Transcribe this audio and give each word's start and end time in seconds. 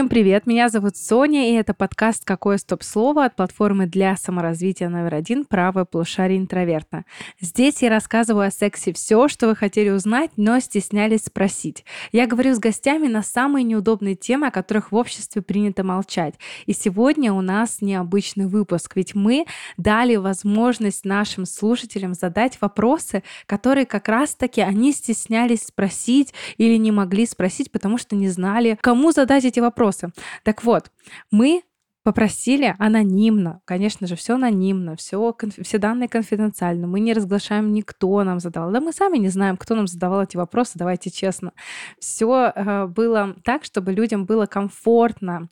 Всем 0.00 0.08
привет, 0.08 0.46
меня 0.46 0.70
зовут 0.70 0.96
Соня, 0.96 1.50
и 1.50 1.56
это 1.56 1.74
подкаст 1.74 2.24
«Какое 2.24 2.56
стоп-слово» 2.56 3.26
от 3.26 3.36
платформы 3.36 3.84
для 3.84 4.16
саморазвития 4.16 4.88
номер 4.88 5.14
один 5.14 5.44
«Правое 5.44 5.84
полушарие 5.84 6.38
интроверта». 6.38 7.04
Здесь 7.38 7.82
я 7.82 7.90
рассказываю 7.90 8.46
о 8.46 8.50
сексе 8.50 8.94
все, 8.94 9.28
что 9.28 9.48
вы 9.48 9.54
хотели 9.54 9.90
узнать, 9.90 10.30
но 10.38 10.58
стеснялись 10.58 11.24
спросить. 11.26 11.84
Я 12.12 12.26
говорю 12.26 12.54
с 12.54 12.58
гостями 12.58 13.08
на 13.08 13.22
самые 13.22 13.62
неудобные 13.62 14.14
темы, 14.14 14.46
о 14.46 14.50
которых 14.50 14.90
в 14.90 14.96
обществе 14.96 15.42
принято 15.42 15.84
молчать. 15.84 16.36
И 16.64 16.72
сегодня 16.72 17.34
у 17.34 17.42
нас 17.42 17.82
необычный 17.82 18.46
выпуск, 18.46 18.96
ведь 18.96 19.14
мы 19.14 19.44
дали 19.76 20.16
возможность 20.16 21.04
нашим 21.04 21.44
слушателям 21.44 22.14
задать 22.14 22.56
вопросы, 22.62 23.22
которые 23.44 23.84
как 23.84 24.08
раз-таки 24.08 24.62
они 24.62 24.92
стеснялись 24.92 25.64
спросить 25.64 26.32
или 26.56 26.78
не 26.78 26.90
могли 26.90 27.26
спросить, 27.26 27.70
потому 27.70 27.98
что 27.98 28.16
не 28.16 28.30
знали, 28.30 28.78
кому 28.80 29.12
задать 29.12 29.44
эти 29.44 29.60
вопросы 29.60 29.89
вопросы. 29.90 30.12
Так 30.42 30.64
вот, 30.64 30.90
мы 31.30 31.62
попросили 32.02 32.74
анонимно, 32.78 33.60
конечно 33.66 34.06
же, 34.06 34.16
все 34.16 34.34
анонимно, 34.34 34.96
все, 34.96 35.36
все 35.62 35.78
данные 35.78 36.08
конфиденциально, 36.08 36.86
мы 36.86 36.98
не 37.00 37.12
разглашаем, 37.12 37.72
никто 37.72 38.24
нам 38.24 38.40
задавал. 38.40 38.70
Да 38.70 38.80
мы 38.80 38.92
сами 38.92 39.18
не 39.18 39.28
знаем, 39.28 39.56
кто 39.58 39.74
нам 39.74 39.86
задавал 39.86 40.22
эти 40.22 40.36
вопросы, 40.36 40.72
давайте 40.76 41.10
честно. 41.10 41.52
Все 41.98 42.52
э, 42.54 42.86
было 42.86 43.36
так, 43.44 43.64
чтобы 43.64 43.92
людям 43.92 44.24
было 44.24 44.46
комфортно 44.46 45.48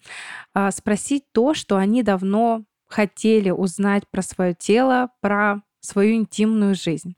э, 0.54 0.70
спросить 0.70 1.24
то, 1.32 1.52
что 1.52 1.76
они 1.76 2.02
давно 2.02 2.64
хотели 2.86 3.50
узнать 3.50 4.04
про 4.10 4.22
свое 4.22 4.54
тело, 4.54 5.10
про 5.20 5.60
свою 5.80 6.14
интимную 6.14 6.74
жизнь. 6.74 7.14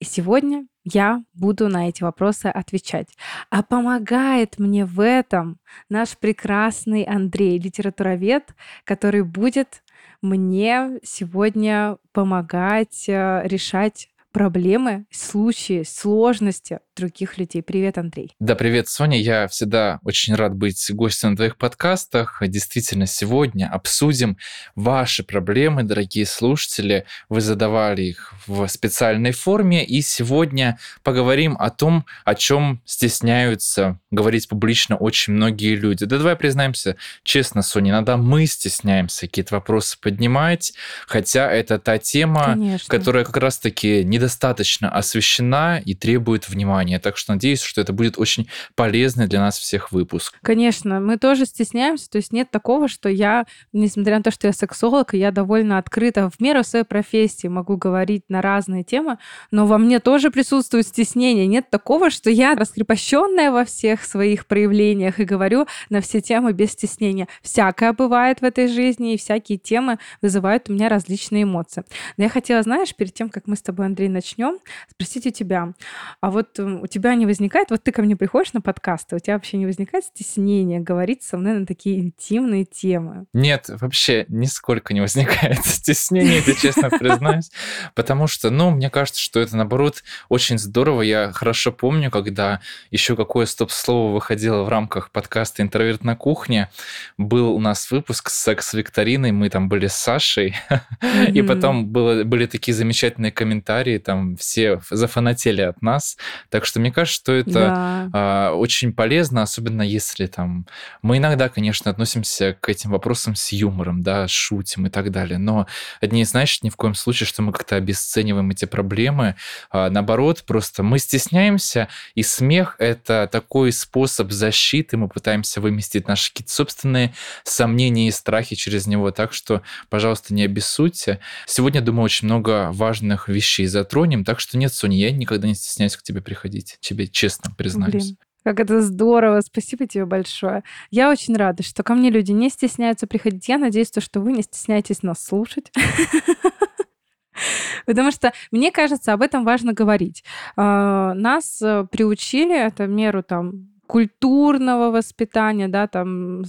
И 0.00 0.04
сегодня 0.04 0.66
я 0.84 1.24
буду 1.34 1.68
на 1.68 1.88
эти 1.88 2.02
вопросы 2.02 2.46
отвечать. 2.46 3.08
А 3.50 3.62
помогает 3.62 4.58
мне 4.58 4.84
в 4.84 5.00
этом 5.00 5.58
наш 5.88 6.16
прекрасный 6.16 7.02
Андрей, 7.02 7.58
литературовед, 7.58 8.54
который 8.84 9.22
будет 9.22 9.82
мне 10.22 10.98
сегодня 11.02 11.98
помогать 12.12 13.08
э, 13.08 13.42
решать 13.44 14.08
проблемы, 14.32 15.06
случаи, 15.10 15.82
сложности 15.82 16.80
других 16.98 17.38
людей. 17.38 17.62
Привет, 17.62 17.96
Андрей. 17.96 18.34
Да, 18.38 18.54
привет, 18.54 18.88
Соня. 18.88 19.18
Я 19.18 19.48
всегда 19.48 19.98
очень 20.02 20.34
рад 20.34 20.54
быть 20.54 20.84
гостем 20.90 21.30
на 21.30 21.36
твоих 21.36 21.56
подкастах. 21.56 22.42
Действительно, 22.46 23.06
сегодня 23.06 23.70
обсудим 23.72 24.36
ваши 24.74 25.22
проблемы, 25.22 25.82
дорогие 25.82 26.26
слушатели. 26.26 27.06
Вы 27.30 27.40
задавали 27.40 28.02
их 28.02 28.34
в 28.46 28.66
специальной 28.68 29.32
форме. 29.32 29.84
И 29.84 30.02
сегодня 30.02 30.78
поговорим 31.02 31.56
о 31.58 31.70
том, 31.70 32.04
о 32.24 32.34
чем 32.34 32.82
стесняются 32.84 33.98
говорить 34.10 34.48
публично 34.48 34.96
очень 34.96 35.32
многие 35.32 35.74
люди. 35.74 36.04
Да 36.04 36.18
давай 36.18 36.36
признаемся 36.36 36.96
честно, 37.22 37.62
Соня, 37.62 37.92
иногда 37.92 38.18
мы 38.18 38.44
стесняемся 38.46 39.22
какие-то 39.22 39.54
вопросы 39.54 39.98
поднимать, 39.98 40.74
хотя 41.06 41.50
это 41.50 41.78
та 41.78 41.96
тема, 41.96 42.44
Конечно. 42.44 42.90
которая 42.90 43.24
как 43.24 43.38
раз-таки 43.38 44.04
не 44.04 44.18
недостаточно 44.18 44.90
освещена 44.90 45.80
и 45.84 45.94
требует 45.94 46.48
внимания. 46.48 46.87
Так 46.96 47.16
что 47.16 47.32
надеюсь, 47.32 47.60
что 47.60 47.80
это 47.80 47.92
будет 47.92 48.18
очень 48.18 48.48
полезный 48.74 49.26
для 49.26 49.40
нас 49.40 49.58
всех 49.58 49.92
выпуск. 49.92 50.38
Конечно, 50.42 51.00
мы 51.00 51.18
тоже 51.18 51.44
стесняемся, 51.44 52.08
то 52.08 52.16
есть 52.16 52.32
нет 52.32 52.50
такого, 52.50 52.88
что 52.88 53.08
я, 53.08 53.44
несмотря 53.72 54.16
на 54.16 54.22
то, 54.22 54.30
что 54.30 54.46
я 54.46 54.52
сексолог, 54.52 55.14
я 55.14 55.30
довольно 55.30 55.78
открыта 55.78 56.30
в 56.30 56.40
меру 56.40 56.64
своей 56.64 56.84
профессии 56.84 57.48
могу 57.48 57.76
говорить 57.76 58.24
на 58.28 58.40
разные 58.40 58.84
темы, 58.84 59.18
но 59.50 59.66
во 59.66 59.78
мне 59.78 60.00
тоже 60.00 60.30
присутствует 60.30 60.86
стеснение. 60.86 61.46
Нет 61.46 61.70
такого, 61.70 62.10
что 62.10 62.30
я 62.30 62.54
раскрепощенная 62.54 63.50
во 63.50 63.64
всех 63.64 64.04
своих 64.04 64.46
проявлениях 64.46 65.20
и 65.20 65.24
говорю 65.24 65.66
на 65.90 66.00
все 66.00 66.20
темы 66.20 66.52
без 66.52 66.72
стеснения. 66.72 67.28
Всякое 67.42 67.92
бывает 67.92 68.40
в 68.40 68.44
этой 68.44 68.68
жизни, 68.68 69.14
и 69.14 69.18
всякие 69.18 69.58
темы 69.58 69.98
вызывают 70.22 70.70
у 70.70 70.72
меня 70.72 70.88
различные 70.88 71.42
эмоции. 71.42 71.84
Но 72.16 72.24
я 72.24 72.30
хотела, 72.30 72.62
знаешь, 72.62 72.94
перед 72.94 73.14
тем, 73.14 73.28
как 73.28 73.46
мы 73.46 73.56
с 73.56 73.62
тобой, 73.62 73.86
Андрей, 73.86 74.08
начнем, 74.08 74.58
спросить 74.90 75.26
у 75.26 75.30
тебя. 75.30 75.72
А 76.20 76.30
вот 76.30 76.58
у 76.82 76.86
тебя 76.86 77.14
не 77.14 77.26
возникает, 77.26 77.70
вот 77.70 77.82
ты 77.82 77.92
ко 77.92 78.02
мне 78.02 78.16
приходишь 78.16 78.52
на 78.52 78.60
подкасты, 78.60 79.16
у 79.16 79.18
тебя 79.18 79.34
вообще 79.34 79.56
не 79.56 79.66
возникает 79.66 80.04
стеснения 80.04 80.80
говорить 80.80 81.22
со 81.22 81.36
мной 81.36 81.58
на 81.58 81.66
такие 81.66 81.98
интимные 81.98 82.64
темы? 82.64 83.26
Нет, 83.32 83.66
вообще 83.68 84.24
нисколько 84.28 84.94
не 84.94 85.00
возникает 85.00 85.58
стеснения, 85.64 86.38
это 86.38 86.54
честно 86.54 86.90
признаюсь, 86.90 87.50
потому 87.94 88.26
что, 88.26 88.50
ну, 88.50 88.70
мне 88.70 88.90
кажется, 88.90 89.20
что 89.20 89.40
это, 89.40 89.56
наоборот, 89.56 90.02
очень 90.28 90.58
здорово. 90.58 91.02
Я 91.02 91.32
хорошо 91.32 91.72
помню, 91.72 92.10
когда 92.10 92.60
еще 92.90 93.16
какое 93.16 93.46
стоп-слово 93.46 94.14
выходило 94.14 94.62
в 94.62 94.68
рамках 94.68 95.10
подкаста 95.10 95.62
«Интроверт 95.62 96.04
на 96.04 96.16
кухне», 96.16 96.70
был 97.16 97.52
у 97.52 97.60
нас 97.60 97.90
выпуск 97.90 98.30
с 98.30 98.38
секс-викториной, 98.42 99.32
мы 99.32 99.50
там 99.50 99.68
были 99.68 99.86
с 99.86 99.94
Сашей, 99.94 100.56
и 101.28 101.42
потом 101.42 101.86
было, 101.86 102.24
были 102.24 102.46
такие 102.46 102.74
замечательные 102.74 103.32
комментарии, 103.32 103.98
там 103.98 104.36
все 104.36 104.80
зафанатели 104.90 105.62
от 105.62 105.82
нас. 105.82 106.16
Так 106.50 106.64
что 106.68 106.80
мне 106.80 106.92
кажется, 106.92 107.18
что 107.18 107.32
это 107.32 107.52
да. 107.52 108.10
а, 108.12 108.52
очень 108.52 108.92
полезно, 108.92 109.42
особенно 109.42 109.82
если 109.82 110.26
там... 110.26 110.66
Мы 111.02 111.16
иногда, 111.16 111.48
конечно, 111.48 111.90
относимся 111.90 112.56
к 112.60 112.68
этим 112.68 112.90
вопросам 112.90 113.34
с 113.34 113.52
юмором, 113.52 114.02
да, 114.02 114.28
шутим 114.28 114.86
и 114.86 114.90
так 114.90 115.10
далее, 115.10 115.38
но 115.38 115.66
это 116.00 116.14
не 116.14 116.24
значит 116.24 116.62
ни 116.62 116.68
в 116.68 116.76
коем 116.76 116.94
случае, 116.94 117.26
что 117.26 117.42
мы 117.42 117.52
как-то 117.52 117.76
обесцениваем 117.76 118.50
эти 118.50 118.66
проблемы. 118.66 119.36
А, 119.70 119.88
наоборот, 119.88 120.44
просто 120.46 120.82
мы 120.82 120.98
стесняемся, 120.98 121.88
и 122.14 122.22
смех— 122.22 122.76
это 122.78 123.28
такой 123.32 123.72
способ 123.72 124.30
защиты, 124.30 124.96
мы 124.96 125.08
пытаемся 125.08 125.60
выместить 125.60 126.06
наши 126.06 126.30
какие-то 126.30 126.52
собственные 126.52 127.14
сомнения 127.44 128.08
и 128.08 128.10
страхи 128.10 128.54
через 128.54 128.86
него, 128.86 129.10
так 129.10 129.32
что, 129.32 129.62
пожалуйста, 129.88 130.34
не 130.34 130.44
обессудьте. 130.44 131.20
Сегодня, 131.46 131.80
думаю, 131.80 132.04
очень 132.04 132.26
много 132.26 132.70
важных 132.72 133.28
вещей 133.28 133.66
затронем. 133.66 134.24
Так 134.24 134.40
что 134.40 134.58
нет, 134.58 134.74
Соня, 134.74 134.98
я 134.98 135.10
никогда 135.10 135.48
не 135.48 135.54
стесняюсь 135.54 135.96
к 135.96 136.02
тебе 136.02 136.20
приходить. 136.20 136.57
Тебе 136.80 137.06
честно 137.06 137.52
признаюсь. 137.56 137.92
Блин. 137.92 138.16
Как 138.44 138.60
это 138.60 138.80
здорово, 138.80 139.40
спасибо 139.40 139.86
тебе 139.86 140.06
большое. 140.06 140.62
Я 140.90 141.10
очень 141.10 141.36
рада, 141.36 141.62
что 141.62 141.82
ко 141.82 141.94
мне 141.94 142.10
люди 142.10 142.32
не 142.32 142.48
стесняются 142.48 143.06
приходить. 143.06 143.48
Я 143.48 143.58
надеюсь, 143.58 143.90
что 143.98 144.20
вы 144.20 144.32
не 144.32 144.42
стесняетесь 144.42 145.02
нас 145.02 145.22
слушать. 145.22 145.70
Потому 147.86 148.10
что, 148.10 148.32
мне 148.50 148.70
кажется, 148.70 149.12
об 149.12 149.22
этом 149.22 149.44
важно 149.44 149.72
говорить. 149.72 150.24
А, 150.56 151.14
нас 151.14 151.60
э, 151.62 151.86
приучили, 151.90 152.58
это 152.58 152.86
меру 152.86 153.22
там 153.22 153.68
культурного 153.88 154.90
воспитания, 154.90 155.66
да, 155.66 155.88
там 155.88 156.42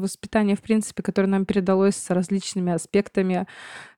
воспитания, 0.00 0.56
в 0.56 0.62
принципе, 0.62 1.02
которое 1.02 1.28
нам 1.28 1.44
передалось 1.44 1.96
с 1.96 2.10
различными 2.10 2.72
аспектами 2.72 3.46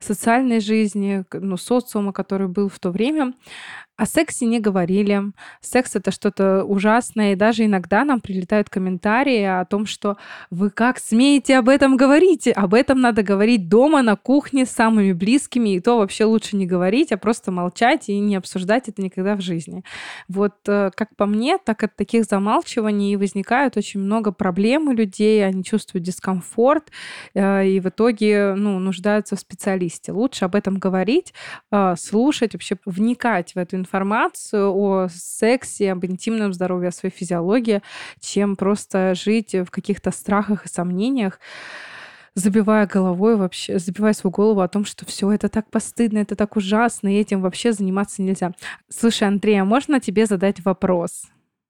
социальной 0.01 0.61
жизни, 0.61 1.25
ну, 1.33 1.57
социума, 1.57 2.13
который 2.13 2.49
был 2.49 2.69
в 2.69 2.79
то 2.81 2.91
время, 2.91 3.33
о 4.01 4.07
сексе 4.07 4.47
не 4.47 4.61
говорили. 4.61 5.21
Секс 5.61 5.95
это 5.95 6.11
что-то 6.11 6.65
ужасное, 6.65 7.35
и 7.35 7.37
даже 7.37 7.67
иногда 7.67 8.03
нам 8.03 8.23
прилетают 8.23 8.71
комментарии 8.71 9.43
о 9.43 9.67
том, 9.67 9.85
что 9.85 10.17
вы 10.51 10.71
как 10.71 10.99
смеете 10.99 11.59
об 11.59 11.69
этом 11.69 11.99
говорить? 11.99 12.49
Об 12.49 12.73
этом 12.73 13.03
надо 13.03 13.23
говорить 13.23 13.69
дома, 13.69 14.01
на 14.01 14.17
кухне, 14.17 14.65
с 14.65 14.71
самыми 14.71 15.13
близкими, 15.13 15.75
и 15.75 15.81
то 15.81 15.99
вообще 15.99 16.25
лучше 16.25 16.57
не 16.57 16.67
говорить, 16.67 17.13
а 17.13 17.19
просто 17.19 17.53
молчать 17.53 18.09
и 18.09 18.19
не 18.19 18.37
обсуждать 18.37 18.89
это 18.89 19.03
никогда 19.03 19.37
в 19.37 19.43
жизни. 19.43 19.85
Вот 20.29 20.55
э, 20.67 20.91
как 20.95 21.15
по 21.15 21.27
мне, 21.27 21.59
так 21.59 21.83
от 21.83 21.95
таких 21.95 22.25
замалчиваний 22.25 23.17
возникают 23.17 23.77
очень 23.77 24.01
много 24.01 24.33
проблем 24.33 24.89
у 24.89 24.93
людей, 24.93 25.45
они 25.45 25.63
чувствуют 25.63 26.07
дискомфорт, 26.07 26.91
э, 27.35 27.67
и 27.67 27.81
в 27.81 27.89
итоге 27.91 28.55
ну, 28.57 28.79
нуждаются 28.79 29.37
в 29.37 29.41
специалисте. 29.41 30.13
Лучше 30.13 30.47
об 30.47 30.55
этом 30.55 30.79
говорить, 30.79 31.35
э, 31.71 31.97
слушать, 31.99 32.55
вообще 32.55 32.79
вникать 32.87 33.55
в 33.55 33.59
эту 33.59 33.77
информацию, 33.77 33.90
информацию 33.91 34.73
о 34.73 35.09
сексе, 35.09 35.93
об 35.93 36.05
интимном 36.05 36.53
здоровье, 36.53 36.89
о 36.89 36.93
своей 36.93 37.15
физиологии, 37.15 37.83
чем 38.21 38.55
просто 38.55 39.15
жить 39.17 39.55
в 39.55 39.67
каких-то 39.71 40.13
страхах 40.13 40.67
и 40.67 40.69
сомнениях 40.69 41.41
забивая 42.37 42.87
головой 42.87 43.37
вообще, 43.37 43.81
забивая 43.81 44.13
свою 44.13 44.31
голову 44.33 44.61
о 44.61 44.69
том, 44.69 44.85
что 44.85 45.05
все 45.05 45.33
это 45.33 45.49
так 45.49 45.69
постыдно, 45.69 46.19
это 46.19 46.37
так 46.37 46.55
ужасно, 46.57 47.09
и 47.09 47.19
этим 47.19 47.43
вообще 47.43 47.73
заниматься 47.73 48.23
нельзя. 48.23 48.53
Слушай, 48.89 49.27
Андрей, 49.27 49.61
а 49.61 49.65
можно 49.65 49.99
тебе 49.99 50.27
задать 50.27 50.65
вопрос? 50.65 51.25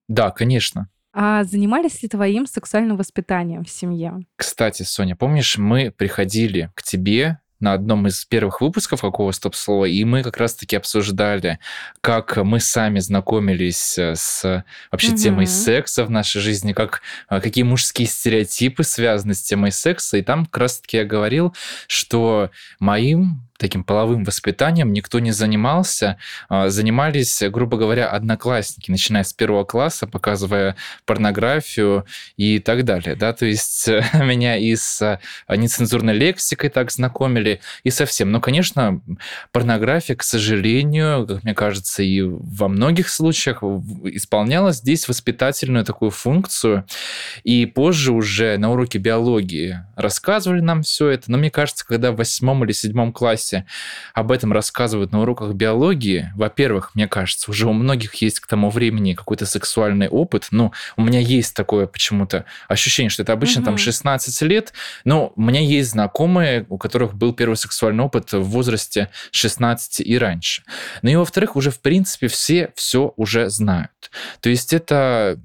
Да, 0.07 0.31
конечно. 0.31 0.91
А 1.15 1.45
занимались 1.45 2.03
ли 2.03 2.11
твоим 2.11 2.47
сексуальным 2.47 2.99
воспитанием 2.99 3.65
в 3.65 3.71
семье? 3.71 4.21
Кстати, 4.37 4.83
Соня, 4.83 5.17
помнишь, 5.17 5.57
мы 5.57 5.91
приходили 5.91 6.71
к 6.75 6.83
тебе 6.83 7.41
на 7.61 7.75
одном 7.75 8.07
из 8.07 8.25
первых 8.25 8.61
выпусков 8.61 9.01
какого 9.01 9.33
стоп-слова, 9.33 9.85
и 9.85 10.05
мы 10.05 10.23
как 10.23 10.39
раз-таки 10.39 10.77
обсуждали, 10.77 11.59
как 12.01 12.37
мы 12.39 12.61
сами 12.61 12.99
знакомились 12.99 13.99
э, 13.99 14.15
с 14.17 14.65
вообще 14.91 15.11
угу. 15.13 15.17
темой 15.17 15.47
секса 15.47 16.05
в 16.05 16.11
нашей 16.11 16.41
жизни, 16.41 16.73
как, 16.73 17.03
э, 17.29 17.41
какие 17.41 17.65
мужские 17.65 18.09
стереотипы 18.09 18.83
связаны 18.83 19.35
с 19.35 19.43
темой 19.43 19.73
секса, 19.73 20.17
и 20.17 20.23
там 20.23 20.47
как 20.47 20.63
раз-таки 20.63 20.97
я 20.99 21.05
говорил, 21.05 21.55
что 21.87 22.51
моим 22.79 23.43
таким 23.61 23.85
половым 23.85 24.25
воспитанием 24.25 24.93
никто 24.93 25.21
не 25.21 25.31
занимался. 25.31 26.17
А, 26.49 26.71
занимались, 26.71 27.43
грубо 27.49 27.77
говоря, 27.77 28.09
одноклассники, 28.09 28.91
начиная 28.91 29.23
с 29.23 29.33
первого 29.33 29.65
класса, 29.65 30.07
показывая 30.07 30.77
порнографию 31.05 32.07
и 32.37 32.59
так 32.59 32.85
далее. 32.85 33.15
Да? 33.15 33.33
То 33.33 33.47
есть 33.47 33.87
меня 34.15 34.57
и 34.57 34.75
с 34.75 35.03
а, 35.47 35.57
нецензурной 35.57 36.15
лексикой 36.15 36.71
так 36.71 36.91
знакомили, 36.91 37.61
и 37.85 37.91
совсем. 37.91 38.33
Но, 38.33 38.41
конечно, 38.41 39.01
порнография, 39.53 40.17
к 40.17 40.23
сожалению, 40.23 41.27
как 41.27 41.45
мне 41.45 41.55
кажется, 41.55 42.03
и 42.03 42.23
во 42.23 42.69
многих 42.69 43.11
случаях 43.11 43.63
исполняла 43.63 44.73
здесь 44.73 45.07
воспитательную 45.07 45.85
такую 45.85 46.11
функцию. 46.11 46.87
И 47.45 47.67
позже 47.67 48.13
уже 48.13 48.57
на 48.57 48.73
уроке 48.73 48.99
биологии 48.99 49.85
рассказывали 49.97 50.61
нам 50.61 50.83
все 50.83 51.09
это. 51.09 51.31
Но 51.31 51.37
мне 51.37 51.51
кажется, 51.51 51.87
когда 51.87 52.11
в 52.13 52.17
восьмом 52.17 52.65
или 52.65 52.73
седьмом 52.73 53.13
классе 53.13 53.50
классе 53.51 53.67
об 54.15 54.33
этом 54.33 54.53
рассказывают 54.53 55.13
на 55.13 55.21
уроках 55.21 55.55
биологии, 55.55 56.31
во-первых, 56.37 56.95
мне 56.95 57.09
кажется, 57.09 57.51
уже 57.51 57.69
у 57.69 57.73
многих 57.73 58.15
есть 58.17 58.41
к 58.41 58.47
тому 58.47 58.71
времени 58.71 59.15
какой-то 59.15 59.47
сексуальный 59.47 60.09
опыт. 60.09 60.49
Ну, 60.51 60.73
у 60.97 61.03
меня 61.03 61.21
есть 61.21 61.55
такое 61.55 61.87
почему-то 61.87 62.45
ощущение, 62.69 63.11
что 63.11 63.23
это 63.23 63.33
обычно 63.33 63.63
угу. 63.63 63.67
там 63.67 63.79
16 63.79 64.43
лет, 64.43 64.73
но 65.05 65.33
у 65.37 65.41
меня 65.41 65.61
есть 65.61 65.91
знакомые, 65.91 66.67
у 66.69 66.79
которых 66.79 67.15
был 67.15 67.33
первый 67.33 67.57
сексуальный 67.57 68.05
опыт 68.05 68.33
в 68.33 68.43
возрасте 68.43 69.11
16 69.33 70.01
и 70.01 70.19
раньше. 70.19 70.63
Ну 71.03 71.11
и 71.11 71.17
во-вторых, 71.17 71.57
уже 71.57 71.71
в 71.71 71.81
принципе 71.81 72.29
все 72.29 72.71
все 72.75 73.13
уже 73.17 73.51
знают. 73.51 74.11
То 74.41 74.49
есть 74.49 74.73
это 74.73 75.39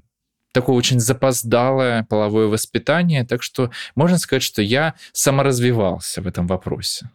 такое 0.56 0.74
очень 0.74 1.00
запоздалое 1.00 2.04
половое 2.04 2.46
воспитание, 2.46 3.24
так 3.24 3.42
что 3.42 3.70
можно 3.94 4.18
сказать, 4.18 4.42
что 4.42 4.62
я 4.62 4.94
саморазвивался 5.12 6.22
в 6.22 6.26
этом 6.26 6.46
вопросе. 6.46 7.10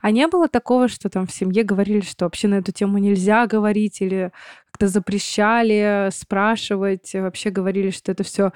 А 0.00 0.10
не 0.10 0.26
было 0.26 0.48
такого, 0.48 0.88
что 0.88 1.08
там 1.08 1.26
в 1.26 1.32
семье 1.32 1.62
говорили, 1.62 2.00
что 2.00 2.24
вообще 2.24 2.48
на 2.48 2.56
эту 2.56 2.72
тему 2.72 2.98
нельзя 2.98 3.46
говорить 3.46 4.00
или 4.00 4.32
как-то 4.70 4.88
запрещали 4.88 6.08
спрашивать, 6.12 7.14
вообще 7.14 7.50
говорили, 7.50 7.90
что 7.90 8.12
это 8.12 8.22
все, 8.22 8.52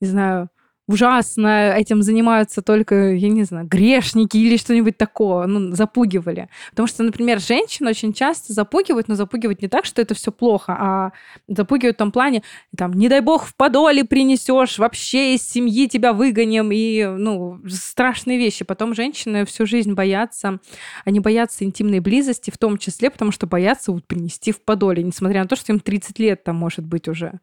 не 0.00 0.08
знаю, 0.08 0.50
ужасно, 0.88 1.74
этим 1.76 2.02
занимаются 2.02 2.62
только, 2.62 3.12
я 3.12 3.28
не 3.28 3.44
знаю, 3.44 3.68
грешники 3.68 4.38
или 4.38 4.56
что-нибудь 4.56 4.96
такое, 4.96 5.46
ну, 5.46 5.74
запугивали. 5.76 6.48
Потому 6.70 6.88
что, 6.88 7.02
например, 7.02 7.40
женщин 7.40 7.86
очень 7.86 8.12
часто 8.12 8.54
запугивают, 8.54 9.06
но 9.06 9.14
запугивают 9.14 9.62
не 9.62 9.68
так, 9.68 9.84
что 9.84 10.00
это 10.02 10.14
все 10.14 10.32
плохо, 10.32 10.72
а 10.72 11.12
запугивают 11.46 11.96
в 11.96 11.98
том 11.98 12.10
плане, 12.10 12.42
там, 12.76 12.94
не 12.94 13.08
дай 13.08 13.20
бог 13.20 13.44
в 13.44 13.54
подоле 13.54 14.04
принесешь, 14.04 14.78
вообще 14.78 15.34
из 15.34 15.42
семьи 15.42 15.86
тебя 15.88 16.12
выгоним, 16.14 16.72
и, 16.72 17.04
ну, 17.04 17.60
страшные 17.68 18.38
вещи. 18.38 18.64
Потом 18.64 18.94
женщины 18.94 19.44
всю 19.44 19.66
жизнь 19.66 19.92
боятся, 19.92 20.58
они 21.04 21.20
боятся 21.20 21.64
интимной 21.64 22.00
близости, 22.00 22.50
в 22.50 22.56
том 22.56 22.78
числе, 22.78 23.10
потому 23.10 23.30
что 23.30 23.46
боятся 23.46 23.92
вот 23.92 24.06
принести 24.06 24.52
в 24.52 24.62
подоле, 24.62 25.02
несмотря 25.02 25.42
на 25.42 25.48
то, 25.48 25.54
что 25.54 25.70
им 25.70 25.80
30 25.80 26.18
лет 26.18 26.44
там 26.44 26.56
может 26.56 26.86
быть 26.86 27.08
уже. 27.08 27.40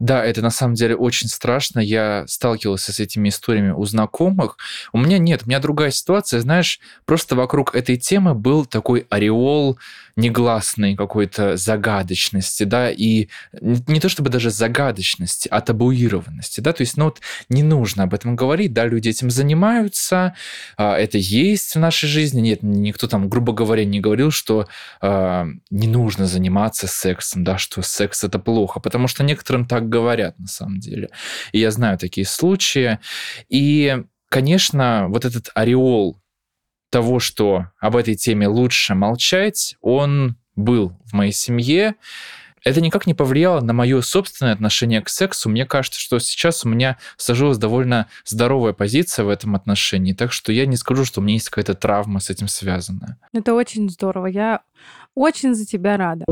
Да, 0.00 0.24
это 0.24 0.42
на 0.42 0.50
самом 0.50 0.74
деле 0.74 0.96
очень 0.96 1.28
страшно. 1.28 1.80
Я 1.80 2.24
сталкивался 2.26 2.92
с 2.92 3.00
этими 3.00 3.28
историями 3.28 3.70
у 3.70 3.84
знакомых. 3.84 4.56
У 4.92 4.98
меня 4.98 5.18
нет, 5.18 5.42
у 5.44 5.46
меня 5.48 5.60
другая 5.60 5.90
ситуация. 5.90 6.40
Знаешь, 6.40 6.80
просто 7.04 7.36
вокруг 7.36 7.74
этой 7.74 7.96
темы 7.96 8.34
был 8.34 8.66
такой 8.66 9.06
ореол 9.10 9.78
негласной 10.16 10.96
какой-то 10.96 11.56
загадочности, 11.56 12.64
да, 12.64 12.90
и 12.90 13.28
не 13.60 14.00
то 14.00 14.08
чтобы 14.08 14.30
даже 14.30 14.50
загадочности, 14.50 15.48
а 15.50 15.60
табуированности, 15.60 16.60
да, 16.60 16.72
то 16.72 16.82
есть, 16.82 16.96
ну 16.96 17.06
вот 17.06 17.20
не 17.48 17.62
нужно 17.62 18.04
об 18.04 18.14
этом 18.14 18.36
говорить, 18.36 18.72
да, 18.72 18.86
люди 18.86 19.08
этим 19.08 19.30
занимаются, 19.30 20.34
а, 20.76 20.96
это 20.96 21.18
есть 21.18 21.74
в 21.74 21.78
нашей 21.78 22.08
жизни, 22.08 22.40
нет, 22.40 22.62
никто 22.62 23.08
там, 23.08 23.28
грубо 23.28 23.52
говоря, 23.52 23.84
не 23.84 24.00
говорил, 24.00 24.30
что 24.30 24.68
а, 25.00 25.46
не 25.70 25.88
нужно 25.88 26.26
заниматься 26.26 26.86
сексом, 26.86 27.42
да, 27.44 27.58
что 27.58 27.82
секс 27.82 28.22
это 28.22 28.38
плохо, 28.38 28.80
потому 28.80 29.08
что 29.08 29.24
некоторым 29.24 29.66
так 29.66 29.88
говорят 29.88 30.38
на 30.38 30.46
самом 30.46 30.78
деле. 30.78 31.10
И 31.52 31.58
я 31.58 31.70
знаю 31.70 31.98
такие 31.98 32.26
случаи. 32.26 32.98
И, 33.48 34.02
конечно, 34.28 35.06
вот 35.08 35.24
этот 35.24 35.50
ореол 35.54 36.18
того, 36.94 37.18
что 37.18 37.66
об 37.80 37.96
этой 37.96 38.14
теме 38.14 38.46
лучше 38.46 38.94
молчать, 38.94 39.74
он 39.80 40.36
был 40.54 40.92
в 41.06 41.12
моей 41.12 41.32
семье. 41.32 41.96
Это 42.62 42.80
никак 42.80 43.08
не 43.08 43.14
повлияло 43.14 43.60
на 43.60 43.72
мое 43.72 44.00
собственное 44.00 44.52
отношение 44.52 45.02
к 45.02 45.08
сексу. 45.08 45.48
Мне 45.48 45.66
кажется, 45.66 45.98
что 45.98 46.20
сейчас 46.20 46.64
у 46.64 46.68
меня 46.68 46.96
сложилась 47.16 47.58
довольно 47.58 48.06
здоровая 48.24 48.74
позиция 48.74 49.24
в 49.24 49.28
этом 49.28 49.56
отношении. 49.56 50.12
Так 50.12 50.30
что 50.30 50.52
я 50.52 50.66
не 50.66 50.76
скажу, 50.76 51.04
что 51.04 51.20
у 51.20 51.24
меня 51.24 51.34
есть 51.34 51.48
какая-то 51.48 51.74
травма 51.74 52.20
с 52.20 52.30
этим 52.30 52.46
связанная. 52.46 53.18
Это 53.32 53.54
очень 53.54 53.90
здорово. 53.90 54.26
Я 54.26 54.60
очень 55.16 55.56
за 55.56 55.66
тебя 55.66 55.96
рада. 55.96 56.24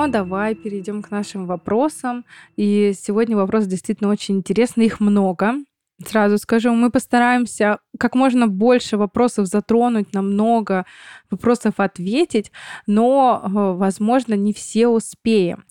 Но 0.00 0.08
давай 0.08 0.54
перейдем 0.54 1.02
к 1.02 1.10
нашим 1.10 1.46
вопросам. 1.46 2.24
И 2.56 2.94
сегодня 2.98 3.36
вопрос 3.36 3.66
действительно 3.66 4.08
очень 4.08 4.38
интересный, 4.38 4.86
их 4.86 4.98
много. 4.98 5.56
Сразу 6.02 6.38
скажу, 6.38 6.72
мы 6.72 6.90
постараемся 6.90 7.80
как 7.98 8.14
можно 8.14 8.48
больше 8.48 8.96
вопросов 8.96 9.46
затронуть, 9.46 10.14
на 10.14 10.22
много 10.22 10.86
вопросов 11.30 11.74
ответить, 11.76 12.50
но, 12.86 13.42
э, 13.44 13.48
возможно, 13.52 14.32
не 14.32 14.54
все 14.54 14.88
успеем. 14.88 15.64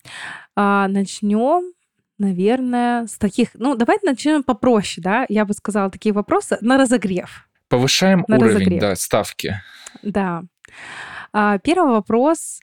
А, 0.54 0.86
начнем 0.86 1.72
наверное, 2.18 3.06
с 3.06 3.16
таких... 3.16 3.48
Ну, 3.54 3.74
давайте 3.74 4.06
начнем 4.06 4.44
попроще, 4.44 5.02
да? 5.02 5.26
Я 5.28 5.46
бы 5.46 5.54
сказала, 5.54 5.90
такие 5.90 6.12
вопросы 6.12 6.58
на 6.60 6.76
разогрев. 6.76 7.48
Повышаем 7.68 8.24
на 8.28 8.36
уровень, 8.36 8.56
разогрев. 8.56 8.80
да, 8.80 8.94
ставки. 8.94 9.60
Да. 10.02 10.42
А, 11.32 11.58
первый 11.58 11.92
вопрос 11.92 12.60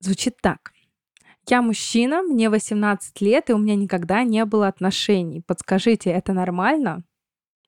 звучит 0.00 0.36
так. 0.40 0.72
Я 1.48 1.62
мужчина, 1.62 2.22
мне 2.22 2.50
18 2.50 3.20
лет, 3.22 3.48
и 3.48 3.54
у 3.54 3.58
меня 3.58 3.74
никогда 3.74 4.22
не 4.22 4.44
было 4.44 4.68
отношений. 4.68 5.40
Подскажите, 5.40 6.10
это 6.10 6.34
нормально? 6.34 7.04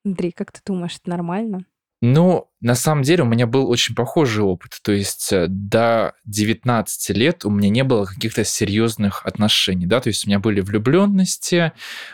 Андрей, 0.05 0.31
как 0.31 0.51
ты 0.51 0.59
думаешь, 0.63 0.97
это 0.97 1.09
нормально? 1.09 1.65
Ну, 2.01 2.50
на 2.61 2.75
самом 2.75 3.01
деле 3.01 3.23
у 3.23 3.25
меня 3.25 3.47
был 3.47 3.69
очень 3.69 3.95
похожий 3.95 4.43
опыт. 4.43 4.77
То 4.83 4.91
есть 4.91 5.33
э, 5.33 5.47
до 5.49 6.13
19 6.25 7.09
лет 7.17 7.43
у 7.43 7.49
меня 7.49 7.69
не 7.69 7.83
было 7.83 8.05
каких-то 8.05 8.43
серьезных 8.43 9.25
отношений. 9.25 9.87
Да? 9.87 9.99
То 9.99 10.09
есть 10.09 10.25
у 10.25 10.29
меня 10.29 10.37
были 10.37 10.61
влюбленности, 10.61 11.71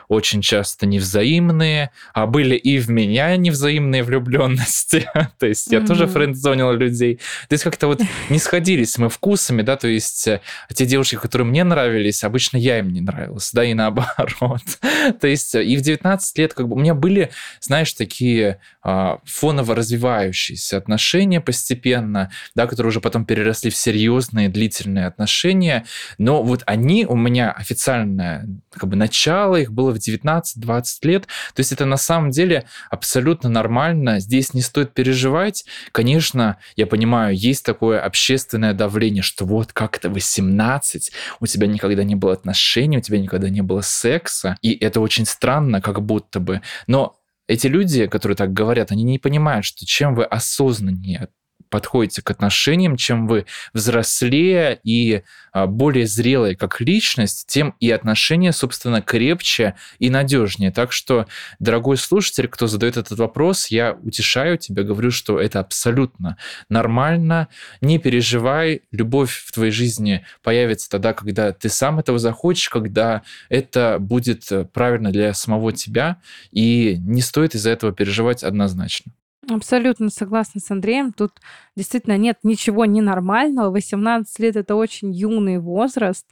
очень 0.07 0.41
часто 0.41 0.85
невзаимные, 0.85 1.91
а 2.13 2.27
были 2.27 2.55
и 2.55 2.79
в 2.79 2.89
меня 2.89 3.35
невзаимные 3.35 4.03
влюбленности. 4.03 5.09
то 5.37 5.45
есть 5.45 5.67
я 5.67 5.79
mm-hmm. 5.79 5.85
тоже 5.87 6.07
френдзонил 6.07 6.71
людей. 6.71 7.19
То 7.49 7.53
есть 7.53 7.65
как-то 7.65 7.87
вот 7.87 8.01
не 8.29 8.39
сходились 8.39 8.97
мы 8.97 9.09
вкусами, 9.09 9.63
да, 9.63 9.75
то 9.75 9.89
есть 9.89 10.29
э, 10.29 10.39
те 10.73 10.85
девушки, 10.85 11.15
которые 11.15 11.45
мне 11.45 11.65
нравились, 11.65 12.23
обычно 12.23 12.55
я 12.55 12.79
им 12.79 12.93
не 12.93 13.01
нравилась, 13.01 13.51
да, 13.51 13.65
и 13.65 13.73
наоборот. 13.73 14.61
то 15.19 15.27
есть 15.27 15.55
э, 15.55 15.63
и 15.65 15.75
в 15.75 15.81
19 15.81 16.37
лет 16.37 16.53
как 16.53 16.69
бы 16.69 16.75
у 16.77 16.79
меня 16.79 16.93
были, 16.93 17.31
знаешь, 17.59 17.91
такие 17.91 18.61
а, 18.81 19.19
фоново 19.25 19.75
развивающиеся 19.75 20.36
развивающиеся 20.37 20.77
отношения 20.77 21.41
постепенно, 21.41 22.31
да, 22.55 22.67
которые 22.67 22.89
уже 22.89 23.01
потом 23.01 23.25
переросли 23.25 23.69
в 23.69 23.75
серьезные 23.75 24.49
длительные 24.49 25.07
отношения. 25.07 25.85
Но 26.17 26.43
вот 26.43 26.63
они 26.65 27.05
у 27.05 27.15
меня 27.15 27.51
официальное 27.51 28.47
как 28.71 28.89
бы 28.89 28.95
начало 28.95 29.55
их 29.55 29.71
было 29.71 29.91
в 29.91 29.97
19-20 29.97 30.83
лет. 31.03 31.27
То 31.53 31.59
есть 31.59 31.71
это 31.71 31.85
на 31.85 31.97
самом 31.97 32.29
деле 32.29 32.65
абсолютно 32.89 33.49
нормально. 33.49 34.19
Здесь 34.19 34.53
не 34.53 34.61
стоит 34.61 34.93
переживать. 34.93 35.65
Конечно, 35.91 36.57
я 36.75 36.85
понимаю, 36.85 37.35
есть 37.35 37.65
такое 37.65 37.99
общественное 37.99 38.73
давление, 38.73 39.23
что 39.23 39.45
вот 39.45 39.73
как 39.73 39.97
это 39.97 40.09
18, 40.09 41.11
у 41.39 41.47
тебя 41.47 41.67
никогда 41.67 42.03
не 42.03 42.15
было 42.15 42.33
отношений, 42.33 42.97
у 42.97 43.01
тебя 43.01 43.19
никогда 43.19 43.49
не 43.49 43.61
было 43.61 43.81
секса. 43.81 44.57
И 44.61 44.73
это 44.73 45.01
очень 45.01 45.25
странно, 45.25 45.81
как 45.81 46.01
будто 46.01 46.39
бы. 46.39 46.61
Но 46.85 47.16
эти 47.47 47.67
люди, 47.67 48.07
которые 48.07 48.35
так 48.35 48.53
говорят, 48.53 48.91
они 48.91 49.03
не 49.03 49.19
понимают, 49.19 49.65
что 49.65 49.85
чем 49.85 50.15
вы 50.15 50.25
осознаннее 50.25 51.29
подходите 51.69 52.21
к 52.21 52.31
отношениям, 52.31 52.97
чем 52.97 53.27
вы 53.27 53.45
взрослее 53.73 54.79
и 54.83 55.23
а, 55.51 55.65
более 55.65 56.05
зрелые 56.05 56.55
как 56.55 56.81
личность, 56.81 57.47
тем 57.47 57.75
и 57.79 57.89
отношения, 57.89 58.51
собственно, 58.51 59.01
крепче 59.01 59.75
и 59.97 60.09
надежнее. 60.09 60.71
Так 60.71 60.91
что, 60.91 61.25
дорогой 61.59 61.97
слушатель, 61.97 62.47
кто 62.47 62.67
задает 62.67 62.97
этот 62.97 63.17
вопрос, 63.17 63.67
я 63.67 63.93
утешаю 64.03 64.57
тебя, 64.57 64.83
говорю, 64.83 65.09
что 65.09 65.39
это 65.39 65.59
абсолютно 65.59 66.37
нормально. 66.69 67.47
Не 67.81 67.97
переживай, 67.97 68.81
любовь 68.91 69.31
в 69.31 69.51
твоей 69.51 69.71
жизни 69.71 70.25
появится 70.43 70.89
тогда, 70.89 71.13
когда 71.13 71.51
ты 71.51 71.69
сам 71.69 71.99
этого 71.99 72.19
захочешь, 72.19 72.69
когда 72.69 73.23
это 73.49 73.97
будет 73.99 74.51
э, 74.51 74.65
правильно 74.65 75.11
для 75.11 75.33
самого 75.33 75.71
тебя, 75.73 76.17
и 76.51 76.97
не 76.99 77.21
стоит 77.21 77.55
из-за 77.55 77.71
этого 77.71 77.91
переживать 77.93 78.43
однозначно. 78.43 79.11
Абсолютно 79.49 80.09
согласна 80.09 80.59
с 80.59 80.69
Андреем. 80.71 81.13
Тут 81.13 81.31
действительно 81.75 82.17
нет 82.17 82.37
ничего 82.43 82.83
ненормального. 82.85 83.71
18 83.71 84.39
лет— 84.39 84.55
это 84.57 84.75
очень 84.75 85.13
юный 85.13 85.57
возраст. 85.57 86.27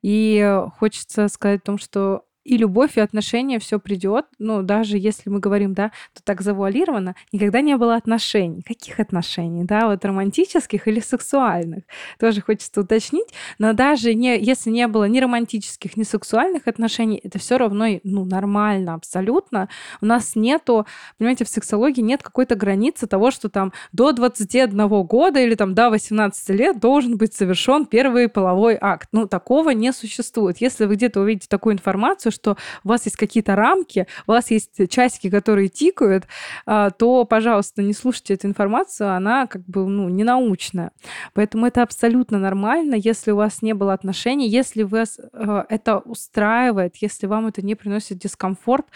И 0.00 0.60
хочется 0.78 1.28
сказать 1.28 1.60
о 1.60 1.66
том, 1.66 1.78
что 1.78 2.24
и 2.44 2.56
любовь, 2.58 2.96
и 2.96 3.00
отношения 3.00 3.58
все 3.58 3.78
придет. 3.78 4.26
Ну, 4.38 4.62
даже 4.62 4.98
если 4.98 5.30
мы 5.30 5.40
говорим, 5.40 5.74
да, 5.74 5.90
то 6.12 6.22
так 6.22 6.42
завуалировано, 6.42 7.14
никогда 7.32 7.60
не 7.60 7.76
было 7.76 7.96
отношений. 7.96 8.62
Каких 8.62 9.00
отношений, 9.00 9.64
да, 9.64 9.88
вот 9.88 10.04
романтических 10.04 10.86
или 10.86 11.00
сексуальных? 11.00 11.84
Тоже 12.20 12.42
хочется 12.42 12.82
уточнить. 12.82 13.28
Но 13.58 13.72
даже 13.72 14.14
не, 14.14 14.38
если 14.38 14.70
не 14.70 14.86
было 14.86 15.04
ни 15.04 15.18
романтических, 15.20 15.96
ни 15.96 16.02
сексуальных 16.02 16.68
отношений, 16.68 17.20
это 17.22 17.38
все 17.38 17.56
равно, 17.56 17.86
ну, 18.04 18.24
нормально 18.24 18.94
абсолютно. 18.94 19.68
У 20.00 20.06
нас 20.06 20.36
нету, 20.36 20.86
понимаете, 21.18 21.44
в 21.44 21.48
сексологии 21.48 22.02
нет 22.02 22.22
какой-то 22.22 22.54
границы 22.54 23.06
того, 23.06 23.30
что 23.30 23.48
там 23.48 23.72
до 23.92 24.12
21 24.12 24.86
года 25.04 25.40
или 25.40 25.54
там 25.54 25.74
до 25.74 25.90
18 25.90 26.50
лет 26.50 26.78
должен 26.78 27.16
быть 27.16 27.34
совершен 27.34 27.86
первый 27.86 28.28
половой 28.28 28.76
акт. 28.78 29.08
Ну, 29.12 29.26
такого 29.26 29.70
не 29.70 29.92
существует. 29.92 30.58
Если 30.60 30.84
вы 30.84 30.96
где-то 30.96 31.20
увидите 31.20 31.48
такую 31.48 31.74
информацию, 31.74 32.32
что 32.34 32.56
у 32.82 32.88
вас 32.88 33.04
есть 33.04 33.16
какие-то 33.16 33.56
рамки, 33.56 34.06
у 34.26 34.32
вас 34.32 34.50
есть 34.50 34.90
часики, 34.90 35.30
которые 35.30 35.68
тикают, 35.68 36.24
а, 36.66 36.90
то, 36.90 37.24
пожалуйста, 37.24 37.82
не 37.82 37.94
слушайте 37.94 38.34
эту 38.34 38.48
информацию, 38.48 39.14
она 39.14 39.46
как 39.46 39.64
бы 39.66 39.86
ну, 39.86 40.08
не. 40.08 40.90
Поэтому 41.34 41.66
это 41.66 41.82
абсолютно 41.82 42.38
нормально, 42.38 42.94
если 42.94 43.30
у 43.30 43.36
вас 43.36 43.62
не 43.62 43.74
было 43.74 43.92
отношений, 43.92 44.48
если 44.48 44.82
вас 44.88 45.18
э, 45.18 45.64
это 45.68 45.98
устраивает, 45.98 46.96
если 46.96 47.26
вам 47.26 47.46
это 47.46 47.62
не 47.62 47.74
приносит 47.74 48.18
дискомфорт, 48.18 48.86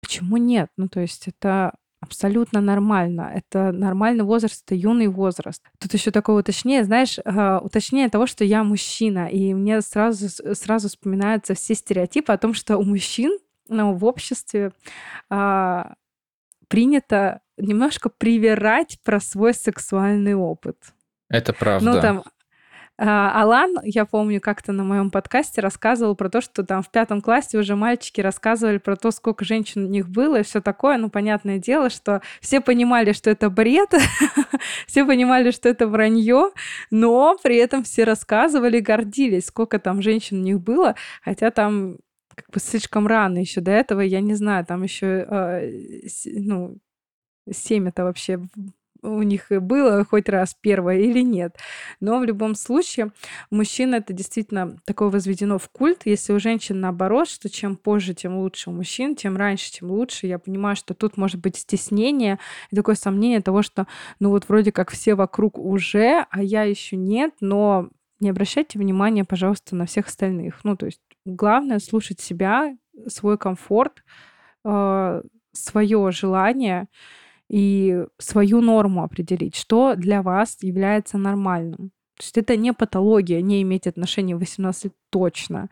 почему 0.00 0.36
нет? 0.36 0.70
Ну, 0.76 0.88
то 0.88 1.00
есть 1.00 1.28
это 1.28 1.72
абсолютно 2.00 2.60
нормально. 2.60 3.32
Это 3.34 3.72
нормальный 3.72 4.24
возраст, 4.24 4.62
это 4.64 4.74
юный 4.74 5.08
возраст. 5.08 5.62
Тут 5.78 5.94
еще 5.94 6.10
такое 6.10 6.36
уточнение, 6.36 6.84
знаешь, 6.84 7.18
а, 7.24 7.60
уточнение 7.60 8.08
того, 8.08 8.26
что 8.26 8.44
я 8.44 8.64
мужчина, 8.64 9.28
и 9.28 9.54
мне 9.54 9.80
сразу, 9.80 10.28
сразу 10.54 10.88
вспоминаются 10.88 11.54
все 11.54 11.74
стереотипы 11.74 12.32
о 12.32 12.38
том, 12.38 12.54
что 12.54 12.78
у 12.78 12.82
мужчин 12.82 13.38
ну, 13.68 13.94
в 13.94 14.04
обществе 14.04 14.72
а, 15.28 15.94
принято 16.68 17.40
немножко 17.56 18.08
привирать 18.08 18.98
про 19.04 19.20
свой 19.20 19.54
сексуальный 19.54 20.34
опыт. 20.34 20.76
Это 21.28 21.52
правда. 21.52 21.92
Ну, 21.92 22.00
там, 22.00 22.24
Алан, 22.98 23.76
я 23.82 24.06
помню, 24.06 24.40
как-то 24.40 24.72
на 24.72 24.82
моем 24.82 25.10
подкасте 25.10 25.60
рассказывал 25.60 26.16
про 26.16 26.30
то, 26.30 26.40
что 26.40 26.64
там 26.64 26.82
в 26.82 26.90
пятом 26.90 27.20
классе 27.20 27.58
уже 27.58 27.76
мальчики 27.76 28.22
рассказывали 28.22 28.78
про 28.78 28.96
то, 28.96 29.10
сколько 29.10 29.44
женщин 29.44 29.84
у 29.84 29.88
них 29.88 30.08
было 30.08 30.40
и 30.40 30.42
все 30.42 30.62
такое. 30.62 30.96
Ну, 30.96 31.10
понятное 31.10 31.58
дело, 31.58 31.90
что 31.90 32.22
все 32.40 32.62
понимали, 32.62 33.12
что 33.12 33.28
это 33.28 33.50
бред, 33.50 33.92
все 34.86 35.04
понимали, 35.04 35.50
что 35.50 35.68
это 35.68 35.86
вранье, 35.86 36.52
но 36.90 37.36
при 37.42 37.56
этом 37.56 37.84
все 37.84 38.04
рассказывали, 38.04 38.80
гордились, 38.80 39.46
сколько 39.46 39.78
там 39.78 40.00
женщин 40.00 40.38
у 40.38 40.42
них 40.42 40.60
было, 40.60 40.94
хотя 41.22 41.50
там 41.50 41.98
как 42.34 42.50
бы 42.50 42.60
слишком 42.60 43.06
рано 43.06 43.38
еще 43.38 43.60
до 43.60 43.72
этого, 43.72 44.00
я 44.00 44.20
не 44.20 44.34
знаю, 44.34 44.64
там 44.64 44.82
еще, 44.82 45.06
э, 45.06 45.26
а, 45.28 45.62
ну, 46.24 46.78
семь 47.50 47.88
это 47.88 48.04
вообще 48.04 48.40
у 49.02 49.22
них 49.22 49.46
было 49.50 50.04
хоть 50.04 50.28
раз 50.28 50.56
первое 50.60 50.98
или 50.98 51.20
нет. 51.20 51.56
Но 52.00 52.18
в 52.18 52.24
любом 52.24 52.54
случае, 52.54 53.12
мужчина 53.50 53.96
это 53.96 54.12
действительно 54.12 54.78
такое 54.84 55.08
возведено 55.08 55.58
в 55.58 55.68
культ. 55.68 56.02
Если 56.04 56.32
у 56.32 56.40
женщин 56.40 56.80
наоборот, 56.80 57.28
что 57.28 57.48
чем 57.48 57.76
позже, 57.76 58.14
тем 58.14 58.36
лучше 58.38 58.70
у 58.70 58.72
мужчин, 58.72 59.16
тем 59.16 59.36
раньше, 59.36 59.70
тем 59.72 59.90
лучше. 59.90 60.26
Я 60.26 60.38
понимаю, 60.38 60.76
что 60.76 60.94
тут 60.94 61.16
может 61.16 61.40
быть 61.40 61.56
стеснение 61.56 62.38
и 62.70 62.76
такое 62.76 62.94
сомнение 62.94 63.40
того, 63.40 63.62
что 63.62 63.86
ну 64.20 64.30
вот 64.30 64.48
вроде 64.48 64.72
как 64.72 64.90
все 64.90 65.14
вокруг 65.14 65.58
уже, 65.58 66.26
а 66.30 66.42
я 66.42 66.62
еще 66.62 66.96
нет, 66.96 67.34
но 67.40 67.90
не 68.20 68.30
обращайте 68.30 68.78
внимания, 68.78 69.24
пожалуйста, 69.24 69.76
на 69.76 69.86
всех 69.86 70.06
остальных. 70.06 70.64
Ну, 70.64 70.76
то 70.76 70.86
есть 70.86 71.00
главное 71.24 71.78
слушать 71.78 72.20
себя, 72.20 72.76
свой 73.08 73.36
комфорт, 73.36 74.02
э, 74.64 75.22
свое 75.52 76.10
желание, 76.12 76.88
и 77.48 78.04
свою 78.18 78.60
норму 78.60 79.02
определить, 79.02 79.56
что 79.56 79.94
для 79.96 80.22
вас 80.22 80.58
является 80.62 81.18
нормальным. 81.18 81.90
То 82.16 82.22
есть 82.22 82.38
это 82.38 82.56
не 82.56 82.72
патология, 82.72 83.42
не 83.42 83.62
иметь 83.62 83.86
отношений 83.86 84.34
в 84.34 84.38
18 84.38 84.92
точно. 85.10 85.68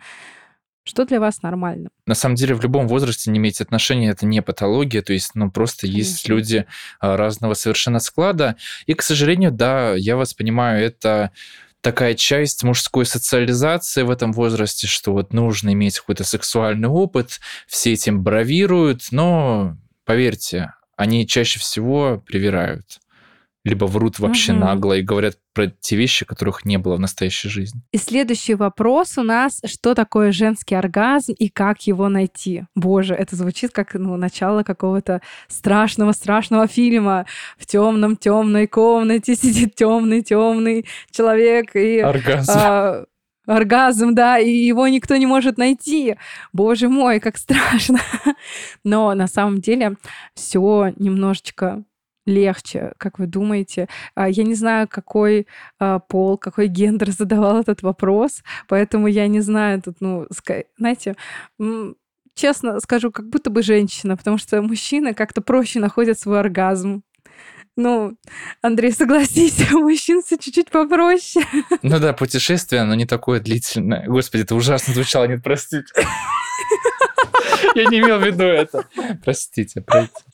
Что 0.86 1.06
для 1.06 1.18
вас 1.18 1.40
нормально? 1.42 1.88
На 2.06 2.14
самом 2.14 2.34
деле 2.34 2.54
в 2.54 2.62
любом 2.62 2.86
возрасте 2.86 3.30
не 3.30 3.38
иметь 3.38 3.62
отношений 3.62 4.08
это 4.08 4.26
не 4.26 4.42
патология, 4.42 5.00
то 5.00 5.14
есть 5.14 5.30
ну 5.34 5.50
просто 5.50 5.82
Конечно. 5.82 5.96
есть 5.96 6.28
люди 6.28 6.66
а, 7.00 7.16
разного 7.16 7.54
совершенно 7.54 8.00
склада. 8.00 8.56
И, 8.84 8.92
к 8.92 9.00
сожалению, 9.00 9.50
да, 9.50 9.94
я 9.94 10.16
вас 10.16 10.34
понимаю, 10.34 10.84
это 10.84 11.30
такая 11.80 12.14
часть 12.14 12.64
мужской 12.64 13.06
социализации 13.06 14.02
в 14.02 14.10
этом 14.10 14.32
возрасте, 14.32 14.86
что 14.86 15.12
вот 15.12 15.32
нужно 15.32 15.72
иметь 15.72 15.98
какой-то 15.98 16.24
сексуальный 16.24 16.88
опыт, 16.88 17.40
все 17.66 17.94
этим 17.94 18.22
бравируют, 18.22 19.08
но 19.10 19.78
поверьте, 20.04 20.72
они 20.96 21.26
чаще 21.26 21.58
всего 21.58 22.22
привирают 22.26 23.00
либо 23.64 23.86
врут 23.86 24.18
вообще 24.18 24.52
угу. 24.52 24.60
нагло 24.60 24.92
и 24.92 25.02
говорят 25.02 25.38
про 25.54 25.68
те 25.68 25.96
вещи, 25.96 26.26
которых 26.26 26.64
не 26.64 26.76
было 26.76 26.96
в 26.96 27.00
настоящей 27.00 27.48
жизни. 27.48 27.80
И 27.92 27.98
следующий 27.98 28.54
вопрос 28.54 29.16
у 29.16 29.22
нас, 29.22 29.60
что 29.64 29.94
такое 29.94 30.32
женский 30.32 30.74
оргазм 30.74 31.32
и 31.32 31.48
как 31.48 31.86
его 31.86 32.08
найти? 32.08 32.64
Боже, 32.74 33.14
это 33.14 33.36
звучит 33.36 33.72
как 33.72 33.94
ну, 33.94 34.16
начало 34.16 34.64
какого-то 34.64 35.22
страшного-страшного 35.48 36.66
фильма. 36.66 37.24
В 37.56 37.64
темном 37.64 38.16
темной 38.16 38.66
комнате 38.66 39.34
сидит 39.34 39.74
темный 39.74 40.22
темный 40.22 40.84
человек 41.10 41.74
и... 41.74 42.00
Оргазм. 42.00 42.52
А, 42.54 43.04
оргазм, 43.46 44.14
да, 44.14 44.38
и 44.38 44.50
его 44.50 44.88
никто 44.88 45.16
не 45.16 45.26
может 45.26 45.58
найти. 45.58 46.16
Боже 46.52 46.88
мой, 46.88 47.20
как 47.20 47.36
страшно. 47.36 48.00
Но 48.84 49.14
на 49.14 49.26
самом 49.26 49.60
деле 49.60 49.96
все 50.34 50.92
немножечко 50.96 51.84
легче, 52.26 52.92
как 52.98 53.18
вы 53.18 53.26
думаете? 53.26 53.88
А, 54.14 54.28
я 54.28 54.44
не 54.44 54.54
знаю, 54.54 54.88
какой 54.88 55.46
а, 55.78 55.98
пол, 55.98 56.38
какой 56.38 56.68
гендер 56.68 57.10
задавал 57.10 57.60
этот 57.60 57.82
вопрос, 57.82 58.42
поэтому 58.68 59.08
я 59.08 59.28
не 59.28 59.40
знаю 59.40 59.82
тут, 59.82 59.96
ну, 60.00 60.26
знаете, 60.78 61.16
честно 62.34 62.80
скажу, 62.80 63.10
как 63.10 63.28
будто 63.28 63.50
бы 63.50 63.62
женщина, 63.62 64.16
потому 64.16 64.38
что 64.38 64.60
мужчины 64.62 65.14
как-то 65.14 65.40
проще 65.42 65.80
находят 65.80 66.18
свой 66.18 66.40
оргазм. 66.40 67.02
Ну, 67.76 68.16
Андрей, 68.62 68.92
согласись, 68.92 69.70
у 69.72 69.80
мужчин 69.80 70.22
все 70.22 70.36
чуть-чуть 70.36 70.70
попроще. 70.70 71.44
Ну 71.82 71.98
да, 71.98 72.12
путешествие, 72.12 72.82
оно 72.82 72.94
не 72.94 73.06
такое 73.06 73.40
длительное. 73.40 74.06
Господи, 74.06 74.42
это 74.42 74.54
ужасно 74.54 74.94
звучало, 74.94 75.24
нет, 75.24 75.42
простите. 75.42 75.92
Я 77.74 77.86
не 77.86 77.98
имел 77.98 78.18
в 78.18 78.24
виду 78.24 78.44
это. 78.44 78.86
Простите, 79.24 79.80
простите. 79.80 80.24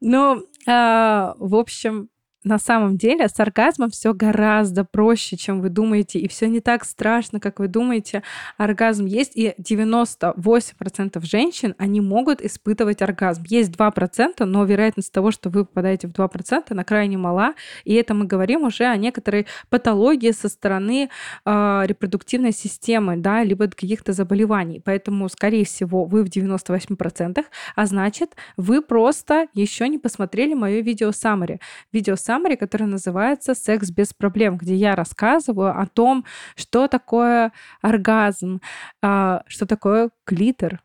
Ну, 0.00 0.46
а, 0.66 1.34
в 1.38 1.54
общем, 1.54 2.08
на 2.44 2.58
самом 2.58 2.96
деле 2.96 3.28
с 3.28 3.38
оргазмом 3.38 3.90
все 3.90 4.14
гораздо 4.14 4.84
проще, 4.84 5.36
чем 5.36 5.60
вы 5.60 5.68
думаете, 5.68 6.18
и 6.18 6.28
все 6.28 6.48
не 6.48 6.60
так 6.60 6.84
страшно, 6.84 7.40
как 7.40 7.58
вы 7.60 7.68
думаете. 7.68 8.22
Оргазм 8.56 9.04
есть, 9.06 9.36
и 9.36 9.54
98% 9.60 11.24
женщин, 11.24 11.74
они 11.78 12.00
могут 12.00 12.40
испытывать 12.40 13.02
оргазм. 13.02 13.44
Есть 13.46 13.72
2%, 13.72 14.44
но 14.44 14.64
вероятность 14.64 15.12
того, 15.12 15.30
что 15.30 15.50
вы 15.50 15.64
попадаете 15.64 16.08
в 16.08 16.12
2%, 16.12 16.64
она 16.70 16.84
крайне 16.84 17.18
мала, 17.18 17.54
и 17.84 17.94
это 17.94 18.14
мы 18.14 18.24
говорим 18.24 18.62
уже 18.62 18.84
о 18.84 18.96
некоторой 18.96 19.46
патологии 19.68 20.30
со 20.30 20.48
стороны 20.48 21.10
э, 21.44 21.82
репродуктивной 21.84 22.52
системы, 22.52 23.16
да, 23.16 23.44
либо 23.44 23.68
каких-то 23.68 24.12
заболеваний. 24.12 24.80
Поэтому, 24.84 25.28
скорее 25.28 25.64
всего, 25.64 26.04
вы 26.04 26.24
в 26.24 26.28
98%, 26.28 27.44
а 27.76 27.86
значит, 27.86 28.36
вы 28.56 28.80
просто 28.80 29.46
еще 29.52 29.88
не 29.88 29.98
посмотрели 29.98 30.54
мое 30.54 30.80
видео 30.80 31.10
summary. 31.10 31.60
Видео 31.92 32.14
summary, 32.14 32.29
который 32.56 32.86
называется 32.86 33.54
«Секс 33.54 33.90
без 33.90 34.12
проблем», 34.14 34.56
где 34.56 34.74
я 34.74 34.94
рассказываю 34.94 35.78
о 35.78 35.86
том, 35.86 36.24
что 36.56 36.88
такое 36.88 37.52
оргазм, 37.82 38.60
а, 39.02 39.42
что 39.46 39.66
такое 39.66 40.10
клитор, 40.24 40.82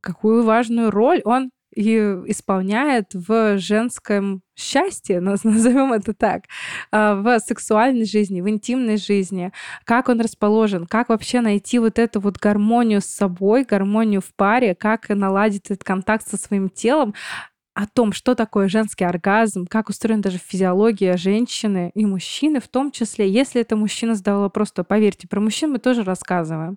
какую 0.00 0.44
важную 0.44 0.90
роль 0.90 1.20
он 1.24 1.50
и 1.74 1.96
исполняет 2.26 3.14
в 3.14 3.58
женском 3.58 4.42
счастье, 4.56 5.20
назовем 5.44 5.92
это 5.92 6.14
так, 6.14 6.44
а, 6.90 7.14
в 7.14 7.38
сексуальной 7.40 8.04
жизни, 8.04 8.40
в 8.40 8.48
интимной 8.48 8.96
жизни, 8.96 9.52
как 9.84 10.08
он 10.08 10.20
расположен, 10.20 10.86
как 10.86 11.08
вообще 11.08 11.40
найти 11.40 11.78
вот 11.78 11.98
эту 11.98 12.20
вот 12.20 12.38
гармонию 12.38 13.00
с 13.00 13.06
собой, 13.06 13.64
гармонию 13.64 14.20
в 14.20 14.34
паре, 14.34 14.74
как 14.74 15.08
наладить 15.08 15.66
этот 15.66 15.84
контакт 15.84 16.26
со 16.26 16.36
своим 16.36 16.68
телом, 16.68 17.14
о 17.78 17.86
том, 17.86 18.12
что 18.12 18.34
такое 18.34 18.66
женский 18.66 19.04
оргазм, 19.04 19.64
как 19.68 19.88
устроена 19.88 20.20
даже 20.20 20.38
физиология 20.38 21.16
женщины 21.16 21.92
и 21.94 22.06
мужчины 22.06 22.58
в 22.60 22.66
том 22.66 22.90
числе. 22.90 23.30
Если 23.30 23.60
это 23.60 23.76
мужчина 23.76 24.16
задал 24.16 24.40
вопрос, 24.40 24.72
то 24.72 24.82
поверьте, 24.82 25.28
про 25.28 25.38
мужчин 25.38 25.70
мы 25.70 25.78
тоже 25.78 26.02
рассказываем. 26.02 26.76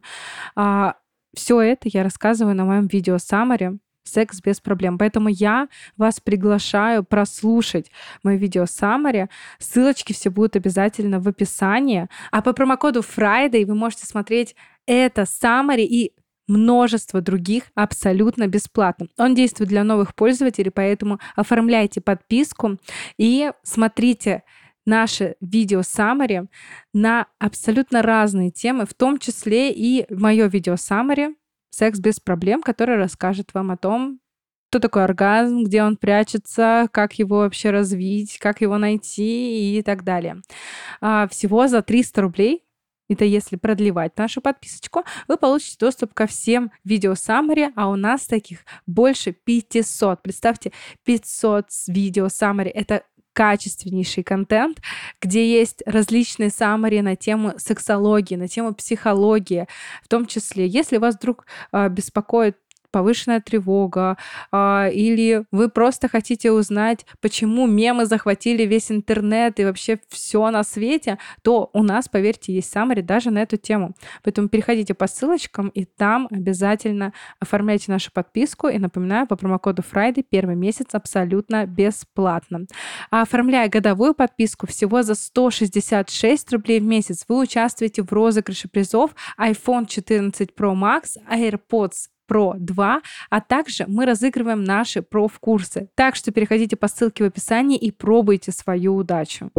А, 0.55 0.97
все 1.35 1.59
это 1.59 1.89
я 1.91 2.03
рассказываю 2.03 2.55
на 2.55 2.65
моем 2.65 2.85
видео 2.85 3.17
Самаре. 3.17 3.79
секс 4.03 4.41
без 4.41 4.59
проблем. 4.59 4.99
Поэтому 4.99 5.27
я 5.29 5.69
вас 5.97 6.19
приглашаю 6.19 7.03
прослушать 7.03 7.89
мое 8.21 8.35
видео 8.35 8.65
Summary. 8.65 9.27
Ссылочки 9.57 10.13
все 10.13 10.29
будут 10.29 10.55
обязательно 10.55 11.19
в 11.19 11.27
описании. 11.27 12.09
А 12.29 12.43
по 12.43 12.53
промокоду 12.53 12.99
Friday 12.99 13.65
вы 13.65 13.73
можете 13.73 14.05
смотреть 14.05 14.55
это 14.85 15.23
Summary 15.23 15.85
и 15.85 16.13
множество 16.47 17.21
других 17.21 17.65
абсолютно 17.75 18.47
бесплатно. 18.47 19.07
Он 19.17 19.35
действует 19.35 19.69
для 19.69 19.83
новых 19.83 20.15
пользователей, 20.15 20.71
поэтому 20.71 21.19
оформляйте 21.35 22.01
подписку 22.01 22.77
и 23.17 23.51
смотрите 23.63 24.43
наши 24.85 25.35
видео 25.41 25.81
summary 25.81 26.47
на 26.93 27.27
абсолютно 27.39 28.01
разные 28.01 28.51
темы, 28.51 28.85
в 28.85 28.93
том 28.93 29.19
числе 29.19 29.71
и 29.71 30.05
мое 30.13 30.47
видео 30.47 30.73
summary 30.73 31.35
«Секс 31.69 31.99
без 31.99 32.19
проблем», 32.19 32.61
которое 32.61 32.97
расскажет 32.97 33.53
вам 33.53 33.71
о 33.71 33.77
том, 33.77 34.19
что 34.69 34.79
такое 34.79 35.03
оргазм, 35.03 35.63
где 35.63 35.83
он 35.83 35.97
прячется, 35.97 36.87
как 36.91 37.13
его 37.13 37.39
вообще 37.39 37.71
развить, 37.71 38.37
как 38.39 38.61
его 38.61 38.77
найти 38.77 39.77
и 39.77 39.81
так 39.81 40.03
далее. 40.03 40.41
А, 41.01 41.27
всего 41.27 41.67
за 41.67 41.81
300 41.81 42.21
рублей 42.21 42.63
это 43.13 43.25
если 43.25 43.55
продлевать 43.55 44.17
нашу 44.17 44.41
подписочку, 44.41 45.03
вы 45.27 45.37
получите 45.37 45.77
доступ 45.79 46.13
ко 46.13 46.27
всем 46.27 46.71
видео 46.83 47.13
summary, 47.13 47.71
а 47.75 47.89
у 47.89 47.95
нас 47.95 48.25
таких 48.25 48.59
больше 48.87 49.31
500. 49.31 50.21
Представьте, 50.21 50.71
500 51.03 51.65
видео 51.87 52.27
summary. 52.27 52.69
Это 52.69 53.03
качественнейший 53.33 54.23
контент, 54.23 54.81
где 55.21 55.49
есть 55.49 55.83
различные 55.85 56.49
саммари 56.49 57.01
на 57.01 57.15
тему 57.15 57.53
сексологии, 57.57 58.35
на 58.35 58.47
тему 58.47 58.73
психологии, 58.73 59.67
в 60.03 60.07
том 60.07 60.25
числе, 60.25 60.67
если 60.67 60.97
вас 60.97 61.15
вдруг 61.15 61.45
э, 61.71 61.87
беспокоит 61.89 62.57
повышенная 62.91 63.41
тревога, 63.41 64.17
а, 64.51 64.89
или 64.91 65.45
вы 65.51 65.69
просто 65.69 66.07
хотите 66.07 66.51
узнать, 66.51 67.05
почему 67.21 67.67
мемы 67.67 68.05
захватили 68.05 68.63
весь 68.63 68.91
интернет 68.91 69.59
и 69.59 69.65
вообще 69.65 69.99
все 70.09 70.49
на 70.51 70.63
свете, 70.63 71.17
то 71.41 71.69
у 71.73 71.83
нас, 71.83 72.07
поверьте, 72.07 72.53
есть 72.53 72.71
саммари 72.71 73.01
даже 73.01 73.31
на 73.31 73.39
эту 73.39 73.57
тему. 73.57 73.95
Поэтому 74.23 74.49
переходите 74.49 74.93
по 74.93 75.07
ссылочкам, 75.07 75.69
и 75.69 75.85
там 75.85 76.27
обязательно 76.31 77.13
оформляйте 77.39 77.91
нашу 77.91 78.11
подписку. 78.11 78.67
И 78.67 78.77
напоминаю, 78.77 79.27
по 79.27 79.35
промокоду 79.35 79.81
Friday 79.81 80.25
первый 80.27 80.55
месяц 80.55 80.87
абсолютно 80.93 81.65
бесплатно. 81.65 82.65
А 83.09 83.21
оформляя 83.21 83.69
годовую 83.69 84.13
подписку 84.13 84.67
всего 84.67 85.03
за 85.03 85.15
166 85.15 86.51
рублей 86.53 86.79
в 86.79 86.83
месяц, 86.83 87.25
вы 87.27 87.39
участвуете 87.39 88.03
в 88.03 88.11
розыгрыше 88.11 88.67
призов 88.67 89.11
iPhone 89.39 89.85
14 89.87 90.51
Pro 90.57 90.73
Max, 90.73 91.17
AirPods 91.29 92.09
Pro 92.29 92.53
2, 92.57 93.01
а 93.29 93.41
также 93.41 93.85
мы 93.87 94.05
разыгрываем 94.05 94.63
наши 94.63 95.01
проф-курсы. 95.01 95.89
Так 95.95 96.15
что 96.15 96.31
переходите 96.31 96.75
по 96.75 96.87
ссылке 96.87 97.23
в 97.23 97.27
описании 97.27 97.77
и 97.77 97.91
пробуйте 97.91 98.51
свою 98.51 98.95
удачу. 98.95 99.51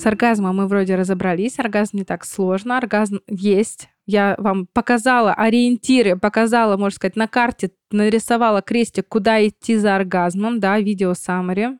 С 0.00 0.06
оргазмом 0.06 0.56
мы 0.56 0.66
вроде 0.66 0.94
разобрались. 0.94 1.58
Оргазм 1.58 1.98
не 1.98 2.04
так 2.04 2.24
сложно. 2.24 2.78
Оргазм 2.78 3.20
есть. 3.28 3.90
Я 4.06 4.34
вам 4.38 4.66
показала 4.72 5.34
ориентиры, 5.34 6.16
показала, 6.16 6.78
можно 6.78 6.96
сказать, 6.96 7.16
на 7.16 7.28
карте, 7.28 7.72
нарисовала 7.90 8.62
крестик, 8.62 9.06
куда 9.08 9.46
идти 9.46 9.76
за 9.76 9.96
оргазмом, 9.96 10.58
да, 10.58 10.80
видео 10.80 11.12
summary 11.12 11.76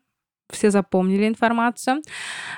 все 0.52 0.70
запомнили 0.70 1.26
информацию. 1.26 2.02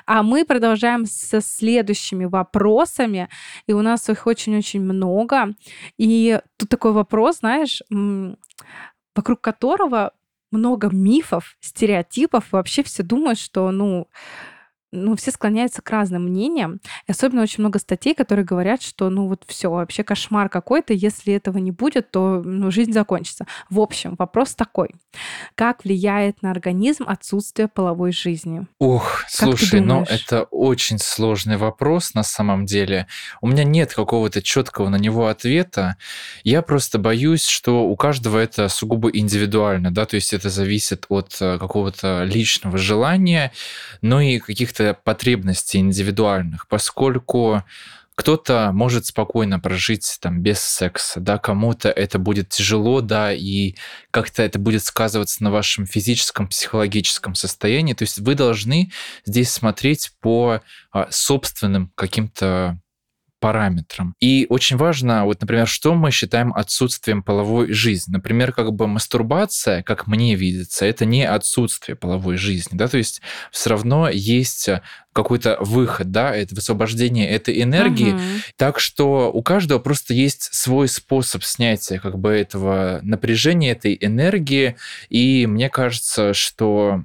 А 0.05 0.23
мы 0.23 0.45
продолжаем 0.45 1.05
со 1.05 1.41
следующими 1.41 2.25
вопросами, 2.25 3.29
и 3.67 3.73
у 3.73 3.81
нас 3.81 4.09
их 4.09 4.27
очень-очень 4.27 4.81
много. 4.81 5.53
И 5.97 6.39
тут 6.57 6.69
такой 6.69 6.91
вопрос, 6.91 7.39
знаешь, 7.39 7.81
вокруг 9.15 9.41
которого 9.41 10.13
много 10.51 10.89
мифов, 10.91 11.57
стереотипов, 11.59 12.51
вообще 12.51 12.83
все 12.83 13.03
думают, 13.03 13.39
что, 13.39 13.71
ну, 13.71 14.07
ну, 14.93 15.15
все 15.15 15.31
склоняются 15.31 15.81
к 15.81 15.89
разным 15.89 16.23
мнениям. 16.23 16.79
И 17.07 17.11
особенно 17.11 17.41
очень 17.41 17.61
много 17.61 17.79
статей, 17.79 18.13
которые 18.13 18.45
говорят, 18.45 18.81
что 18.81 19.09
ну 19.09 19.27
вот 19.27 19.43
все, 19.47 19.69
вообще 19.69 20.03
кошмар 20.03 20.49
какой-то, 20.49 20.93
если 20.93 21.33
этого 21.33 21.57
не 21.57 21.71
будет, 21.71 22.11
то 22.11 22.41
ну, 22.43 22.71
жизнь 22.71 22.93
закончится. 22.93 23.45
В 23.69 23.79
общем, 23.79 24.15
вопрос 24.17 24.55
такой. 24.55 24.91
Как 25.55 25.83
влияет 25.83 26.41
на 26.41 26.51
организм 26.51 27.05
отсутствие 27.07 27.67
половой 27.67 28.11
жизни? 28.11 28.67
Ох, 28.79 29.21
как 29.21 29.29
слушай, 29.29 29.81
ну 29.81 30.05
это 30.07 30.43
очень 30.43 30.99
сложный 30.99 31.57
вопрос 31.57 32.13
на 32.13 32.23
самом 32.23 32.65
деле. 32.65 33.07
У 33.41 33.47
меня 33.47 33.63
нет 33.63 33.93
какого-то 33.93 34.41
четкого 34.41 34.89
на 34.89 34.97
него 34.97 35.27
ответа. 35.27 35.97
Я 36.43 36.61
просто 36.61 36.99
боюсь, 36.99 37.45
что 37.45 37.83
у 37.85 37.95
каждого 37.95 38.37
это 38.37 38.69
сугубо 38.69 39.09
индивидуально, 39.09 39.91
да, 39.91 40.05
то 40.05 40.15
есть 40.15 40.33
это 40.33 40.49
зависит 40.49 41.05
от 41.09 41.37
э, 41.41 41.57
какого-то 41.57 42.23
личного 42.23 42.77
желания, 42.77 43.51
но 44.01 44.21
и 44.21 44.39
каких-то 44.39 44.82
каких-то 44.83 45.01
потребностей 45.03 45.79
индивидуальных, 45.79 46.67
поскольку 46.67 47.63
кто-то 48.15 48.71
может 48.73 49.07
спокойно 49.07 49.59
прожить 49.59 50.17
там 50.21 50.41
без 50.41 50.59
секса, 50.59 51.19
да, 51.19 51.39
кому-то 51.39 51.89
это 51.89 52.19
будет 52.19 52.49
тяжело, 52.49 53.01
да, 53.01 53.33
и 53.33 53.75
как-то 54.11 54.43
это 54.43 54.59
будет 54.59 54.83
сказываться 54.83 55.43
на 55.43 55.49
вашем 55.51 55.87
физическом, 55.87 56.47
психологическом 56.47 57.33
состоянии. 57.33 57.95
То 57.95 58.03
есть 58.03 58.19
вы 58.19 58.35
должны 58.35 58.91
здесь 59.25 59.51
смотреть 59.51 60.11
по 60.21 60.61
а, 60.91 61.07
собственным 61.09 61.91
каким-то 61.95 62.79
параметрам. 63.43 64.15
И 64.21 64.45
очень 64.47 64.77
важно, 64.77 65.25
вот, 65.25 65.41
например, 65.41 65.67
что 65.67 65.95
мы 65.95 66.11
считаем 66.11 66.53
отсутствием 66.53 67.21
половой 67.21 67.73
жизни. 67.73 68.13
Например, 68.13 68.53
как 68.53 68.71
бы 68.71 68.87
мастурбация, 68.87 69.83
как 69.83 70.07
мне 70.07 70.35
видится, 70.35 70.85
это 70.85 71.03
не 71.03 71.27
отсутствие 71.27 71.97
половой 71.97 72.37
жизни, 72.37 72.77
да, 72.77 72.87
то 72.87 72.97
есть 72.97 73.21
все 73.51 73.71
равно 73.71 74.07
есть 74.07 74.69
какой-то 75.11 75.57
выход, 75.59 76.09
да, 76.09 76.33
это 76.33 76.55
высвобождение 76.55 77.29
этой 77.29 77.61
энергии. 77.61 78.13
Угу. 78.13 78.21
Так 78.55 78.79
что 78.79 79.29
у 79.29 79.43
каждого 79.43 79.79
просто 79.79 80.13
есть 80.13 80.53
свой 80.53 80.87
способ 80.87 81.43
снятия 81.43 81.99
как 81.99 82.17
бы 82.17 82.29
этого 82.29 83.01
напряжения, 83.03 83.73
этой 83.73 83.97
энергии. 83.99 84.77
И 85.09 85.45
мне 85.47 85.69
кажется, 85.69 86.33
что 86.33 87.03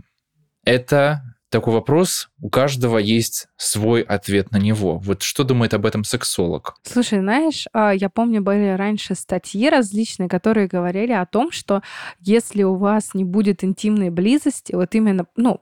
это 0.65 1.28
такой 1.51 1.75
вопрос, 1.75 2.29
у 2.41 2.51
каждого 2.51 2.99
есть 2.99 3.49
свой 3.57 4.03
ответ 4.03 4.51
на 4.51 4.59
него. 4.59 4.99
Вот 4.99 5.23
что 5.23 5.45
думает 5.45 5.75
об 5.75 5.87
этом 5.87 6.05
сексолог? 6.05 6.75
Слушай, 6.83 7.21
знаешь, 7.21 7.67
а, 7.73 7.93
я 7.93 8.09
помню, 8.09 8.43
были 8.43 8.77
раньше 8.77 9.15
статьи 9.15 9.69
различные, 9.69 10.29
которые 10.29 10.67
говорили 10.67 11.13
о 11.13 11.27
том, 11.27 11.51
что 11.51 11.83
если 12.21 12.63
у 12.63 12.75
вас 12.77 13.15
не 13.15 13.25
будет 13.25 13.65
интимной 13.65 14.11
близости, 14.11 14.75
вот 14.75 14.95
именно, 14.95 15.27
ну, 15.37 15.61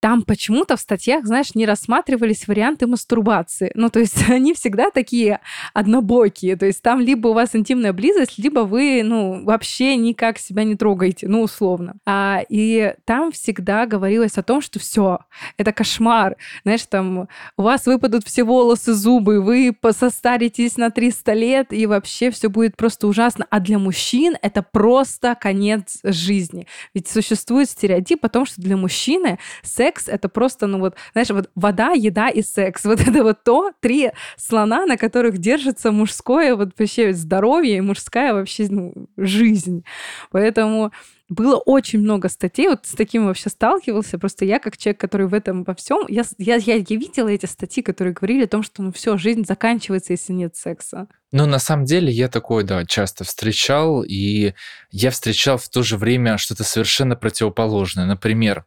там 0.00 0.22
почему-то 0.22 0.76
в 0.76 0.80
статьях, 0.80 1.26
знаешь, 1.26 1.54
не 1.54 1.66
рассматривались 1.66 2.46
варианты 2.46 2.86
мастурбации. 2.86 3.72
Ну, 3.74 3.90
то 3.90 3.98
есть 3.98 4.24
они 4.30 4.54
всегда 4.54 4.90
такие 4.90 5.40
однобокие. 5.74 6.56
То 6.56 6.66
есть 6.66 6.82
там 6.82 7.00
либо 7.00 7.28
у 7.28 7.32
вас 7.32 7.54
интимная 7.54 7.92
близость, 7.92 8.38
либо 8.38 8.60
вы, 8.60 9.02
ну, 9.04 9.44
вообще 9.44 9.96
никак 9.96 10.38
себя 10.38 10.64
не 10.64 10.76
трогаете, 10.76 11.28
ну, 11.28 11.42
условно. 11.42 11.94
А, 12.06 12.42
и 12.48 12.94
там 13.04 13.32
всегда 13.32 13.86
говорилось 13.86 14.38
о 14.38 14.42
том, 14.42 14.60
что 14.60 14.78
все, 14.78 15.18
это 15.56 15.72
кошмар. 15.72 16.36
Знаешь, 16.62 16.86
там 16.86 17.28
у 17.56 17.62
вас 17.62 17.86
выпадут 17.86 18.24
все 18.24 18.44
волосы, 18.44 18.94
зубы, 18.94 19.40
вы 19.40 19.76
состаритесь 19.92 20.76
на 20.76 20.90
300 20.90 21.32
лет, 21.32 21.72
и 21.72 21.86
вообще 21.86 22.30
все 22.30 22.48
будет 22.48 22.76
просто 22.76 23.06
ужасно. 23.06 23.46
А 23.50 23.60
для 23.60 23.78
мужчин 23.78 24.36
это 24.42 24.62
просто 24.62 25.36
конец 25.40 25.98
жизни. 26.04 26.66
Ведь 26.94 27.08
существует 27.08 27.68
стереотип 27.68 28.24
о 28.24 28.28
том, 28.28 28.46
что 28.46 28.60
для 28.60 28.76
мужчины 28.76 29.38
секс 29.62 29.87
секс— 29.88 30.08
это 30.08 30.28
просто, 30.28 30.66
ну 30.66 30.78
вот, 30.78 30.94
знаешь, 31.12 31.30
вот 31.30 31.50
вода, 31.54 31.90
еда 31.92 32.28
и 32.28 32.42
секс. 32.42 32.84
Вот 32.88 33.00
это 33.00 33.22
вот 33.22 33.44
то, 33.44 33.72
три 33.80 34.10
слона, 34.36 34.86
на 34.86 34.96
которых 34.96 35.38
держится 35.38 35.92
мужское 35.92 36.56
вот 36.56 36.70
вообще 36.78 37.12
здоровье 37.12 37.76
и 37.76 37.80
мужская 37.80 38.32
вообще 38.32 38.66
ну, 38.70 38.92
жизнь. 39.16 39.84
Поэтому 40.30 40.90
было 41.28 41.56
очень 41.56 42.00
много 42.00 42.28
статей, 42.28 42.68
вот 42.68 42.86
с 42.86 42.92
таким 42.92 43.26
вообще 43.26 43.50
сталкивался. 43.50 44.18
Просто 44.18 44.44
я, 44.44 44.58
как 44.58 44.76
человек, 44.76 45.00
который 45.00 45.26
в 45.26 45.34
этом 45.34 45.62
во 45.64 45.74
всем, 45.74 46.06
я, 46.08 46.24
я, 46.38 46.56
я, 46.56 46.76
я 46.76 46.96
видела 46.96 47.28
эти 47.28 47.46
статьи, 47.46 47.82
которые 47.82 48.14
говорили 48.14 48.44
о 48.44 48.48
том, 48.48 48.62
что 48.62 48.82
ну 48.82 48.92
все, 48.92 49.18
жизнь 49.18 49.44
заканчивается, 49.44 50.14
если 50.14 50.32
нет 50.32 50.56
секса. 50.56 51.06
Ну, 51.30 51.44
на 51.44 51.58
самом 51.58 51.84
деле, 51.84 52.10
я 52.10 52.28
такое, 52.28 52.64
да, 52.64 52.86
часто 52.86 53.22
встречал, 53.24 54.02
и 54.02 54.54
я 54.90 55.10
встречал 55.10 55.58
в 55.58 55.68
то 55.68 55.82
же 55.82 55.98
время 55.98 56.38
что-то 56.38 56.64
совершенно 56.64 57.16
противоположное. 57.16 58.06
Например, 58.06 58.64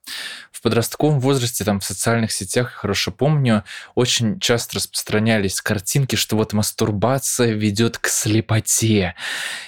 в 0.52 0.62
подростковом 0.62 1.20
возрасте, 1.20 1.64
там, 1.64 1.80
в 1.80 1.84
социальных 1.84 2.32
сетях, 2.32 2.70
хорошо 2.70 3.12
помню, 3.12 3.64
очень 3.96 4.40
часто 4.40 4.76
распространялись 4.76 5.60
картинки, 5.60 6.16
что 6.16 6.36
вот 6.36 6.54
мастурбация 6.54 7.54
ведет 7.54 7.98
к 7.98 8.08
слепоте 8.08 9.16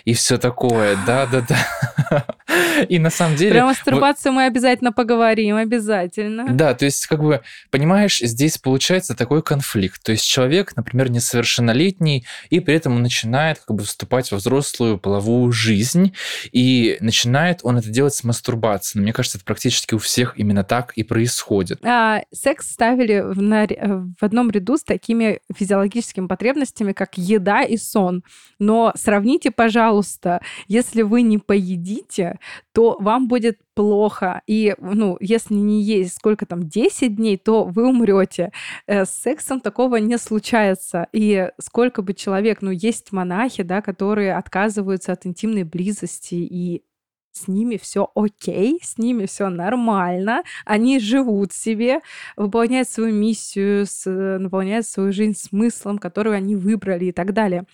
и 0.05 0.13
все 0.13 0.37
такое, 0.37 0.95
да-да-да. 1.07 2.27
И 2.83 2.99
на 2.99 3.09
самом 3.09 3.35
деле... 3.35 3.53
Про 3.59 3.65
мастурбацию 3.65 4.31
вот, 4.31 4.37
мы 4.37 4.45
обязательно 4.45 4.91
поговорим, 4.91 5.55
обязательно. 5.55 6.47
Да, 6.49 6.73
то 6.73 6.85
есть, 6.85 7.07
как 7.07 7.21
бы, 7.21 7.41
понимаешь, 7.71 8.19
здесь 8.19 8.57
получается 8.57 9.15
такой 9.15 9.41
конфликт. 9.41 10.01
То 10.03 10.11
есть 10.11 10.25
человек, 10.25 10.75
например, 10.75 11.09
несовершеннолетний, 11.09 12.25
и 12.49 12.59
при 12.59 12.75
этом 12.75 12.95
он 12.95 13.03
начинает 13.03 13.59
как 13.59 13.75
бы 13.75 13.83
вступать 13.83 14.31
во 14.31 14.37
взрослую 14.37 14.97
половую 14.97 15.51
жизнь, 15.51 16.13
и 16.51 16.97
начинает 16.99 17.59
он 17.63 17.77
это 17.77 17.89
делать 17.89 18.13
с 18.13 18.23
мастурбацией. 18.23 18.99
Но 18.99 19.03
мне 19.03 19.13
кажется, 19.13 19.37
это 19.37 19.45
практически 19.45 19.93
у 19.93 19.97
всех 19.97 20.37
именно 20.37 20.63
так 20.63 20.93
и 20.95 21.03
происходит. 21.03 21.79
А, 21.85 22.21
секс 22.31 22.71
ставили 22.71 23.21
в, 23.21 23.41
на, 23.41 23.65
в 23.65 24.23
одном 24.23 24.49
ряду 24.51 24.77
с 24.77 24.83
такими 24.83 25.39
физиологическими 25.55 26.27
потребностями, 26.27 26.93
как 26.93 27.17
еда 27.17 27.63
и 27.63 27.77
сон. 27.77 28.23
Но 28.59 28.93
сравните, 28.95 29.51
пожалуйста, 29.51 30.41
если 30.67 31.01
вы 31.01 31.21
не 31.21 31.37
поедите, 31.37 32.39
то 32.73 32.97
вам 32.99 33.27
будет 33.27 33.59
плохо. 33.75 34.41
И, 34.47 34.75
ну, 34.79 35.17
если 35.19 35.53
не 35.53 35.81
есть 35.83 36.15
сколько 36.15 36.45
там, 36.45 36.67
10 36.67 37.15
дней, 37.15 37.37
то 37.37 37.65
вы 37.65 37.87
умрете. 37.87 38.51
Э, 38.87 39.05
с 39.05 39.11
сексом 39.11 39.61
такого 39.61 39.97
не 39.97 40.17
случается. 40.17 41.07
И 41.13 41.49
сколько 41.59 42.01
бы 42.01 42.13
человек, 42.13 42.61
ну, 42.61 42.71
есть 42.71 43.11
монахи, 43.11 43.63
да, 43.63 43.81
которые 43.81 44.35
отказываются 44.35 45.13
от 45.13 45.25
интимной 45.25 45.63
близости, 45.63 46.35
и 46.35 46.83
с 47.31 47.47
ними 47.47 47.77
все 47.77 48.11
окей, 48.15 48.79
с 48.81 48.97
ними 48.97 49.25
все 49.25 49.49
нормально, 49.49 50.43
они 50.65 50.99
живут 50.99 51.51
себе, 51.51 51.99
выполняют 52.35 52.89
свою 52.89 53.13
миссию, 53.13 53.85
наполняют 54.05 54.85
свою 54.85 55.11
жизнь 55.11 55.37
смыслом, 55.37 55.97
который 55.97 56.35
они 56.35 56.55
выбрали 56.55 57.05
и 57.05 57.11
так 57.11 57.33
далее. 57.33 57.65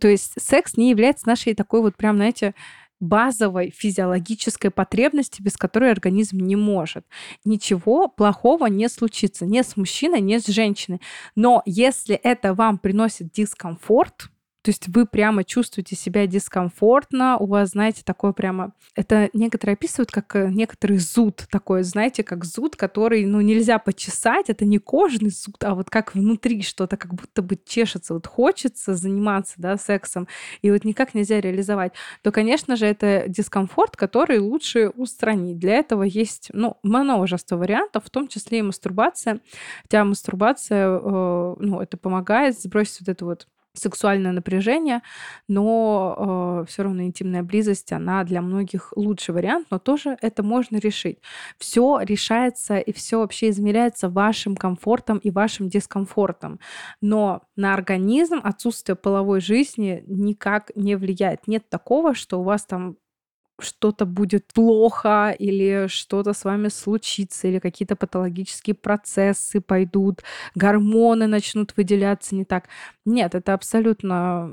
То 0.00 0.08
есть 0.08 0.32
секс 0.40 0.76
не 0.76 0.90
является 0.90 1.28
нашей 1.28 1.54
такой 1.54 1.82
вот 1.82 1.96
прям, 1.96 2.16
знаете, 2.16 2.54
базовой 3.02 3.74
физиологической 3.76 4.70
потребности, 4.70 5.42
без 5.42 5.56
которой 5.56 5.90
организм 5.90 6.38
не 6.38 6.56
может. 6.56 7.04
Ничего 7.44 8.08
плохого 8.08 8.66
не 8.66 8.88
случится 8.88 9.44
ни 9.44 9.60
с 9.60 9.76
мужчиной, 9.76 10.20
ни 10.20 10.38
с 10.38 10.46
женщиной. 10.46 11.00
Но 11.34 11.62
если 11.66 12.14
это 12.14 12.54
вам 12.54 12.78
приносит 12.78 13.32
дискомфорт, 13.32 14.30
то 14.62 14.70
есть 14.70 14.88
вы 14.88 15.06
прямо 15.06 15.44
чувствуете 15.44 15.96
себя 15.96 16.26
дискомфортно, 16.26 17.36
у 17.36 17.46
вас, 17.46 17.70
знаете, 17.70 18.02
такое 18.04 18.32
прямо... 18.32 18.72
Это 18.94 19.28
некоторые 19.32 19.74
описывают 19.74 20.10
как 20.10 20.36
э, 20.36 20.50
некоторый 20.50 20.98
зуд 20.98 21.46
такой, 21.50 21.82
знаете, 21.82 22.22
как 22.22 22.44
зуд, 22.44 22.76
который, 22.76 23.24
ну, 23.26 23.40
нельзя 23.40 23.78
почесать, 23.78 24.48
это 24.48 24.64
не 24.64 24.78
кожный 24.78 25.30
зуд, 25.30 25.62
а 25.64 25.74
вот 25.74 25.90
как 25.90 26.14
внутри 26.14 26.62
что-то, 26.62 26.96
как 26.96 27.14
будто 27.14 27.42
бы 27.42 27.58
чешется, 27.64 28.14
вот 28.14 28.26
хочется 28.26 28.94
заниматься, 28.94 29.54
да, 29.56 29.76
сексом, 29.76 30.28
и 30.62 30.70
вот 30.70 30.84
никак 30.84 31.14
нельзя 31.14 31.40
реализовать, 31.40 31.92
то, 32.22 32.30
конечно 32.30 32.76
же, 32.76 32.86
это 32.86 33.24
дискомфорт, 33.26 33.96
который 33.96 34.38
лучше 34.38 34.90
устранить. 34.90 35.58
Для 35.58 35.74
этого 35.74 36.04
есть, 36.04 36.50
ну, 36.52 36.78
множество 36.82 37.56
вариантов, 37.56 38.04
в 38.04 38.10
том 38.10 38.28
числе 38.28 38.60
и 38.60 38.62
мастурбация. 38.62 39.40
Хотя 39.82 40.04
мастурбация, 40.04 40.88
э, 40.88 41.54
ну, 41.58 41.80
это 41.80 41.96
помогает 41.96 42.60
сбросить 42.60 43.00
вот 43.00 43.08
эту 43.08 43.26
вот 43.26 43.48
сексуальное 43.74 44.32
напряжение, 44.32 45.02
но 45.48 46.62
э, 46.62 46.66
все 46.68 46.82
равно 46.82 47.02
интимная 47.02 47.42
близость, 47.42 47.92
она 47.92 48.24
для 48.24 48.42
многих 48.42 48.92
лучший 48.96 49.34
вариант, 49.34 49.68
но 49.70 49.78
тоже 49.78 50.16
это 50.20 50.42
можно 50.42 50.76
решить. 50.76 51.18
Все 51.58 52.00
решается 52.02 52.78
и 52.78 52.92
все 52.92 53.18
вообще 53.18 53.50
измеряется 53.50 54.08
вашим 54.08 54.56
комфортом 54.56 55.18
и 55.18 55.30
вашим 55.30 55.68
дискомфортом. 55.68 56.60
Но 57.00 57.42
на 57.56 57.74
организм 57.74 58.40
отсутствие 58.42 58.96
половой 58.96 59.40
жизни 59.40 60.04
никак 60.06 60.70
не 60.74 60.96
влияет. 60.96 61.46
Нет 61.46 61.68
такого, 61.68 62.14
что 62.14 62.40
у 62.40 62.44
вас 62.44 62.64
там 62.64 62.96
что-то 63.62 64.06
будет 64.06 64.46
плохо 64.52 65.34
или 65.38 65.86
что-то 65.88 66.32
с 66.32 66.44
вами 66.44 66.68
случится, 66.68 67.48
или 67.48 67.58
какие-то 67.58 67.96
патологические 67.96 68.74
процессы 68.74 69.60
пойдут, 69.60 70.22
гормоны 70.54 71.26
начнут 71.26 71.76
выделяться 71.76 72.34
не 72.34 72.44
так. 72.44 72.68
Нет, 73.04 73.34
это 73.34 73.54
абсолютно 73.54 74.50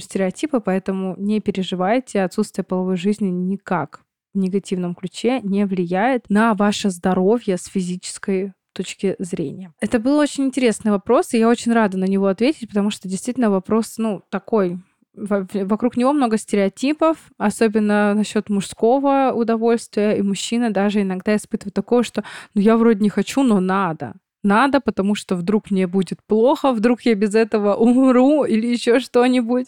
стереотипы, 0.00 0.60
поэтому 0.60 1.14
не 1.16 1.40
переживайте, 1.40 2.22
отсутствие 2.22 2.64
половой 2.64 2.96
жизни 2.96 3.28
никак 3.28 4.02
в 4.34 4.38
негативном 4.38 4.94
ключе 4.94 5.40
не 5.42 5.64
влияет 5.66 6.28
на 6.28 6.54
ваше 6.54 6.90
здоровье 6.90 7.56
с 7.56 7.66
физической 7.66 8.52
точки 8.72 9.16
зрения. 9.18 9.72
Это 9.80 9.98
был 9.98 10.18
очень 10.18 10.44
интересный 10.44 10.92
вопрос, 10.92 11.34
и 11.34 11.38
я 11.38 11.48
очень 11.48 11.72
рада 11.72 11.98
на 11.98 12.04
него 12.04 12.26
ответить, 12.26 12.68
потому 12.68 12.90
что 12.90 13.08
действительно 13.08 13.50
вопрос, 13.50 13.94
ну, 13.98 14.22
такой 14.30 14.78
вокруг 15.18 15.96
него 15.96 16.12
много 16.12 16.38
стереотипов, 16.38 17.16
особенно 17.38 18.14
насчет 18.14 18.48
мужского 18.48 19.32
удовольствия, 19.34 20.16
и 20.16 20.22
мужчина 20.22 20.70
даже 20.70 21.02
иногда 21.02 21.36
испытывает 21.36 21.74
такое, 21.74 22.02
что 22.02 22.24
ну 22.54 22.60
я 22.60 22.76
вроде 22.76 23.00
не 23.00 23.10
хочу, 23.10 23.42
но 23.42 23.60
надо. 23.60 24.14
Надо, 24.44 24.80
потому 24.80 25.16
что 25.16 25.34
вдруг 25.34 25.70
мне 25.70 25.88
будет 25.88 26.20
плохо, 26.26 26.72
вдруг 26.72 27.02
я 27.02 27.14
без 27.14 27.34
этого 27.34 27.74
умру 27.74 28.44
или 28.44 28.68
еще 28.68 29.00
что-нибудь. 29.00 29.66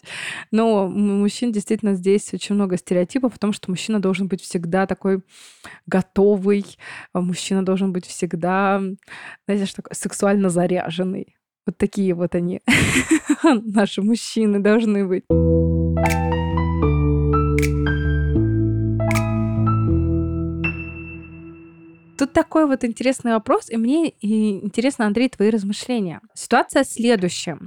Но 0.49 0.87
мужчин 0.87 1.51
действительно 1.51 1.93
здесь 1.93 2.33
очень 2.33 2.55
много 2.55 2.77
стереотипов, 2.77 3.33
потому 3.33 3.51
что 3.51 3.69
мужчина 3.69 3.99
должен 3.99 4.27
быть 4.27 4.41
всегда 4.41 4.87
такой 4.87 5.21
готовый, 5.87 6.65
а 7.13 7.21
мужчина 7.21 7.65
должен 7.65 7.91
быть 7.91 8.05
всегда, 8.05 8.81
знаете, 9.45 9.65
что 9.65 9.83
сексуально 9.91 10.49
заряженный. 10.49 11.35
Вот 11.71 11.77
такие 11.77 12.13
вот 12.13 12.35
они, 12.35 12.59
наши 13.43 14.01
мужчины 14.01 14.59
должны 14.59 15.07
быть. 15.07 15.23
Тут 22.19 22.33
такой 22.33 22.67
вот 22.67 22.83
интересный 22.83 23.31
вопрос, 23.31 23.69
и 23.69 23.77
мне 23.77 24.13
интересно, 24.19 25.05
Андрей, 25.05 25.29
твои 25.29 25.49
размышления. 25.49 26.19
Ситуация 26.33 26.83
следующая. 26.83 27.57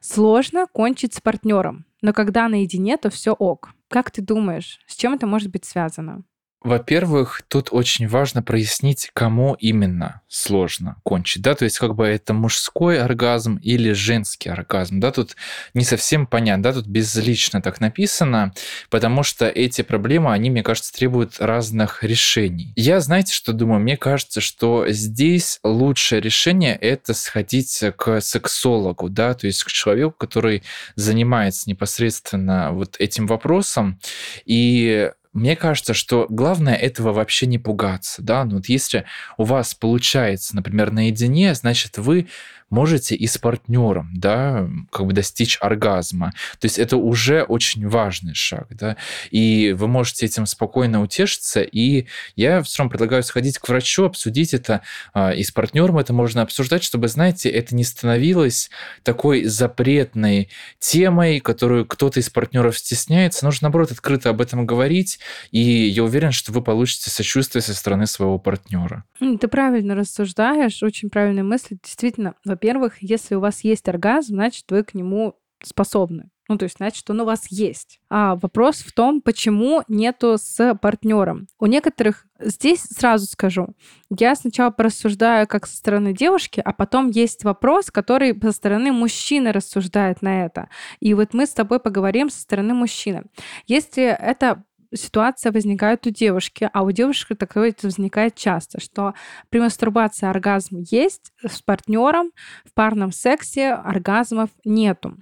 Сложно 0.00 0.66
кончить 0.72 1.14
с 1.14 1.20
партнером, 1.20 1.84
но 2.02 2.12
когда 2.12 2.48
наедине, 2.48 2.96
то 2.96 3.08
все 3.08 3.34
ок. 3.34 3.70
Как 3.88 4.10
ты 4.10 4.20
думаешь, 4.20 4.80
с 4.88 4.96
чем 4.96 5.14
это 5.14 5.28
может 5.28 5.52
быть 5.52 5.64
связано? 5.64 6.24
Во-первых, 6.64 7.42
тут 7.46 7.68
очень 7.72 8.08
важно 8.08 8.42
прояснить, 8.42 9.10
кому 9.12 9.52
именно 9.52 10.22
сложно 10.28 10.96
кончить, 11.02 11.42
да, 11.42 11.54
то 11.54 11.66
есть 11.66 11.78
как 11.78 11.94
бы 11.94 12.06
это 12.06 12.32
мужской 12.32 12.98
оргазм 12.98 13.56
или 13.56 13.92
женский 13.92 14.48
оргазм, 14.48 14.98
да, 14.98 15.12
тут 15.12 15.36
не 15.74 15.84
совсем 15.84 16.26
понятно, 16.26 16.62
да, 16.62 16.72
тут 16.72 16.86
безлично 16.86 17.60
так 17.60 17.80
написано, 17.80 18.54
потому 18.88 19.22
что 19.24 19.46
эти 19.46 19.82
проблемы, 19.82 20.32
они, 20.32 20.48
мне 20.48 20.62
кажется, 20.62 20.94
требуют 20.94 21.38
разных 21.38 22.02
решений. 22.02 22.72
Я, 22.76 23.00
знаете, 23.00 23.34
что 23.34 23.52
думаю? 23.52 23.80
Мне 23.80 23.98
кажется, 23.98 24.40
что 24.40 24.86
здесь 24.88 25.60
лучшее 25.62 26.22
решение– 26.22 26.76
это 26.80 27.12
сходить 27.12 27.84
к 27.98 28.22
сексологу, 28.22 29.10
да, 29.10 29.34
то 29.34 29.46
есть 29.46 29.64
к 29.64 29.68
человеку, 29.70 30.12
который 30.12 30.62
занимается 30.94 31.68
непосредственно 31.68 32.72
вот 32.72 32.96
этим 32.98 33.26
вопросом, 33.26 34.00
и 34.46 35.10
мне 35.34 35.56
кажется, 35.56 35.94
что 35.94 36.26
главное 36.30 36.74
этого 36.74 37.12
вообще 37.12 37.46
не 37.46 37.58
пугаться, 37.58 38.22
да, 38.22 38.44
ну 38.44 38.56
вот 38.56 38.66
если 38.66 39.04
у 39.36 39.44
вас 39.44 39.74
получается, 39.74 40.56
например, 40.56 40.92
наедине, 40.92 41.54
значит, 41.54 41.98
вы 41.98 42.28
можете 42.74 43.14
и 43.14 43.26
с 43.26 43.38
партнером, 43.38 44.10
да, 44.14 44.68
как 44.90 45.06
бы 45.06 45.12
достичь 45.12 45.56
оргазма. 45.60 46.32
То 46.58 46.66
есть 46.66 46.78
это 46.78 46.96
уже 46.96 47.42
очень 47.42 47.88
важный 47.88 48.34
шаг, 48.34 48.66
да, 48.70 48.96
и 49.30 49.74
вы 49.76 49.88
можете 49.88 50.26
этим 50.26 50.46
спокойно 50.46 51.02
утешиться, 51.02 51.62
и 51.62 52.06
я 52.36 52.62
все 52.62 52.78
равно 52.78 52.90
предлагаю 52.90 53.22
сходить 53.22 53.58
к 53.58 53.68
врачу, 53.68 54.04
обсудить 54.04 54.52
это, 54.52 54.82
а, 55.12 55.32
и 55.32 55.42
с 55.42 55.50
партнером 55.50 55.98
это 55.98 56.12
можно 56.12 56.42
обсуждать, 56.42 56.82
чтобы, 56.82 57.08
знаете, 57.08 57.48
это 57.48 57.74
не 57.74 57.84
становилось 57.84 58.70
такой 59.02 59.44
запретной 59.44 60.48
темой, 60.78 61.40
которую 61.40 61.86
кто-то 61.86 62.20
из 62.20 62.30
партнеров 62.30 62.76
стесняется. 62.76 63.44
Нужно, 63.44 63.66
наоборот, 63.66 63.92
открыто 63.92 64.30
об 64.30 64.40
этом 64.40 64.66
говорить, 64.66 65.20
и 65.50 65.60
я 65.60 66.02
уверен, 66.02 66.32
что 66.32 66.52
вы 66.52 66.62
получите 66.62 67.10
сочувствие 67.10 67.62
со 67.62 67.74
стороны 67.74 68.06
своего 68.06 68.38
партнера. 68.38 69.04
Ты 69.18 69.48
правильно 69.48 69.94
рассуждаешь, 69.94 70.82
очень 70.82 71.10
правильные 71.10 71.44
мысли. 71.44 71.78
Действительно, 71.82 72.34
во-первых, 72.64 73.02
если 73.02 73.34
у 73.34 73.40
вас 73.40 73.62
есть 73.62 73.86
оргазм, 73.90 74.36
значит, 74.36 74.64
вы 74.70 74.84
к 74.84 74.94
нему 74.94 75.36
способны. 75.62 76.30
Ну, 76.48 76.56
то 76.56 76.64
есть, 76.64 76.76
значит, 76.78 77.08
он 77.10 77.20
у 77.20 77.26
вас 77.26 77.46
есть. 77.48 78.00
А 78.08 78.36
вопрос 78.36 78.76
в 78.76 78.92
том, 78.92 79.20
почему 79.20 79.82
нету 79.86 80.36
с 80.38 80.74
партнером. 80.80 81.46
У 81.58 81.66
некоторых, 81.66 82.26
здесь 82.38 82.80
сразу 82.80 83.26
скажу, 83.26 83.68
я 84.10 84.34
сначала 84.34 84.70
порассуждаю 84.70 85.46
как 85.46 85.66
со 85.66 85.76
стороны 85.76 86.14
девушки, 86.14 86.62
а 86.64 86.72
потом 86.72 87.10
есть 87.10 87.44
вопрос, 87.44 87.90
который 87.90 88.38
со 88.40 88.52
стороны 88.52 88.92
мужчины 88.92 89.52
рассуждает 89.52 90.22
на 90.22 90.46
это. 90.46 90.70
И 91.00 91.12
вот 91.12 91.34
мы 91.34 91.44
с 91.44 91.50
тобой 91.50 91.80
поговорим 91.80 92.30
со 92.30 92.40
стороны 92.40 92.72
мужчины. 92.72 93.24
Если 93.66 94.04
это 94.04 94.64
ситуация 94.94 95.52
возникает 95.52 96.06
у 96.06 96.10
девушки, 96.10 96.68
а 96.72 96.82
у 96.82 96.90
девушки 96.90 97.34
такое 97.34 97.70
это 97.70 97.86
возникает 97.86 98.34
часто, 98.34 98.80
что 98.80 99.14
при 99.50 99.60
мастурбации 99.60 100.26
оргазм 100.26 100.84
есть, 100.90 101.32
с 101.46 101.62
партнером 101.62 102.30
в 102.64 102.72
парном 102.74 103.12
сексе 103.12 103.72
оргазмов 103.72 104.50
нету, 104.64 105.16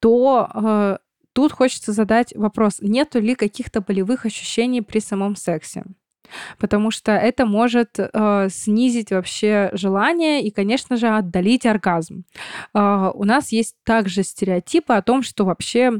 то 0.00 0.48
э, 0.52 0.98
тут 1.32 1.52
хочется 1.52 1.92
задать 1.92 2.34
вопрос, 2.34 2.78
нету 2.80 3.20
ли 3.20 3.34
каких-то 3.34 3.80
болевых 3.80 4.26
ощущений 4.26 4.82
при 4.82 4.98
самом 4.98 5.36
сексе? 5.36 5.84
Потому 6.58 6.90
что 6.90 7.12
это 7.12 7.46
может 7.46 7.98
э, 7.98 8.48
снизить 8.50 9.10
вообще 9.10 9.70
желание 9.72 10.42
и, 10.42 10.50
конечно 10.50 10.96
же, 10.96 11.08
отдалить 11.08 11.64
оргазм. 11.64 12.24
Э, 12.74 13.10
у 13.14 13.24
нас 13.24 13.50
есть 13.52 13.76
также 13.84 14.22
стереотипы 14.22 14.92
о 14.92 15.02
том, 15.02 15.22
что 15.22 15.44
вообще 15.44 15.92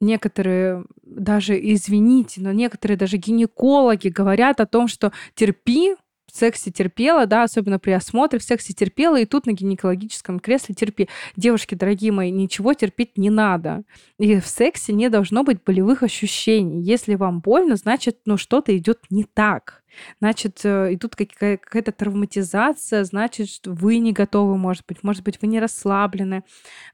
некоторые 0.00 0.84
даже, 1.02 1.58
извините, 1.58 2.40
но 2.40 2.52
некоторые 2.52 2.96
даже 2.96 3.16
гинекологи 3.16 4.08
говорят 4.08 4.60
о 4.60 4.66
том, 4.66 4.88
что 4.88 5.12
терпи, 5.34 5.94
в 6.30 6.36
сексе 6.36 6.70
терпела, 6.70 7.26
да, 7.26 7.44
особенно 7.44 7.78
при 7.78 7.92
осмотре 7.92 8.38
в 8.38 8.42
сексе 8.42 8.74
терпела, 8.74 9.18
и 9.18 9.24
тут 9.24 9.46
на 9.46 9.52
гинекологическом 9.52 10.40
кресле 10.40 10.74
терпи. 10.74 11.08
Девушки, 11.36 11.74
дорогие 11.74 12.12
мои, 12.12 12.30
ничего 12.30 12.74
терпеть 12.74 13.16
не 13.16 13.30
надо. 13.30 13.84
И 14.18 14.38
в 14.40 14.46
сексе 14.46 14.92
не 14.92 15.08
должно 15.08 15.44
быть 15.44 15.62
болевых 15.64 16.02
ощущений. 16.02 16.82
Если 16.82 17.14
вам 17.14 17.40
больно, 17.40 17.76
значит, 17.76 18.18
ну, 18.26 18.36
что-то 18.36 18.76
идет 18.76 18.98
не 19.08 19.24
так 19.24 19.82
значит, 20.20 20.60
э, 20.64 20.94
идут 20.94 21.16
какая-то 21.16 21.92
травматизация, 21.92 23.04
значит, 23.04 23.60
вы 23.64 23.98
не 23.98 24.12
готовы, 24.12 24.56
может 24.56 24.84
быть, 24.86 25.02
может 25.02 25.22
быть, 25.22 25.40
вы 25.40 25.48
не 25.48 25.60
расслаблены, 25.60 26.44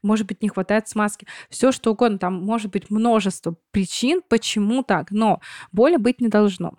может 0.01 0.27
быть, 0.27 0.41
не 0.41 0.49
хватает 0.49 0.87
смазки, 0.87 1.27
все 1.49 1.71
что 1.71 1.91
угодно, 1.91 2.17
там 2.17 2.33
может 2.43 2.71
быть 2.71 2.89
множество 2.89 3.55
причин, 3.71 4.21
почему 4.27 4.83
так, 4.83 5.11
но 5.11 5.39
боли 5.71 5.97
быть 5.97 6.21
не 6.21 6.27
должно. 6.27 6.73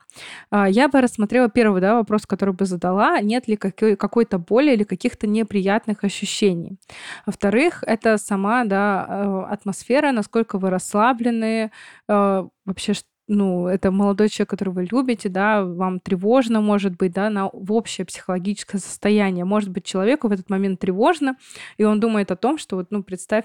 А, 0.51 0.69
я 0.69 0.89
бы 0.89 1.01
рассмотрела 1.01 1.49
первый 1.49 1.81
да, 1.81 1.97
вопрос, 1.97 2.27
который 2.27 2.55
бы 2.55 2.65
задала, 2.67 3.21
нет 3.21 3.49
ли 3.49 3.57
какой-то 3.57 4.39
боли 4.39 4.73
или 4.73 4.85
каких-то 4.85 5.27
неприятных 5.27 6.05
ощущений. 6.05 6.79
Во-вторых, 7.27 7.83
это 7.87 8.19
сама 8.19 8.65
да, 8.65 9.07
э, 9.09 9.53
атмосфера, 9.53 10.13
насколько 10.13 10.59
вы 10.59 10.71
расслаблены, 10.71 11.71
э, 12.09 12.45
вообще 12.65 12.93
ну, 13.27 13.67
это 13.69 13.91
молодой 13.91 14.29
человек, 14.29 14.51
которого 14.51 14.75
вы 14.75 14.89
любите, 14.91 15.29
да, 15.29 15.65
вам 15.65 16.01
тревожно, 16.01 16.61
может 16.61 16.97
быть, 16.97 17.13
да, 17.13 17.31
на 17.31 17.49
в 17.53 17.73
общее 17.73 18.05
психологическое 18.05 18.79
состояние. 18.79 19.45
Может 19.45 19.71
быть, 19.71 19.85
человеку 19.85 20.29
в 20.29 20.33
этот 20.33 20.51
момент 20.51 20.81
тревожно, 20.81 21.37
и 21.79 21.85
он 21.85 22.01
думает 22.01 22.31
о 22.31 22.37
том, 22.37 22.59
что 22.59 22.77
вот, 22.77 22.89
ну, 22.91 23.03
представь, 23.03 23.45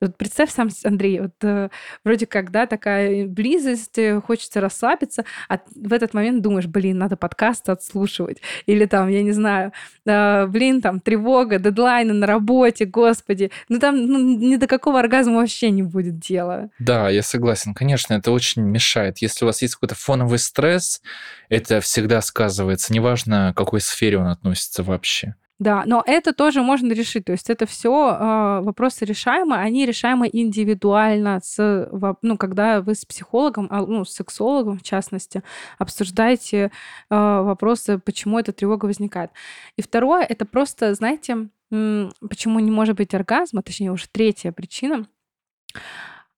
вот 0.00 0.16
представь 0.16 0.50
сам, 0.50 0.68
Андрей, 0.84 1.20
вот 1.20 1.34
э, 1.42 1.68
вроде 2.04 2.26
как, 2.26 2.50
да, 2.50 2.66
такая 2.66 3.26
близость, 3.26 3.98
э, 3.98 4.20
хочется 4.20 4.60
расслабиться, 4.60 5.24
а 5.48 5.60
в 5.74 5.92
этот 5.92 6.14
момент 6.14 6.42
думаешь, 6.42 6.66
блин, 6.66 6.98
надо 6.98 7.16
подкаст 7.16 7.68
отслушивать. 7.68 8.38
Или 8.66 8.86
там, 8.86 9.08
я 9.08 9.22
не 9.22 9.32
знаю, 9.32 9.72
э, 10.06 10.46
блин, 10.46 10.80
там 10.80 11.00
тревога, 11.00 11.58
дедлайны 11.58 12.14
на 12.14 12.26
работе, 12.26 12.84
господи. 12.84 13.50
Ну 13.68 13.78
там 13.78 14.06
ну, 14.06 14.18
ни 14.18 14.56
до 14.56 14.66
какого 14.66 15.00
оргазма 15.00 15.36
вообще 15.36 15.70
не 15.70 15.82
будет 15.82 16.18
дела. 16.18 16.70
Да, 16.78 17.10
я 17.10 17.22
согласен. 17.22 17.74
Конечно, 17.74 18.14
это 18.14 18.32
очень 18.32 18.62
мешает. 18.62 19.18
Если 19.18 19.44
у 19.44 19.46
вас 19.46 19.62
есть 19.62 19.74
какой-то 19.74 19.94
фоновый 19.94 20.38
стресс, 20.38 21.02
это 21.48 21.80
всегда 21.80 22.20
сказывается, 22.22 22.92
неважно, 22.92 23.52
к 23.54 23.56
какой 23.56 23.80
сфере 23.80 24.18
он 24.18 24.28
относится 24.28 24.82
вообще. 24.82 25.34
Да, 25.60 25.82
но 25.84 26.02
это 26.06 26.32
тоже 26.32 26.62
можно 26.62 26.90
решить. 26.90 27.26
То 27.26 27.32
есть 27.32 27.50
это 27.50 27.66
все 27.66 27.90
э, 27.90 28.16
а, 28.18 28.60
вопросы 28.62 29.04
решаемы, 29.04 29.56
они 29.56 29.84
решаемы 29.84 30.28
индивидуально, 30.32 31.38
с, 31.44 31.88
ну, 32.22 32.38
когда 32.38 32.80
вы 32.80 32.94
с 32.94 33.04
психологом, 33.04 33.68
а, 33.70 33.84
ну, 33.84 34.06
с 34.06 34.10
сексологом 34.10 34.78
в 34.78 34.82
частности, 34.82 35.42
обсуждаете 35.76 36.58
э, 36.58 36.70
вопросы, 37.10 37.98
почему 37.98 38.38
эта 38.38 38.52
тревога 38.52 38.86
возникает. 38.86 39.32
И 39.76 39.82
второе, 39.82 40.24
это 40.24 40.46
просто, 40.46 40.94
знаете, 40.94 41.50
почему 41.68 42.58
не 42.58 42.70
может 42.70 42.96
быть 42.96 43.12
оргазма, 43.12 43.62
точнее 43.62 43.92
уже 43.92 44.06
третья 44.10 44.52
причина. 44.52 45.06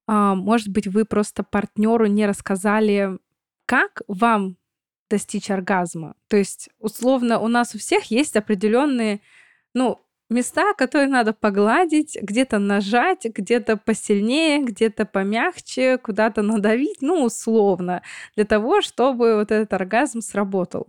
Э, 0.09 0.35
может 0.35 0.67
быть, 0.67 0.89
вы 0.89 1.05
просто 1.05 1.45
партнеру 1.45 2.07
не 2.07 2.27
рассказали, 2.27 3.19
как 3.67 4.03
вам 4.09 4.57
достичь 5.13 5.51
оргазма. 5.51 6.15
То 6.29 6.39
есть, 6.39 6.71
условно, 6.79 7.39
у 7.39 7.47
нас 7.47 7.75
у 7.75 7.79
всех 7.79 8.05
есть 8.07 8.35
определенные, 8.35 9.21
ну, 9.75 10.01
места, 10.33 10.75
которые 10.75 11.09
надо 11.09 11.33
погладить, 11.33 12.19
где-то 12.21 12.59
нажать, 12.59 13.25
где-то 13.25 13.77
посильнее, 13.77 14.63
где-то 14.63 15.05
помягче, 15.05 15.99
куда-то 15.99 16.43
надавить, 16.43 17.03
ну, 17.03 17.25
условно, 17.25 18.03
для 18.37 18.45
того, 18.45 18.81
чтобы 18.83 19.37
вот 19.37 19.51
этот 19.51 19.73
оргазм 19.73 20.21
сработал. 20.21 20.87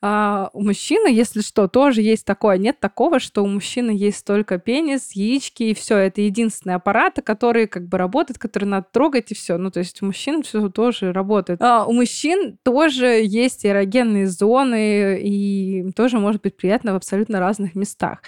А 0.00 0.50
у 0.52 0.62
мужчины, 0.62 1.08
если 1.08 1.40
что, 1.40 1.68
тоже 1.68 2.02
есть 2.02 2.24
такое. 2.24 2.58
Нет 2.58 2.80
такого, 2.80 3.18
что 3.18 3.42
у 3.42 3.46
мужчины 3.46 3.90
есть 3.90 4.24
только 4.24 4.58
пенис, 4.58 5.12
яички 5.12 5.64
и 5.64 5.74
все. 5.74 5.96
Это 5.96 6.20
единственные 6.20 6.76
аппараты, 6.76 7.22
которые 7.22 7.66
как 7.66 7.88
бы 7.88 7.98
работают, 7.98 8.38
которые 8.38 8.68
надо 8.68 8.86
трогать 8.92 9.30
и 9.32 9.34
все. 9.34 9.56
Ну, 9.56 9.70
то 9.70 9.80
есть 9.80 10.02
у 10.02 10.06
мужчин 10.06 10.42
все 10.42 10.68
тоже 10.68 11.12
работает. 11.12 11.62
А 11.62 11.84
у 11.84 11.92
мужчин 11.92 12.58
тоже 12.62 13.22
есть 13.24 13.64
эрогенные 13.64 14.26
зоны, 14.26 15.20
и 15.20 15.90
тоже 15.92 16.18
может 16.18 16.42
быть 16.42 16.56
приятно 16.56 16.92
в 16.92 16.96
абсолютно 16.96 17.40
разных 17.40 17.74
местах. 17.74 18.22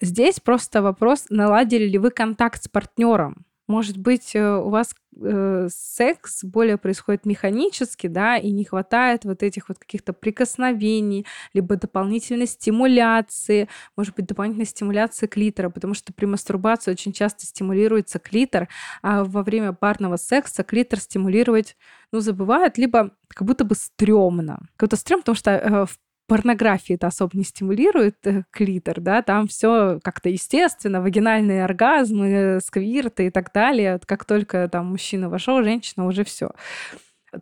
Здесь 0.00 0.40
просто 0.40 0.82
вопрос, 0.82 1.26
наладили 1.30 1.84
ли 1.84 1.98
вы 1.98 2.10
контакт 2.10 2.62
с 2.62 2.68
партнером. 2.68 3.44
Может 3.68 3.96
быть, 3.96 4.34
э, 4.34 4.56
у 4.56 4.70
вас 4.70 4.94
э, 5.16 5.68
секс 5.70 6.42
более 6.44 6.76
происходит 6.78 7.24
механически, 7.24 8.06
да, 8.08 8.36
и 8.36 8.50
не 8.50 8.64
хватает 8.64 9.24
вот 9.24 9.42
этих 9.42 9.68
вот 9.68 9.78
каких-то 9.78 10.12
прикосновений, 10.12 11.26
либо 11.54 11.76
дополнительной 11.76 12.46
стимуляции, 12.46 13.68
может 13.96 14.14
быть, 14.16 14.26
дополнительной 14.26 14.66
стимуляции 14.66 15.26
клитора, 15.26 15.70
потому 15.70 15.94
что 15.94 16.12
при 16.12 16.26
мастурбации 16.26 16.90
очень 16.90 17.12
часто 17.12 17.46
стимулируется 17.46 18.18
клитор, 18.18 18.68
а 19.00 19.24
во 19.24 19.42
время 19.42 19.72
парного 19.72 20.16
секса 20.16 20.64
клитор 20.64 20.98
стимулировать, 20.98 21.76
ну, 22.12 22.20
забывают, 22.20 22.78
либо 22.78 23.12
как 23.28 23.46
будто 23.46 23.64
бы 23.64 23.74
стрёмно. 23.74 24.68
Как 24.76 24.88
будто 24.88 24.96
стрёмно, 24.96 25.22
потому 25.22 25.36
что 25.36 25.50
э, 25.52 25.86
в 25.86 25.98
порнографии 26.26 26.94
это 26.94 27.08
особо 27.08 27.36
не 27.36 27.44
стимулирует 27.44 28.16
э, 28.26 28.44
клитор, 28.50 29.00
да, 29.00 29.22
там 29.22 29.48
все 29.48 30.00
как-то 30.02 30.28
естественно, 30.28 31.00
вагинальные 31.00 31.64
оргазмы, 31.64 32.60
сквирты 32.64 33.26
и 33.26 33.30
так 33.30 33.52
далее. 33.52 34.00
Как 34.06 34.24
только 34.24 34.68
там 34.68 34.86
мужчина 34.86 35.28
вошел, 35.28 35.62
женщина 35.62 36.06
уже 36.06 36.24
все. 36.24 36.50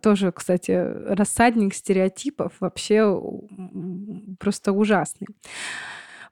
Тоже, 0.01 0.31
кстати, 0.31 0.71
рассадник 0.71 1.73
стереотипов 1.73 2.53
вообще 2.59 3.19
просто 4.39 4.71
ужасный. 4.71 5.27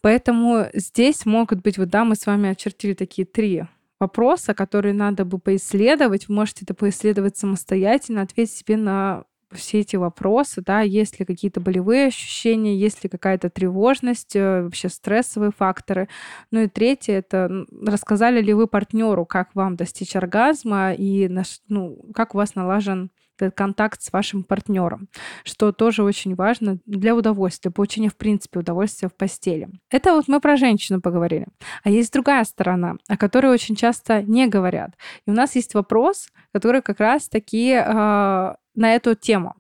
Поэтому 0.02 0.68
здесь 0.74 1.26
могут 1.26 1.62
быть, 1.62 1.78
вот 1.78 1.90
да, 1.90 2.06
мы 2.06 2.16
с 2.16 2.26
вами 2.26 2.50
очертили 2.50 2.94
такие 2.94 3.26
три 3.26 3.64
вопроса, 4.00 4.54
которые 4.54 4.94
надо 4.94 5.26
бы 5.26 5.40
поисследовать. 5.40 6.30
Вы 6.30 6.36
можете 6.36 6.64
это 6.64 6.74
поисследовать 6.74 7.38
самостоятельно, 7.38 8.22
ответить 8.22 8.56
себе 8.56 8.78
на 8.78 9.26
все 9.52 9.80
эти 9.80 9.96
вопросы, 9.96 10.62
да, 10.62 10.82
есть 10.82 11.20
ли 11.20 11.26
какие-то 11.26 11.60
болевые 11.60 12.08
ощущения, 12.08 12.78
есть 12.78 13.04
ли 13.04 13.10
какая-то 13.10 13.50
тревожность, 13.50 14.36
э, 14.36 14.64
вообще 14.64 14.90
стрессовые 14.90 15.52
факторы. 15.56 16.08
Ну 16.52 16.62
и 16.62 16.68
третье, 16.68 17.14
это 17.14 17.66
рассказали 17.86 18.42
ли 18.42 18.54
вы 18.54 18.68
партнеру, 18.68 19.26
как 19.26 19.56
вам 19.56 19.76
достичь 19.76 20.16
оргазма 20.16 20.94
и 20.94 21.28
наш, 21.28 21.62
ну, 21.68 22.00
как 22.14 22.36
у 22.36 22.38
вас 22.38 22.56
налажен 22.56 23.12
контакт 23.56 24.02
с 24.02 24.12
вашим 24.12 24.44
партнером, 24.44 25.08
что 25.44 25.72
тоже 25.72 26.04
очень 26.04 26.36
важно 26.36 26.80
для 26.86 27.16
удовольствия, 27.16 27.72
получения, 27.72 28.10
в 28.10 28.18
принципе, 28.18 28.60
удовольствия 28.60 29.08
в 29.08 29.16
постели. 29.16 29.70
Это 29.90 30.14
вот 30.14 30.28
мы 30.28 30.42
про 30.42 30.58
женщину 30.58 31.02
поговорили. 31.02 31.48
А 31.84 31.90
есть 31.90 32.12
другая 32.12 32.44
сторона, 32.44 32.96
о 33.08 33.18
которой 33.18 33.48
очень 33.48 33.76
часто 33.76 34.22
не 34.24 34.48
говорят. 34.48 34.92
И 35.26 35.32
у 35.32 35.34
нас 35.34 35.56
есть 35.56 35.74
вопрос, 35.74 36.28
который 36.54 36.82
как 36.82 37.00
раз-таки 37.00 37.72
э, 37.74 38.54
на 38.80 38.96
эту 38.96 39.14
тему. 39.16 39.56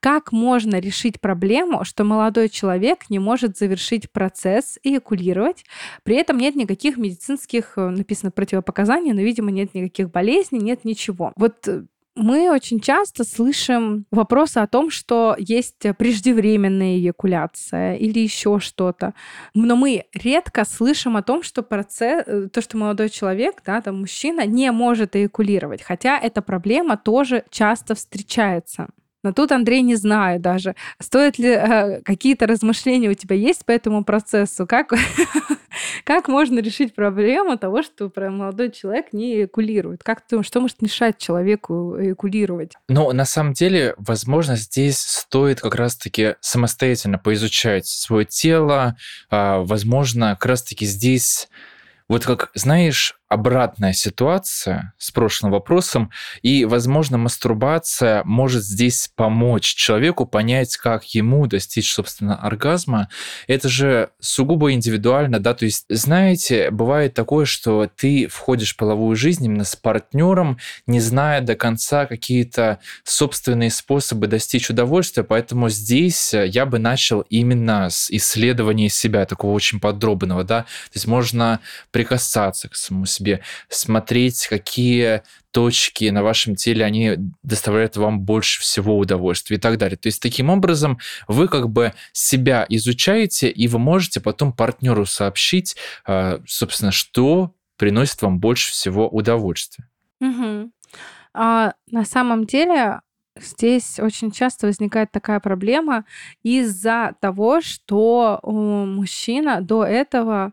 Как 0.00 0.32
можно 0.32 0.80
решить 0.80 1.20
проблему, 1.20 1.84
что 1.84 2.04
молодой 2.04 2.48
человек 2.48 3.08
не 3.08 3.18
может 3.18 3.56
завершить 3.56 4.10
процесс 4.10 4.78
и 4.82 4.96
экулировать, 4.96 5.64
при 6.02 6.16
этом 6.16 6.38
нет 6.38 6.56
никаких 6.56 6.96
медицинских, 6.96 7.74
э, 7.76 7.88
написано, 7.88 8.30
противопоказаний, 8.30 9.12
но, 9.12 9.20
видимо, 9.20 9.50
нет 9.50 9.74
никаких 9.74 10.10
болезней, 10.10 10.60
нет 10.60 10.84
ничего. 10.84 11.32
Вот 11.36 11.68
э, 11.68 11.84
мы 12.16 12.50
очень 12.50 12.80
часто 12.80 13.24
слышим 13.24 14.06
вопросы 14.10 14.58
о 14.58 14.66
том, 14.66 14.90
что 14.90 15.36
есть 15.38 15.82
преждевременная 15.96 16.96
эякуляция 16.96 17.94
или 17.94 18.18
еще 18.18 18.58
что-то. 18.58 19.14
Но 19.54 19.76
мы 19.76 20.06
редко 20.12 20.64
слышим 20.64 21.16
о 21.16 21.22
том, 21.22 21.42
что 21.42 21.62
процесс, 21.62 22.24
э, 22.26 22.48
то, 22.52 22.60
что 22.60 22.76
молодой 22.76 23.10
человек, 23.10 23.62
да, 23.64 23.80
там 23.80 24.00
мужчина, 24.00 24.44
не 24.44 24.70
может 24.72 25.16
эякулировать. 25.16 25.82
Хотя 25.82 26.18
эта 26.18 26.42
проблема 26.42 26.96
тоже 26.96 27.44
часто 27.50 27.94
встречается. 27.94 28.88
Но 29.22 29.32
тут, 29.32 29.52
Андрей, 29.52 29.82
не 29.82 29.96
знаю 29.96 30.40
даже, 30.40 30.74
стоит 30.98 31.38
ли 31.38 31.50
э, 31.50 32.00
какие-то 32.02 32.46
размышления 32.46 33.10
у 33.10 33.14
тебя 33.14 33.36
есть 33.36 33.66
по 33.66 33.72
этому 33.72 34.04
процессу, 34.04 34.66
как, 34.66 34.94
как 36.04 36.28
можно 36.28 36.58
решить 36.60 36.94
проблему 36.94 37.58
того, 37.58 37.82
что 37.82 38.10
молодой 38.16 38.70
человек 38.70 39.12
не 39.12 39.44
экулирует? 39.44 40.02
Как 40.02 40.26
ты, 40.26 40.42
что 40.42 40.60
может 40.60 40.80
мешать 40.80 41.18
человеку 41.18 41.96
экулировать? 41.98 42.72
Ну, 42.88 43.12
на 43.12 43.24
самом 43.26 43.52
деле, 43.52 43.94
возможно, 43.98 44.56
здесь 44.56 44.98
стоит 44.98 45.60
как 45.60 45.74
раз-таки 45.74 46.36
самостоятельно 46.40 47.18
поизучать 47.18 47.86
свое 47.86 48.24
тело. 48.24 48.96
А, 49.30 49.60
возможно, 49.60 50.30
как 50.30 50.46
раз-таки 50.46 50.86
здесь 50.86 51.48
вот 52.08 52.26
как, 52.26 52.50
знаешь, 52.54 53.19
обратная 53.30 53.92
ситуация 53.92 54.92
с 54.98 55.12
прошлым 55.12 55.52
вопросом, 55.52 56.10
и, 56.42 56.64
возможно, 56.64 57.16
мастурбация 57.16 58.24
может 58.24 58.64
здесь 58.64 59.08
помочь 59.14 59.72
человеку 59.76 60.26
понять, 60.26 60.76
как 60.76 61.04
ему 61.14 61.46
достичь, 61.46 61.92
собственно, 61.92 62.34
оргазма. 62.34 63.08
Это 63.46 63.68
же 63.68 64.10
сугубо 64.18 64.72
индивидуально, 64.72 65.38
да, 65.38 65.54
то 65.54 65.64
есть, 65.64 65.84
знаете, 65.88 66.72
бывает 66.72 67.14
такое, 67.14 67.46
что 67.46 67.88
ты 67.96 68.26
входишь 68.26 68.74
в 68.74 68.76
половую 68.76 69.14
жизнь 69.14 69.44
именно 69.44 69.64
с 69.64 69.76
партнером, 69.76 70.58
не 70.88 70.98
зная 70.98 71.40
до 71.40 71.54
конца 71.54 72.06
какие-то 72.06 72.80
собственные 73.04 73.70
способы 73.70 74.26
достичь 74.26 74.70
удовольствия, 74.70 75.22
поэтому 75.22 75.68
здесь 75.68 76.34
я 76.34 76.66
бы 76.66 76.80
начал 76.80 77.20
именно 77.30 77.90
с 77.90 78.10
исследования 78.10 78.88
себя, 78.88 79.24
такого 79.24 79.52
очень 79.52 79.78
подробного, 79.78 80.42
да, 80.42 80.62
то 80.62 80.94
есть 80.94 81.06
можно 81.06 81.60
прикасаться 81.92 82.68
к 82.68 82.74
самому 82.74 83.06
себе, 83.06 83.19
себе, 83.20 83.40
смотреть, 83.68 84.46
какие 84.46 85.22
точки 85.50 86.08
на 86.10 86.22
вашем 86.22 86.54
теле, 86.54 86.84
они 86.84 87.16
доставляют 87.42 87.96
вам 87.96 88.20
больше 88.20 88.60
всего 88.62 88.98
удовольствия 88.98 89.56
и 89.56 89.60
так 89.60 89.78
далее. 89.78 89.96
То 89.96 90.06
есть 90.06 90.22
таким 90.22 90.48
образом 90.48 90.98
вы 91.28 91.48
как 91.48 91.68
бы 91.68 91.92
себя 92.12 92.64
изучаете, 92.68 93.50
и 93.50 93.68
вы 93.68 93.78
можете 93.78 94.20
потом 94.20 94.52
партнеру 94.52 95.06
сообщить, 95.06 95.76
а, 96.06 96.40
собственно, 96.46 96.92
что 96.92 97.52
приносит 97.76 98.22
вам 98.22 98.38
больше 98.40 98.72
всего 98.72 99.08
удовольствия. 99.08 99.88
Угу. 100.20 100.70
А, 101.34 101.74
на 101.90 102.04
самом 102.04 102.46
деле 102.46 103.00
здесь 103.36 103.98
очень 103.98 104.30
часто 104.30 104.66
возникает 104.66 105.10
такая 105.10 105.40
проблема 105.40 106.04
из-за 106.42 107.14
того, 107.20 107.60
что 107.60 108.40
мужчина 108.42 109.60
до 109.62 109.84
этого 109.84 110.52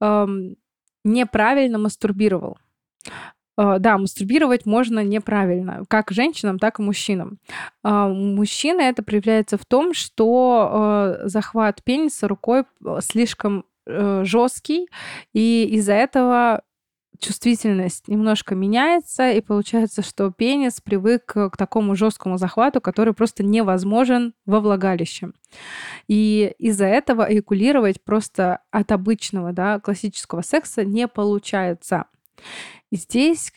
эм, 0.00 0.56
неправильно 1.04 1.78
мастурбировал. 1.78 2.58
А, 3.56 3.78
да, 3.78 3.98
мастурбировать 3.98 4.64
можно 4.64 5.04
неправильно, 5.04 5.84
как 5.88 6.10
женщинам, 6.12 6.58
так 6.58 6.78
и 6.78 6.82
мужчинам. 6.82 7.38
А, 7.82 8.08
мужчины 8.08 8.80
это 8.80 9.02
проявляется 9.02 9.58
в 9.58 9.66
том, 9.66 9.92
что 9.92 10.70
а, 10.72 11.18
захват 11.24 11.82
пениса 11.84 12.26
рукой 12.26 12.64
слишком 13.00 13.66
э, 13.86 14.22
жесткий, 14.24 14.88
и 15.34 15.68
из-за 15.72 15.92
этого 15.94 16.62
чувствительность 17.20 18.08
немножко 18.08 18.54
меняется, 18.54 19.30
и 19.30 19.40
получается, 19.40 20.02
что 20.02 20.30
пенис 20.30 20.80
привык 20.80 21.24
к 21.26 21.56
такому 21.56 21.94
жесткому 21.94 22.38
захвату, 22.38 22.80
который 22.80 23.14
просто 23.14 23.44
невозможен 23.44 24.34
во 24.46 24.60
влагалище. 24.60 25.30
И 26.08 26.54
из-за 26.58 26.86
этого 26.86 27.30
эякулировать 27.30 28.02
просто 28.02 28.60
от 28.70 28.90
обычного, 28.92 29.52
да, 29.52 29.78
классического 29.80 30.42
секса 30.42 30.84
не 30.84 31.06
получается. 31.06 32.06
И 32.90 32.96
здесь 32.96 33.52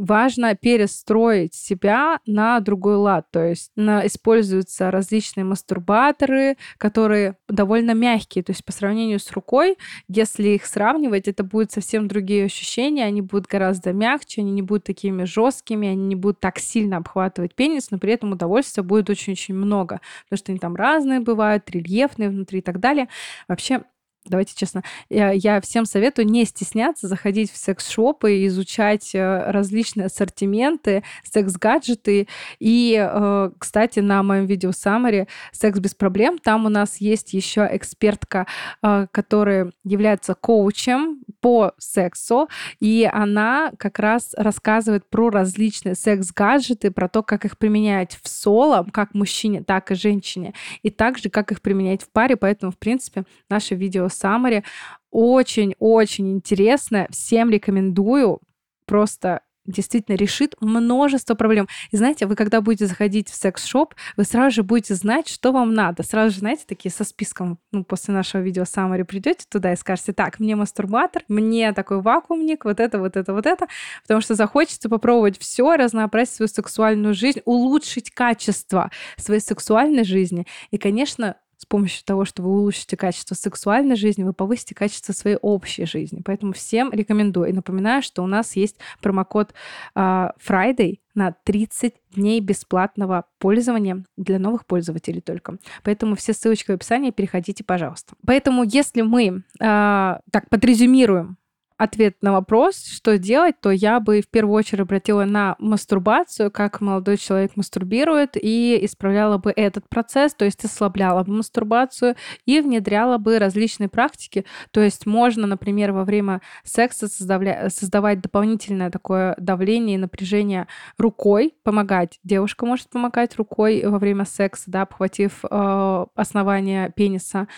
важно 0.00 0.54
перестроить 0.54 1.54
себя 1.54 2.20
на 2.24 2.58
другой 2.60 2.96
лад. 2.96 3.26
То 3.30 3.44
есть 3.44 3.70
на, 3.76 4.06
используются 4.06 4.90
различные 4.90 5.44
мастурбаторы, 5.44 6.56
которые 6.78 7.36
довольно 7.48 7.92
мягкие. 7.92 8.42
То 8.42 8.52
есть 8.52 8.64
по 8.64 8.72
сравнению 8.72 9.20
с 9.20 9.30
рукой, 9.32 9.76
если 10.08 10.48
их 10.48 10.64
сравнивать, 10.64 11.28
это 11.28 11.44
будут 11.44 11.72
совсем 11.72 12.08
другие 12.08 12.46
ощущения. 12.46 13.04
Они 13.04 13.20
будут 13.20 13.46
гораздо 13.46 13.92
мягче, 13.92 14.40
они 14.40 14.52
не 14.52 14.62
будут 14.62 14.84
такими 14.84 15.24
жесткими, 15.24 15.88
они 15.88 16.06
не 16.06 16.16
будут 16.16 16.40
так 16.40 16.58
сильно 16.58 16.96
обхватывать 16.96 17.54
пенис, 17.54 17.90
но 17.90 17.98
при 17.98 18.14
этом 18.14 18.32
удовольствия 18.32 18.82
будет 18.82 19.10
очень-очень 19.10 19.54
много. 19.54 20.00
Потому 20.24 20.38
что 20.38 20.52
они 20.52 20.58
там 20.58 20.76
разные 20.76 21.20
бывают, 21.20 21.68
рельефные 21.70 22.30
внутри 22.30 22.60
и 22.60 22.62
так 22.62 22.80
далее. 22.80 23.08
Вообще 23.48 23.82
Давайте 24.26 24.54
честно, 24.54 24.82
я, 25.08 25.30
я 25.30 25.62
всем 25.62 25.86
советую 25.86 26.26
не 26.26 26.44
стесняться 26.44 27.08
заходить 27.08 27.50
в 27.50 27.56
секс-шопы 27.56 28.46
изучать 28.46 29.14
э, 29.14 29.50
различные 29.50 30.06
ассортименты, 30.06 31.02
секс-гаджеты. 31.24 32.28
И, 32.58 32.96
э, 33.00 33.50
кстати, 33.58 34.00
на 34.00 34.22
моем 34.22 34.44
видео 34.44 34.70
Summary 34.70 35.26
«Секс 35.52 35.78
без 35.78 35.94
проблем» 35.94 36.38
там 36.38 36.66
у 36.66 36.68
нас 36.68 36.98
есть 36.98 37.32
еще 37.32 37.66
экспертка, 37.72 38.46
э, 38.82 39.06
которая 39.10 39.72
является 39.84 40.34
коучем 40.34 41.22
по 41.40 41.72
сексу, 41.78 42.48
и 42.80 43.08
она 43.10 43.72
как 43.78 43.98
раз 43.98 44.34
рассказывает 44.36 45.08
про 45.08 45.30
различные 45.30 45.94
секс-гаджеты, 45.94 46.90
про 46.90 47.08
то, 47.08 47.22
как 47.22 47.44
их 47.44 47.58
применять 47.58 48.18
в 48.22 48.28
соло, 48.28 48.86
как 48.92 49.14
мужчине, 49.14 49.62
так 49.62 49.90
и 49.90 49.94
женщине, 49.94 50.54
и 50.82 50.90
также 50.90 51.30
как 51.30 51.52
их 51.52 51.62
применять 51.62 52.02
в 52.02 52.10
паре. 52.10 52.36
Поэтому, 52.36 52.72
в 52.72 52.78
принципе, 52.78 53.24
наше 53.48 53.74
видео 53.74 54.06
Summary. 54.06 54.64
Очень-очень 55.10 56.30
интересно. 56.32 57.06
Всем 57.10 57.50
рекомендую. 57.50 58.40
Просто 58.86 59.40
действительно 59.70 60.16
решит 60.16 60.54
множество 60.60 61.34
проблем. 61.34 61.68
И 61.90 61.96
знаете, 61.96 62.26
вы 62.26 62.36
когда 62.36 62.60
будете 62.60 62.86
заходить 62.86 63.28
в 63.28 63.34
секс-шоп, 63.34 63.94
вы 64.16 64.24
сразу 64.24 64.56
же 64.56 64.62
будете 64.62 64.94
знать, 64.94 65.28
что 65.28 65.52
вам 65.52 65.74
надо. 65.74 66.02
Сразу 66.02 66.34
же, 66.34 66.40
знаете, 66.40 66.64
такие 66.66 66.92
со 66.92 67.04
списком, 67.04 67.58
ну, 67.72 67.84
после 67.84 68.14
нашего 68.14 68.42
видео 68.42 68.62
Summary 68.62 69.04
придете 69.04 69.44
туда 69.48 69.72
и 69.72 69.76
скажете, 69.76 70.12
так, 70.12 70.40
мне 70.40 70.56
мастурбатор, 70.56 71.22
мне 71.28 71.72
такой 71.72 72.00
вакуумник, 72.00 72.64
вот 72.64 72.80
это, 72.80 72.98
вот 72.98 73.16
это, 73.16 73.32
вот 73.32 73.46
это, 73.46 73.66
потому 74.02 74.20
что 74.20 74.34
захочется 74.34 74.88
попробовать 74.88 75.38
все, 75.38 75.76
разнообразить 75.76 76.34
свою 76.34 76.48
сексуальную 76.48 77.14
жизнь, 77.14 77.40
улучшить 77.44 78.10
качество 78.10 78.90
своей 79.16 79.40
сексуальной 79.40 80.04
жизни. 80.04 80.46
И, 80.70 80.78
конечно, 80.78 81.36
с 81.60 81.66
помощью 81.66 82.02
того, 82.06 82.24
что 82.24 82.42
вы 82.42 82.50
улучшите 82.52 82.96
качество 82.96 83.34
сексуальной 83.34 83.94
жизни, 83.94 84.22
вы 84.22 84.32
повысите 84.32 84.74
качество 84.74 85.12
своей 85.12 85.36
общей 85.36 85.84
жизни. 85.84 86.22
Поэтому 86.24 86.54
всем 86.54 86.90
рекомендую. 86.90 87.50
И 87.50 87.52
напоминаю, 87.52 88.02
что 88.02 88.22
у 88.22 88.26
нас 88.26 88.56
есть 88.56 88.76
промокод 89.02 89.52
uh, 89.94 90.30
Friday 90.42 91.00
на 91.14 91.32
30 91.44 91.92
дней 92.14 92.40
бесплатного 92.40 93.26
пользования 93.38 94.04
для 94.16 94.38
новых 94.38 94.64
пользователей 94.64 95.20
только. 95.20 95.58
Поэтому 95.82 96.16
все 96.16 96.32
ссылочки 96.32 96.70
в 96.70 96.74
описании, 96.74 97.10
переходите, 97.10 97.62
пожалуйста. 97.62 98.14
Поэтому 98.26 98.64
если 98.64 99.02
мы 99.02 99.42
э, 99.60 100.18
так 100.30 100.48
подрезюмируем 100.48 101.36
ответ 101.80 102.18
на 102.20 102.32
вопрос, 102.32 102.84
что 102.84 103.16
делать, 103.16 103.58
то 103.60 103.70
я 103.70 104.00
бы 104.00 104.20
в 104.20 104.28
первую 104.28 104.54
очередь 104.54 104.80
обратила 104.80 105.24
на 105.24 105.56
мастурбацию, 105.58 106.50
как 106.50 106.82
молодой 106.82 107.16
человек 107.16 107.52
мастурбирует, 107.56 108.36
и 108.36 108.78
исправляла 108.82 109.38
бы 109.38 109.50
этот 109.56 109.88
процесс, 109.88 110.34
то 110.34 110.44
есть 110.44 110.62
ослабляла 110.62 111.24
бы 111.24 111.32
мастурбацию 111.32 112.16
и 112.44 112.60
внедряла 112.60 113.16
бы 113.16 113.38
различные 113.38 113.88
практики. 113.88 114.44
То 114.72 114.82
есть 114.82 115.06
можно, 115.06 115.46
например, 115.46 115.92
во 115.92 116.04
время 116.04 116.42
секса 116.64 117.08
создавля... 117.08 117.70
создавать 117.70 118.20
дополнительное 118.20 118.90
такое 118.90 119.34
давление 119.38 119.94
и 119.94 119.98
напряжение 119.98 120.66
рукой, 120.98 121.54
помогать. 121.62 122.20
Девушка 122.22 122.66
может 122.66 122.90
помогать 122.90 123.36
рукой 123.36 123.82
во 123.86 123.98
время 123.98 124.26
секса, 124.26 124.64
да, 124.66 124.82
обхватив 124.82 125.46
э, 125.50 126.06
основание 126.14 126.92
пениса. 126.94 127.48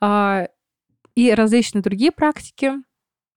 Э, 0.00 0.46
и 1.14 1.32
различные 1.34 1.82
другие 1.82 2.12
практики, 2.12 2.72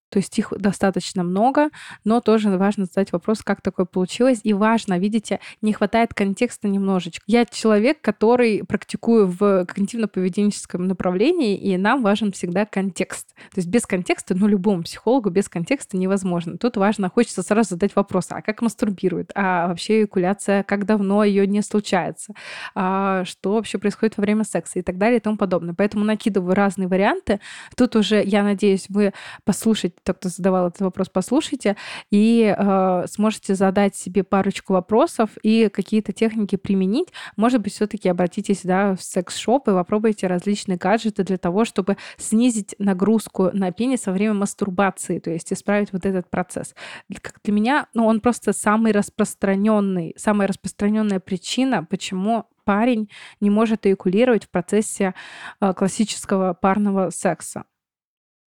то 0.10 0.18
есть 0.18 0.38
их 0.40 0.52
достаточно 0.58 1.24
много, 1.24 1.70
но 2.04 2.20
тоже 2.22 2.50
важно 2.58 2.86
задать 2.86 3.12
вопрос, 3.12 3.42
как 3.44 3.62
такое 3.62 3.86
получилось. 3.86 4.40
И 4.44 4.54
важно, 4.54 4.98
видите, 5.00 5.40
не 5.62 5.74
хватает 5.74 6.14
контекста 6.14 6.68
немножечко. 6.68 7.24
Я 7.28 7.46
человек, 7.46 8.02
который 8.02 8.64
практикую 8.64 9.28
в 9.28 9.66
когнитивно-поведенческом 9.66 10.80
направлении, 10.80 11.58
и 11.58 11.78
нам 11.78 12.02
важен 12.02 12.32
всегда 12.32 12.66
контекст. 12.66 13.34
То 13.36 13.58
есть 13.58 13.68
без 13.68 13.86
контекста, 13.86 14.36
ну, 14.36 14.48
любому 14.48 14.84
психологу 14.84 15.30
без 15.30 15.48
контекста 15.48 15.98
невозможно. 15.98 16.58
Тут 16.58 16.78
важно, 16.78 17.10
хочется 17.10 17.44
сразу 17.44 17.70
задать 17.72 17.96
вопрос, 17.96 18.28
а 18.30 18.42
как 18.42 18.62
мастурбирует? 18.62 19.32
А 19.36 19.68
вообще 19.68 20.00
эякуляция, 20.02 20.64
как 20.64 20.86
давно 20.86 21.24
ее 21.24 21.46
не 21.46 21.62
случается? 21.62 22.34
А 22.74 23.24
что 23.26 23.54
вообще 23.54 23.78
происходит 23.78 24.18
во 24.18 24.22
время 24.22 24.44
секса? 24.44 24.80
И 24.80 24.82
так 24.82 24.98
далее 24.98 25.18
и 25.18 25.22
тому 25.22 25.38
подобное. 25.38 25.74
Поэтому 25.74 26.04
накидываю 26.04 26.56
разные 26.56 26.88
варианты. 26.88 27.40
Тут 27.76 27.96
уже, 27.96 28.24
я 28.24 28.44
надеюсь, 28.44 28.88
вы 28.90 29.14
послушаете 29.44 29.99
тот, 30.04 30.18
кто 30.18 30.30
задавал 30.30 30.68
этот 30.68 30.82
вопрос, 30.82 31.10
послушайте, 31.10 31.76
и 32.12 32.56
э, 32.58 33.06
сможете 33.08 33.56
задать 33.56 33.96
себе 33.96 34.24
парочку 34.24 34.74
вопросов 34.74 35.32
и 35.44 35.70
какие-то 35.70 36.14
техники 36.14 36.56
применить. 36.56 37.10
Может 37.36 37.62
быть, 37.62 37.74
все-таки 37.74 38.10
обратитесь 38.10 38.62
да, 38.64 38.96
в 38.96 39.02
секс-шоп 39.02 39.68
и 39.68 39.72
попробуйте 39.72 40.28
различные 40.28 40.78
гаджеты 40.78 41.24
для 41.24 41.38
того, 41.38 41.66
чтобы 41.66 41.98
снизить 42.18 42.76
нагрузку 42.80 43.50
на 43.54 43.72
пенис 43.72 44.06
во 44.08 44.14
время 44.14 44.34
мастурбации, 44.34 45.20
то 45.20 45.30
есть 45.30 45.52
исправить 45.54 45.94
вот 45.94 46.06
этот 46.06 46.30
процесс. 46.30 46.76
Как 47.22 47.40
для 47.44 47.54
меня, 47.54 47.88
ну, 47.94 48.06
он 48.06 48.22
просто 48.22 48.54
самый 48.54 48.92
распространенный, 48.92 50.14
самая 50.18 50.48
распространенная 50.48 51.20
причина, 51.20 51.84
почему 51.84 52.46
парень 52.70 53.10
не 53.42 53.50
может 53.50 53.88
эякулировать 53.88 54.46
в 54.46 54.50
процессе 54.50 55.16
э, 55.60 55.74
классического 55.74 56.54
парного 56.54 57.10
секса. 57.10 57.64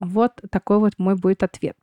Вот 0.06 0.34
такой 0.50 0.80
вот 0.80 0.94
мой 0.98 1.16
будет 1.16 1.44
ответ. 1.44 1.76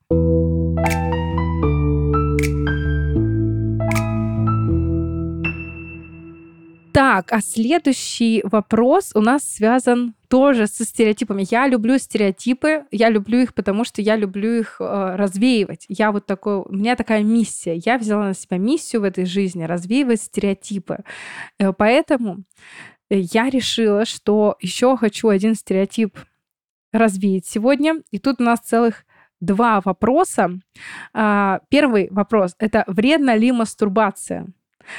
Так, 6.93 7.33
а 7.33 7.41
следующий 7.41 8.43
вопрос 8.45 9.13
у 9.15 9.21
нас 9.21 9.45
связан 9.45 10.15
тоже 10.29 10.67
со 10.67 10.85
стереотипами. 10.85 11.47
Я 11.49 11.69
люблю 11.69 11.99
стереотипы, 11.99 12.85
я 12.91 13.09
люблю 13.11 13.39
их, 13.39 13.55
потому 13.55 13.85
что 13.85 14.03
я 14.03 14.17
люблю 14.17 14.61
их 14.61 14.77
э, 14.81 15.17
развеивать. 15.17 15.87
Я 15.89 16.11
вот 16.11 16.27
такой, 16.27 16.57
у 16.59 16.73
меня 16.73 16.97
такая 16.97 17.23
миссия. 17.23 17.77
Я 17.77 17.97
взяла 17.97 18.27
на 18.27 18.35
себя 18.35 18.59
миссию 18.59 19.03
в 19.03 19.05
этой 19.05 19.25
жизни 19.25 19.63
развеивать 19.65 20.21
стереотипы. 20.21 20.99
Э, 21.59 21.73
поэтому 21.73 22.45
я 23.09 23.51
решила, 23.51 24.05
что 24.05 24.57
еще 24.61 24.97
хочу 24.97 25.29
один 25.29 25.55
стереотип 25.55 26.19
развеять 26.93 27.47
сегодня. 27.47 28.03
И 28.11 28.19
тут 28.19 28.41
у 28.41 28.45
нас 28.45 28.61
целых 28.61 29.05
два 29.41 29.81
вопроса. 29.81 30.51
А, 31.13 31.61
первый 31.69 32.09
вопрос— 32.11 32.55
это 32.59 32.85
вредна 32.87 33.35
ли 33.37 33.53
мастурбация? 33.53 34.47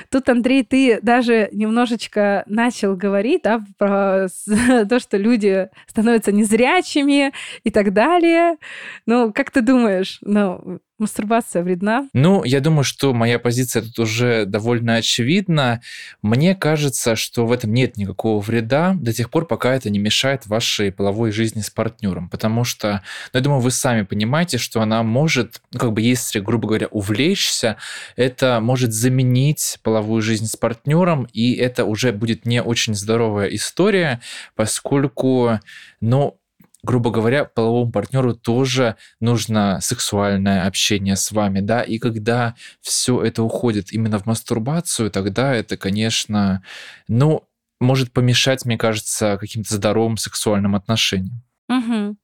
Тут, 0.10 0.30
Андрей, 0.30 0.64
ты 0.64 1.00
даже 1.02 1.50
немножечко 1.52 2.44
начал 2.48 2.96
говорить 2.96 3.42
да, 3.44 3.62
про 3.78 4.28
то, 4.90 5.00
что 5.00 5.18
люди 5.18 5.70
становятся 5.88 6.32
незрячими 6.32 7.34
и 7.64 7.72
так 7.72 7.94
далее. 7.94 8.58
Ну, 9.06 9.34
как 9.34 9.52
ты 9.52 9.62
думаешь, 9.62 10.20
ну, 10.22 10.80
Мастурбация 11.02 11.64
вредна? 11.64 12.08
Ну, 12.14 12.44
я 12.44 12.60
думаю, 12.60 12.84
что 12.84 13.12
моя 13.12 13.40
позиция 13.40 13.82
тут 13.82 13.98
уже 13.98 14.46
довольно 14.46 14.98
очевидна. 14.98 15.82
Мне 16.22 16.54
кажется, 16.54 17.16
что 17.16 17.48
в 17.48 17.52
этом 17.52 17.74
нет 17.74 17.98
никакого 17.98 18.40
вреда 18.40 18.94
до 18.94 19.12
тех 19.12 19.32
пор, 19.32 19.48
пока 19.48 19.74
это 19.74 19.90
не 19.90 19.98
мешает 19.98 20.46
вашей 20.46 20.92
половой 20.92 21.32
жизни 21.32 21.62
с 21.62 21.72
партнером. 21.72 22.30
Потому 22.30 22.64
что, 22.64 23.02
ну, 23.34 23.40
я 23.40 23.42
думаю, 23.42 23.62
вы 23.62 23.72
сами 23.72 24.04
понимаете, 24.04 24.60
что 24.60 24.80
она 24.80 25.02
может, 25.02 25.64
ну, 25.72 25.80
как 25.80 25.92
бы, 25.92 26.02
если, 26.02 26.40
грубо 26.40 26.68
говоря, 26.68 26.86
увлечься, 26.92 27.78
это 28.16 28.60
может 28.62 28.94
заменить 28.94 29.80
половую 29.82 30.22
жизнь 30.22 30.46
с 30.46 30.56
партнером, 30.56 31.28
и 31.34 31.56
это 31.56 31.86
уже 31.86 32.12
будет 32.12 32.46
не 32.46 32.62
очень 32.62 32.94
здоровая 32.94 33.48
история, 33.48 34.22
поскольку, 34.56 35.60
ну, 36.00 36.38
грубо 36.84 37.12
говоря, 37.12 37.46
половому 37.46 37.92
партнеру 37.92 38.34
тоже 38.34 38.96
нужно 39.20 39.80
сексуальное 39.82 40.66
общение 40.66 41.16
с 41.16 41.32
вами, 41.32 41.60
да, 41.60 41.82
и 41.82 42.00
когда 42.00 42.56
все 42.82 43.22
это 43.24 43.44
уходит 43.44 43.94
именно 43.94 44.20
в 44.20 44.26
мастурбацию, 44.26 45.12
тогда 45.12 45.54
это, 45.54 45.78
конечно, 45.78 46.64
ну, 47.08 47.48
может 47.80 48.12
помешать, 48.12 48.66
мне 48.66 48.78
кажется, 48.78 49.38
каким-то 49.40 49.74
здоровым 49.74 50.18
сексуальным 50.18 50.76
отношениям. 50.76 51.44
Угу. 51.70 52.18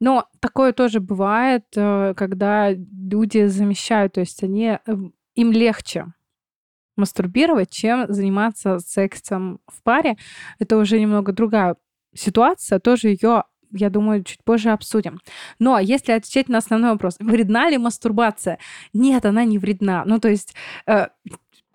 Но 0.00 0.26
такое 0.40 0.72
тоже 0.72 1.00
бывает, 1.00 1.64
э, 1.76 2.14
когда 2.16 2.70
люди 2.72 3.46
замещают, 3.46 4.14
то 4.14 4.20
есть 4.20 4.42
они 4.42 4.66
э, 4.66 4.78
им 5.34 5.52
легче 5.52 6.06
мастурбировать, 6.96 7.70
чем 7.70 8.06
заниматься 8.12 8.78
сексом 8.78 9.60
в 9.66 9.82
паре. 9.82 10.16
Это 10.58 10.78
уже 10.78 10.98
немного 10.98 11.32
другая 11.32 11.76
ситуация, 12.14 12.78
тоже 12.78 13.08
ее 13.08 13.44
я 13.72 13.90
думаю, 13.90 14.24
чуть 14.24 14.42
позже 14.44 14.70
обсудим. 14.70 15.20
Но 15.58 15.78
если 15.78 16.12
отвечать 16.12 16.48
на 16.48 16.58
основной 16.58 16.92
вопрос, 16.92 17.16
вредна 17.18 17.70
ли 17.70 17.78
мастурбация? 17.78 18.58
Нет, 18.92 19.24
она 19.24 19.44
не 19.44 19.58
вредна. 19.58 20.04
Ну, 20.06 20.18
то 20.18 20.28
есть 20.28 20.54
э, 20.86 21.08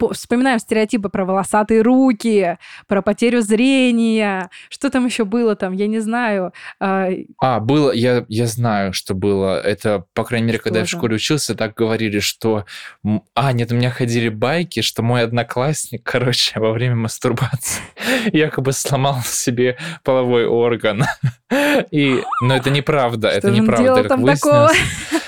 вспоминаем 0.09 0.59
стереотипы 0.59 1.09
про 1.09 1.25
волосатые 1.25 1.81
руки, 1.81 2.57
про 2.87 3.01
потерю 3.01 3.41
зрения. 3.41 4.49
Что 4.69 4.89
там 4.89 5.05
еще 5.05 5.25
было 5.25 5.55
там, 5.55 5.73
я 5.73 5.87
не 5.87 5.99
знаю. 5.99 6.53
А, 6.79 7.09
а 7.39 7.59
было, 7.59 7.91
я, 7.91 8.25
я 8.27 8.47
знаю, 8.47 8.93
что 8.93 9.13
было. 9.13 9.61
Это, 9.61 10.05
по 10.13 10.23
крайней 10.23 10.47
мере, 10.47 10.57
что 10.57 10.63
когда 10.65 10.79
же? 10.79 10.81
я 10.81 10.85
в 10.85 10.89
школе 10.89 11.15
учился, 11.15 11.55
так 11.55 11.73
говорили, 11.73 12.19
что... 12.19 12.65
А, 13.33 13.53
нет, 13.53 13.71
у 13.71 13.75
меня 13.75 13.89
ходили 13.89 14.29
байки, 14.29 14.81
что 14.81 15.03
мой 15.03 15.23
одноклассник, 15.23 16.01
короче, 16.05 16.59
во 16.59 16.71
время 16.71 16.95
мастурбации 16.95 17.81
якобы 18.33 18.73
сломал 18.73 19.21
себе 19.23 19.77
половой 20.03 20.45
орган. 20.45 21.03
И, 21.91 22.23
но 22.41 22.55
это 22.55 22.69
неправда, 22.69 23.27
это 23.27 23.51
неправда, 23.51 24.03
как 24.03 24.19
выяснилось. 24.19 24.77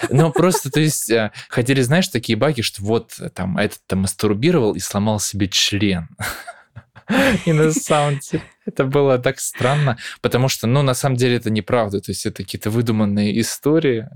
Но 0.09 0.31
просто, 0.31 0.69
то 0.69 0.79
есть, 0.79 1.09
э, 1.09 1.31
ходили, 1.49 1.81
знаешь, 1.81 2.07
такие 2.07 2.37
байки, 2.37 2.61
что 2.61 2.81
вот 2.81 3.19
там 3.33 3.57
этот 3.57 3.79
там 3.87 3.99
мастурбировал, 3.99 4.73
и 4.73 4.79
сломал 4.79 5.19
себе 5.19 5.47
член. 5.47 6.09
И 7.45 7.53
на 7.53 7.71
самом 7.71 8.19
деле 8.19 8.43
это 8.65 8.85
было 8.85 9.17
так 9.17 9.39
странно, 9.39 9.97
потому 10.21 10.47
что, 10.47 10.67
ну, 10.67 10.81
на 10.81 10.93
самом 10.93 11.17
деле 11.17 11.35
это 11.35 11.49
неправда, 11.49 11.99
то 11.99 12.11
есть 12.11 12.25
это 12.25 12.43
какие-то 12.43 12.69
выдуманные 12.69 13.39
истории. 13.39 14.07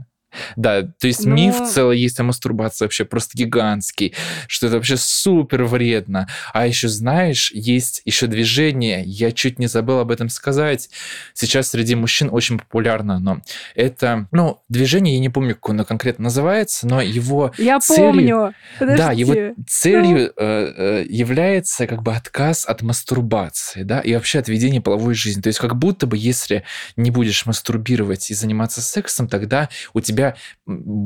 Да, 0.56 0.84
то 0.84 1.08
есть 1.08 1.26
Но... 1.26 1.34
миф 1.34 1.56
целый 1.70 2.00
есть 2.00 2.20
о 2.20 2.24
мастурбации 2.24 2.86
вообще 2.86 3.06
просто 3.06 3.38
гигантский, 3.38 4.14
что 4.48 4.68
это 4.68 4.76
вообще 4.76 4.98
супер 4.98 5.64
вредно. 5.64 6.28
А 6.54 6.68
еще 6.68 6.88
знаешь, 6.90 7.52
есть 7.54 8.02
еще 8.06 8.28
движение, 8.28 9.04
я 9.06 9.32
чуть 9.32 9.60
не 9.60 9.68
забыл 9.68 10.00
об 10.00 10.12
этом 10.12 10.30
сказать. 10.30 10.90
Сейчас 11.34 11.70
среди 11.70 11.96
мужчин 11.96 12.30
очень 12.32 12.60
популярно 12.60 13.16
оно. 13.16 13.42
Это, 13.76 14.28
ну, 14.32 14.62
движение, 14.70 15.16
я 15.16 15.20
не 15.20 15.30
помню, 15.30 15.56
как 15.56 15.72
оно 15.72 15.86
конкретно 15.86 16.26
называется, 16.26 16.88
но 16.88 17.02
его 17.02 17.54
Я 17.58 17.80
целью, 17.80 18.04
помню. 18.06 18.54
Подожди. 18.80 18.98
Да, 18.98 19.12
его 19.12 19.54
целью 19.68 20.34
ну... 20.36 20.44
э, 20.44 21.06
является 21.08 21.88
как 21.88 22.04
бы 22.04 22.14
отказ 22.14 22.66
от 22.66 22.82
мастурбации, 22.82 23.84
да, 23.84 24.00
и 24.02 24.14
вообще 24.14 24.40
от 24.40 24.50
ведения 24.50 24.82
половой 24.82 25.14
жизни. 25.14 25.42
То 25.42 25.48
есть 25.48 25.60
как 25.60 25.78
будто 25.78 26.06
бы 26.06 26.18
если 26.18 26.64
не 26.96 27.12
будешь 27.12 27.46
мастурбировать 27.46 28.30
и 28.30 28.34
заниматься 28.34 28.82
сексом, 28.82 29.28
тогда 29.28 29.70
у 29.94 30.02
тебя 30.02 30.17
тебя 30.18 30.36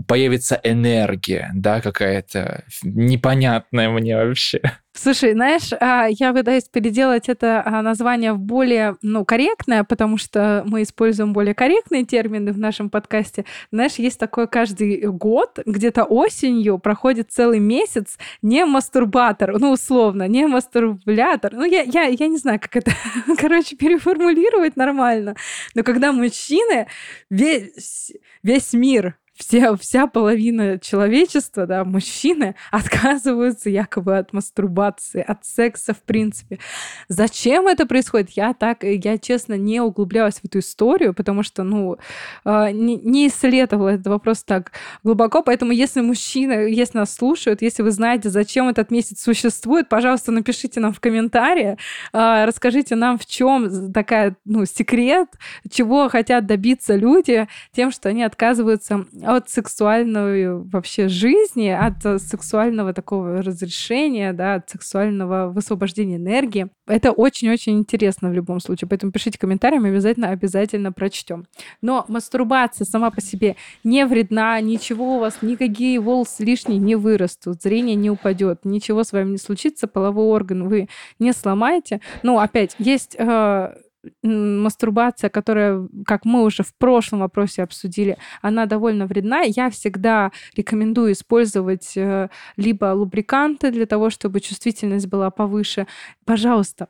появится 0.08 0.60
энергия, 0.64 1.52
да, 1.54 1.82
какая-то 1.82 2.64
непонятная 2.84 3.90
мне 3.90 4.16
вообще. 4.16 4.62
Слушай, 4.94 5.32
знаешь, 5.32 5.70
а, 5.80 6.08
я 6.10 6.34
пытаюсь 6.34 6.66
переделать 6.66 7.30
это 7.30 7.64
а, 7.66 7.82
название 7.82 8.34
в 8.34 8.40
более, 8.40 8.98
ну, 9.02 9.24
корректное, 9.24 9.86
потому 9.86 10.18
что 10.18 10.64
мы 10.68 10.82
используем 10.82 11.32
более 11.32 11.56
корректные 11.56 12.04
термины 12.04 12.52
в 12.52 12.60
нашем 12.60 12.90
подкасте. 12.90 13.46
Знаешь, 13.72 13.96
есть 13.96 14.20
такое 14.20 14.48
каждый 14.48 15.08
год, 15.08 15.60
где-то 15.66 16.04
осенью 16.04 16.78
проходит 16.78 17.32
целый 17.32 17.60
месяц 17.60 18.18
не 18.42 18.66
мастурбатор, 18.66 19.58
ну, 19.60 19.72
условно, 19.72 20.28
не 20.28 20.46
мастурбулятор. 20.46 21.54
Ну, 21.54 21.64
я, 21.64 21.84
я, 21.84 22.04
я 22.04 22.28
не 22.28 22.38
знаю, 22.38 22.60
как 22.60 22.76
это, 22.76 22.92
короче, 23.38 23.78
переформулировать 23.78 24.76
нормально. 24.76 25.36
Но 25.74 25.84
когда 25.84 26.12
мужчины 26.12 26.88
весь, 27.30 28.12
весь 28.44 28.74
мир 28.74 29.16
все, 29.42 29.76
вся 29.76 30.08
половина 30.08 30.78
человечества, 30.80 31.66
да, 31.66 31.84
мужчины, 31.84 32.56
отказываются 32.72 33.70
якобы 33.70 34.18
от 34.18 34.34
мастурбации, 34.34 35.24
от 35.28 35.46
секса 35.46 35.94
в 35.94 36.02
принципе. 36.04 36.60
Зачем 37.08 37.68
это 37.68 37.86
происходит? 37.86 38.32
Я 38.32 38.54
так, 38.54 38.84
я 38.84 39.18
честно 39.18 39.56
не 39.56 39.82
углублялась 39.82 40.36
в 40.36 40.46
эту 40.46 40.60
историю, 40.60 41.14
потому 41.14 41.44
что, 41.44 41.64
ну, 41.64 41.98
а, 42.46 42.72
не, 42.72 42.98
не 42.98 43.28
исследовала 43.28 43.90
этот 43.90 44.08
вопрос 44.08 44.44
так 44.44 44.72
глубоко, 45.04 45.42
поэтому 45.42 45.72
если 45.72 46.02
мужчины, 46.02 46.70
если 46.70 47.00
нас 47.00 47.14
слушают, 47.14 47.62
если 47.62 47.82
вы 47.82 47.92
знаете, 47.92 48.30
зачем 48.30 48.70
этот 48.70 48.92
месяц 48.92 49.22
существует, 49.22 49.90
пожалуйста, 49.90 50.32
напишите 50.32 50.80
нам 50.80 50.94
в 50.94 51.00
комментарии, 51.00 51.78
а, 52.14 52.46
расскажите 52.46 52.96
нам, 52.96 53.18
в 53.18 53.26
чем 53.26 53.92
такая, 53.92 54.36
ну, 54.46 54.66
секрет, 54.66 55.30
чего 55.70 56.10
хотят 56.10 56.46
добиться 56.46 56.96
люди 56.96 57.48
тем, 57.72 57.92
что 57.92 58.10
они 58.10 58.24
отказываются 58.24 59.06
от 59.32 59.50
сексуальной 59.50 60.62
вообще 60.62 61.08
жизни, 61.08 61.70
от 61.70 62.06
э, 62.06 62.20
сексуального 62.20 62.94
такого 62.94 63.42
разрешения, 63.42 64.34
да, 64.34 64.56
от 64.56 64.70
сексуального 64.70 65.50
высвобождения 65.50 66.18
энергии. 66.18 66.68
Это 66.86 67.14
очень-очень 67.14 67.80
интересно 67.80 68.30
в 68.30 68.34
любом 68.34 68.60
случае, 68.60 68.90
поэтому 68.90 69.14
пишите 69.14 69.40
комментарии, 69.40 69.78
мы 69.78 69.88
обязательно, 69.88 70.32
обязательно 70.32 70.92
прочтем. 70.92 71.46
Но 71.82 72.04
мастурбация 72.10 72.84
сама 72.84 73.10
по 73.10 73.22
себе 73.22 73.56
не 73.86 74.06
вредна, 74.06 74.60
ничего 74.60 75.16
у 75.16 75.20
вас, 75.20 75.42
никакие 75.42 76.02
волосы 76.02 76.44
лишние 76.44 76.80
не 76.80 76.96
вырастут, 76.96 77.62
зрение 77.62 77.96
не 77.96 78.10
упадет, 78.10 78.66
ничего 78.66 79.06
с 79.06 79.14
вами 79.14 79.32
не 79.32 79.38
случится, 79.38 79.88
половой 79.88 80.26
орган 80.26 80.68
вы 80.68 80.90
не 81.20 81.32
сломаете. 81.32 82.02
Но 82.22 82.40
опять, 82.40 82.76
есть 82.80 83.16
э, 83.18 83.76
мастурбация, 84.24 85.30
которая, 85.30 85.88
как 86.06 86.26
мы 86.26 86.44
уже 86.44 86.64
в 86.64 86.74
прошлом 86.76 87.20
вопросе 87.20 87.64
обсудили, 87.64 88.18
она 88.42 88.66
довольно 88.66 89.06
вредна. 89.06 89.42
Я 89.42 89.70
всегда 89.70 90.32
рекомендую 90.56 91.14
использовать 91.14 91.96
э, 91.96 92.30
либо 92.58 92.94
лубриканты 92.94 93.72
для 93.72 93.86
того, 93.86 94.10
чтобы 94.10 94.40
чувствительность 94.40 95.08
была 95.08 95.30
повыше. 95.30 95.88
Пожалуйста, 96.26 96.88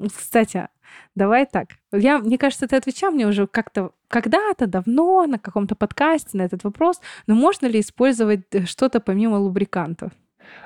кстати, 0.00 0.68
давай 1.14 1.46
так. 1.46 1.68
Я, 1.92 2.18
мне 2.18 2.38
кажется, 2.38 2.66
ты 2.66 2.76
отвечал 2.76 3.10
мне 3.10 3.26
уже 3.26 3.46
как-то 3.46 3.92
когда-то 4.08 4.66
давно 4.66 5.26
на 5.26 5.38
каком-то 5.38 5.74
подкасте 5.74 6.38
на 6.38 6.42
этот 6.42 6.64
вопрос, 6.64 7.00
но 7.26 7.34
можно 7.34 7.66
ли 7.66 7.80
использовать 7.80 8.42
э, 8.52 8.64
что-то 8.64 9.00
помимо 9.00 9.36
лубрикантов? 9.36 10.12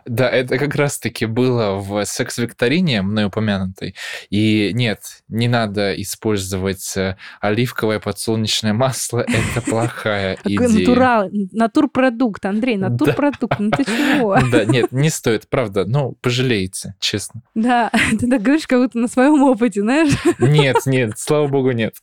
Да, 0.05 0.29
это 0.29 0.59
как 0.59 0.75
раз-таки 0.75 1.27
было 1.27 1.77
в 1.77 2.05
секс-викторине, 2.05 3.03
мной 3.03 3.27
упомянутой. 3.27 3.95
И 4.31 4.73
нет, 4.75 5.23
не 5.29 5.49
надо 5.49 6.01
использовать 6.01 6.97
э, 6.97 7.17
оливковое 7.41 8.01
подсолнечное 8.01 8.73
масло, 8.73 9.21
это 9.29 9.63
плохая 9.63 10.39
идея. 10.45 10.69
Натурал, 10.69 11.29
натурпродукт, 11.53 12.45
Андрей, 12.45 12.77
натурпродукт, 12.77 13.59
ну 13.59 13.71
ты 13.71 13.85
чего? 13.85 14.39
Да, 14.53 14.65
нет, 14.65 14.93
не 14.93 15.09
стоит, 15.09 15.49
правда, 15.49 15.85
ну, 15.87 16.17
пожалеете, 16.21 16.95
честно. 16.99 17.43
Да, 17.55 17.91
ты 18.19 18.29
так 18.29 18.43
говоришь, 18.43 18.67
как 18.67 18.81
будто 18.81 18.99
на 18.99 19.09
своем 19.09 19.43
опыте, 19.43 19.83
знаешь? 19.83 20.13
Нет, 20.39 20.77
нет, 20.87 21.13
слава 21.17 21.47
богу, 21.47 21.71
нет. 21.71 21.95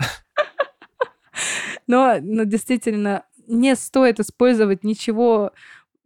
Но, 1.86 2.18
но 2.22 2.44
действительно, 2.44 3.24
не 3.50 3.76
стоит 3.76 4.20
использовать 4.20 4.84
ничего 4.84 5.52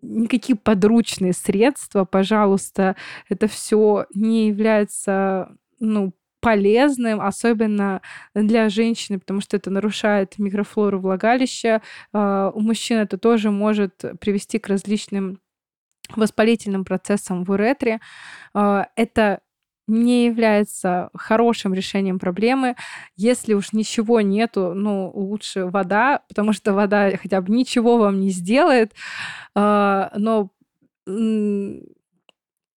никакие 0.04 0.58
подручные 0.58 1.34
средства, 1.34 2.06
пожалуйста, 2.06 2.96
это 3.30 3.48
все 3.48 4.06
не 4.14 4.48
является 4.48 5.56
ну, 5.80 6.14
полезным, 6.44 7.22
особенно 7.22 8.02
для 8.36 8.70
женщины, 8.70 9.18
потому 9.18 9.42
что 9.42 9.58
это 9.58 9.72
нарушает 9.72 10.38
микрофлору 10.38 11.00
влагалища. 11.00 11.82
А, 12.12 12.52
у 12.54 12.60
мужчин 12.60 13.00
это 13.00 13.18
тоже 13.18 13.50
может 13.50 14.04
привести 14.20 14.60
к 14.60 14.68
различным 14.68 15.40
воспалительным 16.16 16.84
процессам 16.84 17.46
в 17.46 17.52
уретре. 17.52 18.00
А, 18.54 18.88
это 18.96 19.40
не 19.88 20.26
является 20.26 21.10
хорошим 21.14 21.74
решением 21.74 22.20
проблемы. 22.20 22.76
Если 23.16 23.54
уж 23.54 23.74
ничего 23.74 24.22
нету, 24.22 24.74
ну, 24.74 25.12
лучше 25.14 25.66
вода, 25.66 26.22
потому 26.28 26.54
что 26.54 26.74
вода 26.74 27.12
хотя 27.18 27.42
бы 27.42 27.54
ничего 27.54 27.98
вам 27.98 28.20
не 28.20 28.30
сделает. 28.30 28.94
А, 29.56 30.12
но 30.16 30.52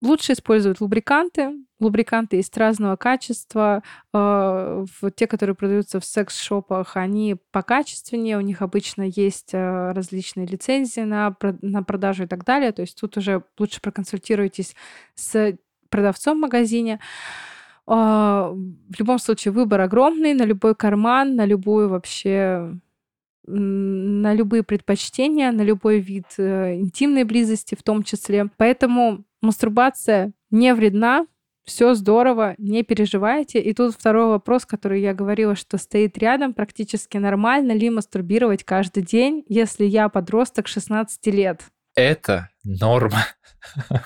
лучше 0.03 0.33
использовать 0.33 0.81
лубриканты. 0.81 1.53
Лубриканты 1.79 2.37
есть 2.37 2.57
разного 2.57 2.97
качества. 2.97 3.83
А, 4.13 4.85
те, 5.15 5.27
которые 5.27 5.55
продаются 5.55 6.01
в 6.01 6.05
секс-шопах, 6.05 6.97
они 6.97 7.37
покачественнее. 7.53 8.39
У 8.39 8.41
них 8.41 8.63
обычно 8.63 9.03
есть 9.03 9.51
а, 9.55 9.93
различные 9.93 10.47
лицензии 10.47 11.03
на, 11.03 11.37
на 11.63 11.83
продажу 11.83 12.25
и 12.25 12.27
так 12.27 12.45
далее. 12.45 12.73
То 12.73 12.83
есть 12.83 12.99
тут 12.99 13.17
уже 13.17 13.45
лучше 13.59 13.81
проконсультируйтесь 13.81 14.75
с 15.15 15.57
продавцом 15.97 16.36
в 16.36 16.40
магазине. 16.42 17.01
А, 17.86 18.53
в 18.53 18.99
любом 18.99 19.18
случае 19.18 19.53
выбор 19.53 19.80
огромный 19.80 20.34
на 20.34 20.42
любой 20.42 20.74
карман, 20.74 21.36
на 21.36 21.47
любую 21.47 21.88
вообще 21.88 22.78
на 23.49 24.34
любые 24.34 24.64
предпочтения, 24.64 25.53
на 25.53 25.62
любой 25.62 26.01
вид 26.01 26.26
э, 26.36 26.74
интимной 26.74 27.22
близости 27.22 27.76
в 27.76 27.82
том 27.84 28.03
числе. 28.03 28.51
Поэтому 28.57 29.24
мастурбация 29.40 30.32
не 30.51 30.74
вредна, 30.74 31.26
все 31.64 31.94
здорово, 31.94 32.57
не 32.59 32.82
переживайте. 32.82 33.61
И 33.61 33.72
тут 33.72 33.94
второй 33.94 34.26
вопрос, 34.26 34.66
который 34.66 35.01
я 35.01 35.14
говорила, 35.14 35.55
что 35.55 35.78
стоит 35.78 36.18
рядом, 36.18 36.55
практически 36.55 37.18
нормально 37.18 37.70
ли 37.70 37.88
мастурбировать 37.88 38.64
каждый 38.64 39.05
день, 39.05 39.44
если 39.49 39.84
я 39.84 40.09
подросток 40.09 40.66
16 40.66 41.24
лет? 41.26 41.62
Это 41.94 42.51
норма. 42.67 43.27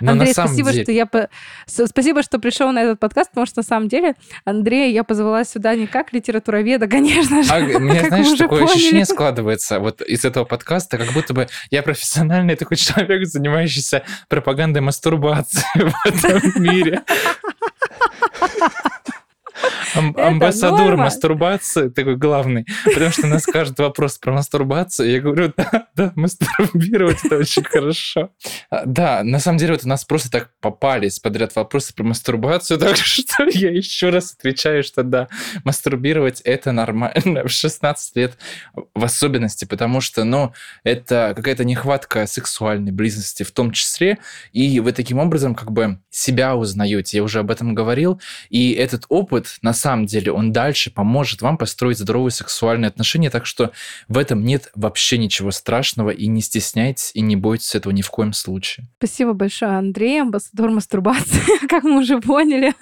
Но 0.00 0.12
Андрей, 0.12 0.32
спасибо, 0.32 0.72
деле... 0.72 0.82
что 0.84 0.92
я 0.92 1.06
по... 1.06 1.28
спасибо, 1.66 2.22
что 2.22 2.38
пришел 2.38 2.70
на 2.72 2.82
этот 2.82 3.00
подкаст, 3.00 3.30
потому 3.30 3.46
что 3.46 3.60
на 3.60 3.62
самом 3.62 3.88
деле 3.88 4.14
Андрея 4.44 4.92
я 4.92 5.04
позвала 5.04 5.44
сюда 5.44 5.74
не 5.74 5.86
как 5.86 6.12
литературоведа, 6.12 6.86
конечно 6.88 7.42
же. 7.42 7.50
А, 7.52 7.60
меня, 7.60 8.06
знаешь, 8.06 8.38
такое 8.38 8.60
поняли. 8.60 8.74
ощущение 8.74 9.04
складывается 9.04 9.80
вот 9.80 10.02
из 10.02 10.24
этого 10.24 10.44
подкаста, 10.44 10.98
как 10.98 11.12
будто 11.12 11.34
бы 11.34 11.48
я 11.70 11.82
профессиональный 11.82 12.56
такой 12.56 12.76
человек, 12.76 13.26
занимающийся 13.26 14.02
пропагандой 14.28 14.80
мастурбации 14.80 15.64
в 15.74 16.06
этом 16.06 16.62
мире. 16.62 17.02
Ам- 19.94 20.14
амбассадор 20.16 20.96
мастурбации 20.96 21.88
такой 21.88 22.16
главный, 22.16 22.66
потому 22.84 23.10
что 23.10 23.26
нас 23.26 23.46
каждый 23.46 23.82
вопрос 23.82 24.18
про 24.18 24.32
мастурбацию, 24.32 25.10
я 25.10 25.20
говорю, 25.20 25.52
да, 25.56 25.88
да, 25.94 26.12
мастурбировать 26.16 27.24
это 27.24 27.38
очень 27.38 27.64
хорошо. 27.64 28.30
А, 28.70 28.84
да, 28.84 29.22
на 29.22 29.38
самом 29.38 29.58
деле 29.58 29.72
вот 29.72 29.84
у 29.84 29.88
нас 29.88 30.04
просто 30.04 30.30
так 30.30 30.50
попались 30.60 31.18
подряд 31.18 31.54
вопросы 31.56 31.94
про 31.94 32.04
мастурбацию, 32.04 32.78
так 32.78 32.96
что 32.96 33.44
я 33.44 33.70
еще 33.70 34.10
раз 34.10 34.34
отвечаю, 34.38 34.82
что 34.82 35.02
да, 35.02 35.28
мастурбировать 35.64 36.40
это 36.42 36.72
нормально 36.72 37.44
в 37.44 37.48
16 37.48 38.16
лет 38.16 38.38
в 38.94 39.04
особенности, 39.04 39.64
потому 39.64 40.00
что, 40.00 40.24
ну, 40.24 40.52
это 40.84 41.32
какая-то 41.34 41.64
нехватка 41.64 42.26
сексуальной 42.26 42.92
близости 42.92 43.42
в 43.42 43.50
том 43.52 43.70
числе, 43.70 44.18
и 44.52 44.80
вы 44.80 44.92
таким 44.92 45.18
образом 45.18 45.54
как 45.54 45.72
бы 45.72 46.00
себя 46.10 46.56
узнаете, 46.56 47.18
я 47.18 47.22
уже 47.22 47.40
об 47.40 47.50
этом 47.50 47.74
говорил, 47.74 48.20
и 48.50 48.72
этот 48.72 49.04
опыт 49.08 49.45
на 49.62 49.72
самом 49.72 50.06
деле 50.06 50.32
он 50.32 50.52
дальше 50.52 50.90
поможет 50.90 51.42
вам 51.42 51.58
построить 51.58 51.98
здоровые 51.98 52.30
сексуальные 52.30 52.88
отношения, 52.88 53.30
так 53.30 53.46
что 53.46 53.72
в 54.08 54.18
этом 54.18 54.44
нет 54.44 54.70
вообще 54.74 55.18
ничего 55.18 55.50
страшного, 55.50 56.10
и 56.10 56.26
не 56.26 56.40
стесняйтесь, 56.40 57.10
и 57.14 57.20
не 57.20 57.36
бойтесь 57.36 57.74
этого 57.74 57.92
ни 57.92 58.02
в 58.02 58.10
коем 58.10 58.32
случае. 58.32 58.86
Спасибо 58.98 59.32
большое, 59.32 59.72
Андрей, 59.72 60.20
амбассадор 60.20 60.70
мастурбации, 60.70 61.66
как 61.68 61.84
мы 61.84 61.98
уже 61.98 62.20
поняли. 62.20 62.74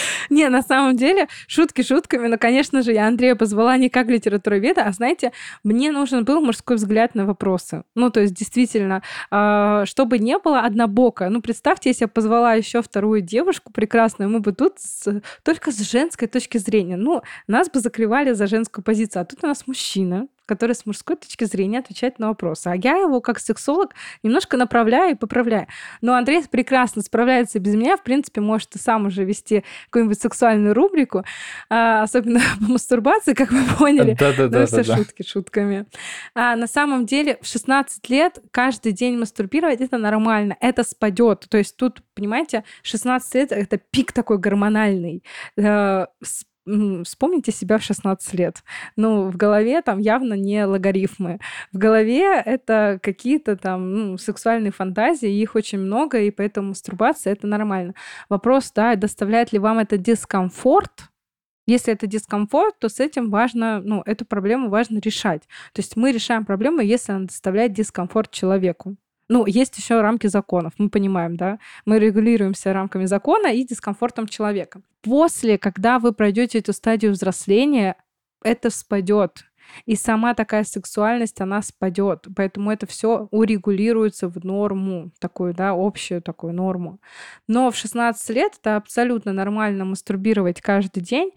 Не, 0.30 0.48
на 0.48 0.62
самом 0.62 0.96
деле, 0.96 1.28
шутки 1.46 1.82
шутками, 1.82 2.28
но, 2.28 2.38
конечно 2.38 2.82
же, 2.82 2.92
я 2.92 3.06
Андрея 3.06 3.34
позвала 3.34 3.76
не 3.76 3.88
как 3.88 4.08
литературоведа, 4.08 4.84
а, 4.84 4.92
знаете, 4.92 5.32
мне 5.64 5.90
нужен 5.92 6.24
был 6.24 6.40
мужской 6.40 6.76
взгляд 6.76 7.14
на 7.14 7.26
вопросы. 7.26 7.82
Ну, 7.94 8.10
то 8.10 8.20
есть, 8.20 8.34
действительно, 8.34 9.02
а, 9.30 9.84
чтобы 9.86 10.18
не 10.18 10.38
было 10.38 10.60
однобоко. 10.60 11.28
Ну, 11.28 11.40
представьте, 11.40 11.90
если 11.90 12.04
я 12.04 12.08
позвала 12.08 12.54
еще 12.54 12.82
вторую 12.82 13.20
девушку 13.20 13.72
прекрасную, 13.72 14.30
мы 14.30 14.40
бы 14.40 14.52
тут 14.52 14.74
с, 14.78 15.20
только 15.42 15.70
с 15.70 15.78
женской 15.78 16.28
точки 16.28 16.58
зрения. 16.58 16.96
Ну, 16.96 17.22
нас 17.46 17.70
бы 17.70 17.80
закрывали 17.80 18.32
за 18.32 18.46
женскую 18.46 18.84
позицию, 18.84 19.22
а 19.22 19.24
тут 19.24 19.44
у 19.44 19.46
нас 19.46 19.66
мужчина, 19.66 20.26
который 20.52 20.74
с 20.74 20.84
мужской 20.84 21.16
точки 21.16 21.44
зрения 21.44 21.78
отвечает 21.78 22.18
на 22.18 22.28
вопросы. 22.28 22.66
А 22.66 22.76
я 22.76 22.98
его, 22.98 23.22
как 23.22 23.38
сексолог, 23.38 23.94
немножко 24.22 24.58
направляю 24.58 25.12
и 25.12 25.14
поправляю. 25.14 25.66
Но 26.02 26.12
Андрей 26.12 26.44
прекрасно 26.50 27.00
справляется 27.00 27.58
без 27.58 27.74
меня. 27.74 27.96
В 27.96 28.02
принципе, 28.02 28.42
может 28.42 28.76
и 28.76 28.78
сам 28.78 29.06
уже 29.06 29.24
вести 29.24 29.64
какую-нибудь 29.86 30.20
сексуальную 30.20 30.74
рубрику, 30.74 31.24
а, 31.70 32.02
особенно 32.02 32.40
по 32.60 32.72
мастурбации, 32.72 33.32
как 33.32 33.50
мы 33.50 33.64
поняли. 33.78 34.14
Да-да-да. 34.18 34.60
Ну, 34.60 34.66
все 34.66 34.84
шутки 34.84 35.22
шутками. 35.26 35.86
А 36.34 36.54
на 36.56 36.66
самом 36.66 37.06
деле 37.06 37.38
в 37.40 37.46
16 37.46 38.10
лет 38.10 38.38
каждый 38.50 38.92
день 38.92 39.16
мастурбировать 39.16 39.80
это 39.80 39.96
нормально, 39.96 40.58
это 40.60 40.84
спадет. 40.84 41.46
То 41.48 41.56
есть 41.56 41.78
тут, 41.78 42.02
понимаете, 42.14 42.64
16 42.82 43.34
лет 43.34 43.52
это 43.52 43.78
пик 43.78 44.12
такой 44.12 44.36
гормональный 44.36 45.24
э, 45.56 46.06
вспомните 47.04 47.52
себя 47.52 47.78
в 47.78 47.82
16 47.82 48.34
лет. 48.34 48.62
Ну, 48.96 49.30
в 49.30 49.36
голове 49.36 49.82
там 49.82 49.98
явно 49.98 50.34
не 50.34 50.64
логарифмы. 50.64 51.38
В 51.72 51.78
голове 51.78 52.40
это 52.40 52.98
какие-то 53.02 53.56
там 53.56 53.92
ну, 53.92 54.18
сексуальные 54.18 54.72
фантазии, 54.72 55.30
их 55.30 55.54
очень 55.54 55.78
много, 55.78 56.20
и 56.20 56.30
поэтому 56.30 56.68
мастурбация— 56.68 57.32
это 57.34 57.46
нормально. 57.46 57.94
Вопрос, 58.28 58.72
да, 58.74 58.94
доставляет 58.96 59.52
ли 59.52 59.58
вам 59.58 59.78
это 59.78 59.96
дискомфорт, 59.96 61.08
если 61.66 61.92
это 61.92 62.06
дискомфорт, 62.06 62.78
то 62.80 62.88
с 62.88 62.98
этим 62.98 63.30
важно, 63.30 63.80
ну, 63.80 64.02
эту 64.04 64.24
проблему 64.24 64.68
важно 64.68 64.98
решать. 64.98 65.42
То 65.72 65.80
есть 65.80 65.96
мы 65.96 66.10
решаем 66.10 66.44
проблему, 66.44 66.80
если 66.80 67.12
она 67.12 67.26
доставляет 67.26 67.72
дискомфорт 67.72 68.30
человеку. 68.32 68.96
Ну, 69.32 69.46
есть 69.46 69.78
еще 69.78 70.02
рамки 70.02 70.26
законов, 70.26 70.74
мы 70.76 70.90
понимаем, 70.90 71.38
да? 71.38 71.58
Мы 71.86 71.98
регулируемся 71.98 72.74
рамками 72.74 73.06
закона 73.06 73.46
и 73.46 73.64
дискомфортом 73.64 74.28
человека. 74.28 74.82
После, 75.00 75.56
когда 75.56 75.98
вы 75.98 76.12
пройдете 76.12 76.58
эту 76.58 76.74
стадию 76.74 77.12
взросления, 77.12 77.96
это 78.44 78.68
спадет. 78.68 79.46
И 79.86 79.96
сама 79.96 80.34
такая 80.34 80.64
сексуальность, 80.64 81.40
она 81.40 81.62
спадет. 81.62 82.26
Поэтому 82.36 82.70
это 82.70 82.86
все 82.86 83.28
урегулируется 83.30 84.28
в 84.28 84.44
норму, 84.44 85.10
такую, 85.18 85.54
да, 85.54 85.72
общую 85.76 86.22
такую 86.22 86.54
норму. 86.54 86.98
Но 87.48 87.70
в 87.70 87.76
16 87.76 88.30
лет 88.30 88.52
это 88.60 88.76
абсолютно 88.76 89.32
нормально 89.32 89.84
мастурбировать 89.84 90.60
каждый 90.60 91.00
день, 91.02 91.32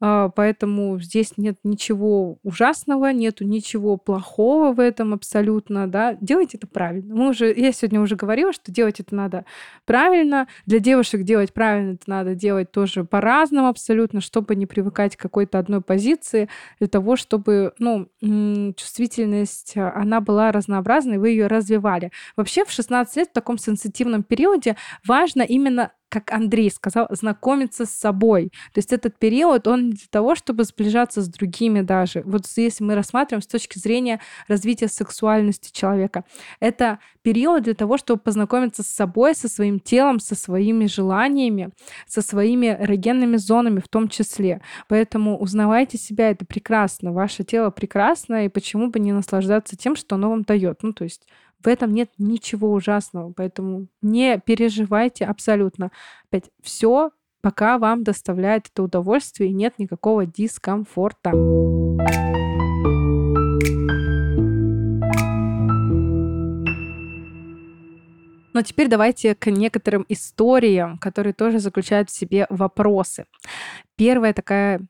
а, 0.00 0.28
поэтому 0.28 1.00
здесь 1.00 1.34
нет 1.36 1.56
ничего 1.64 2.38
ужасного, 2.42 3.12
нету 3.12 3.44
ничего 3.44 3.96
плохого 3.96 4.72
в 4.72 4.80
этом 4.80 5.14
абсолютно, 5.14 5.86
да. 5.86 6.16
Делайте 6.20 6.58
это 6.58 6.66
правильно. 6.66 7.14
Мы 7.14 7.30
уже, 7.30 7.52
я 7.54 7.72
сегодня 7.72 8.00
уже 8.00 8.16
говорила, 8.16 8.52
что 8.52 8.70
делать 8.72 9.00
это 9.00 9.14
надо 9.14 9.44
правильно. 9.86 10.46
Для 10.66 10.78
девушек 10.78 11.22
делать 11.22 11.52
правильно 11.52 11.94
это 11.94 12.04
надо 12.06 12.34
делать 12.34 12.70
тоже 12.70 13.04
по-разному 13.04 13.68
абсолютно, 13.68 14.20
чтобы 14.20 14.54
не 14.56 14.66
привыкать 14.66 15.16
к 15.16 15.20
какой-то 15.20 15.58
одной 15.58 15.80
позиции, 15.80 16.48
для 16.78 16.88
того, 16.88 17.16
чтобы 17.16 17.72
ну, 17.78 18.08
чувствительность, 18.76 19.76
а, 19.76 19.92
она 19.94 20.20
была 20.20 20.52
разнообразной, 20.52 21.18
вы 21.18 21.30
ее 21.30 21.46
развивали. 21.46 22.10
Вообще 22.36 22.64
в 22.64 22.70
16 22.70 23.16
лет 23.16 23.28
в 23.28 23.32
таком 23.32 23.58
сенситивном 23.58 24.22
периоде 24.22 24.76
важно 25.06 25.42
именно 25.42 25.92
как 26.14 26.32
Андрей 26.32 26.70
сказал, 26.70 27.08
знакомиться 27.10 27.86
с 27.86 27.90
собой. 27.90 28.52
То 28.72 28.78
есть 28.78 28.92
этот 28.92 29.18
период, 29.18 29.66
он 29.66 29.90
для 29.90 30.06
того, 30.08 30.36
чтобы 30.36 30.62
сближаться 30.62 31.22
с 31.22 31.28
другими 31.28 31.80
даже. 31.80 32.22
Вот 32.24 32.46
здесь 32.46 32.78
мы 32.78 32.94
рассматриваем 32.94 33.42
с 33.42 33.48
точки 33.48 33.80
зрения 33.80 34.20
развития 34.46 34.86
сексуальности 34.86 35.72
человека. 35.72 36.24
Это 36.60 37.00
период 37.22 37.64
для 37.64 37.74
того, 37.74 37.98
чтобы 37.98 38.20
познакомиться 38.20 38.84
с 38.84 38.86
собой, 38.86 39.34
со 39.34 39.48
своим 39.48 39.80
телом, 39.80 40.20
со 40.20 40.36
своими 40.36 40.86
желаниями, 40.86 41.70
со 42.06 42.22
своими 42.22 42.68
эрогенными 42.68 43.36
зонами 43.36 43.80
в 43.80 43.88
том 43.88 44.08
числе. 44.08 44.60
Поэтому 44.86 45.36
узнавайте 45.36 45.98
себя, 45.98 46.30
это 46.30 46.46
прекрасно. 46.46 47.12
Ваше 47.12 47.42
тело 47.42 47.70
прекрасно, 47.70 48.44
и 48.44 48.48
почему 48.48 48.88
бы 48.88 49.00
не 49.00 49.12
наслаждаться 49.12 49.76
тем, 49.76 49.96
что 49.96 50.14
оно 50.14 50.30
вам 50.30 50.42
дает. 50.42 50.84
Ну, 50.84 50.92
то 50.92 51.02
есть 51.02 51.26
в 51.64 51.66
этом 51.66 51.92
нет 51.92 52.10
ничего 52.18 52.72
ужасного, 52.72 53.32
поэтому 53.32 53.86
не 54.02 54.38
переживайте 54.38 55.24
абсолютно. 55.24 55.90
Опять 56.28 56.50
все, 56.62 57.10
пока 57.40 57.78
вам 57.78 58.04
доставляет 58.04 58.68
это 58.72 58.82
удовольствие 58.82 59.50
и 59.50 59.54
нет 59.54 59.78
никакого 59.78 60.26
дискомфорта. 60.26 61.32
Но 68.52 68.62
теперь 68.62 68.88
давайте 68.88 69.34
к 69.34 69.50
некоторым 69.50 70.06
историям, 70.08 70.98
которые 70.98 71.32
тоже 71.32 71.58
заключают 71.58 72.08
в 72.08 72.16
себе 72.16 72.46
вопросы. 72.50 73.26
Первая 73.96 74.32
такая 74.32 74.80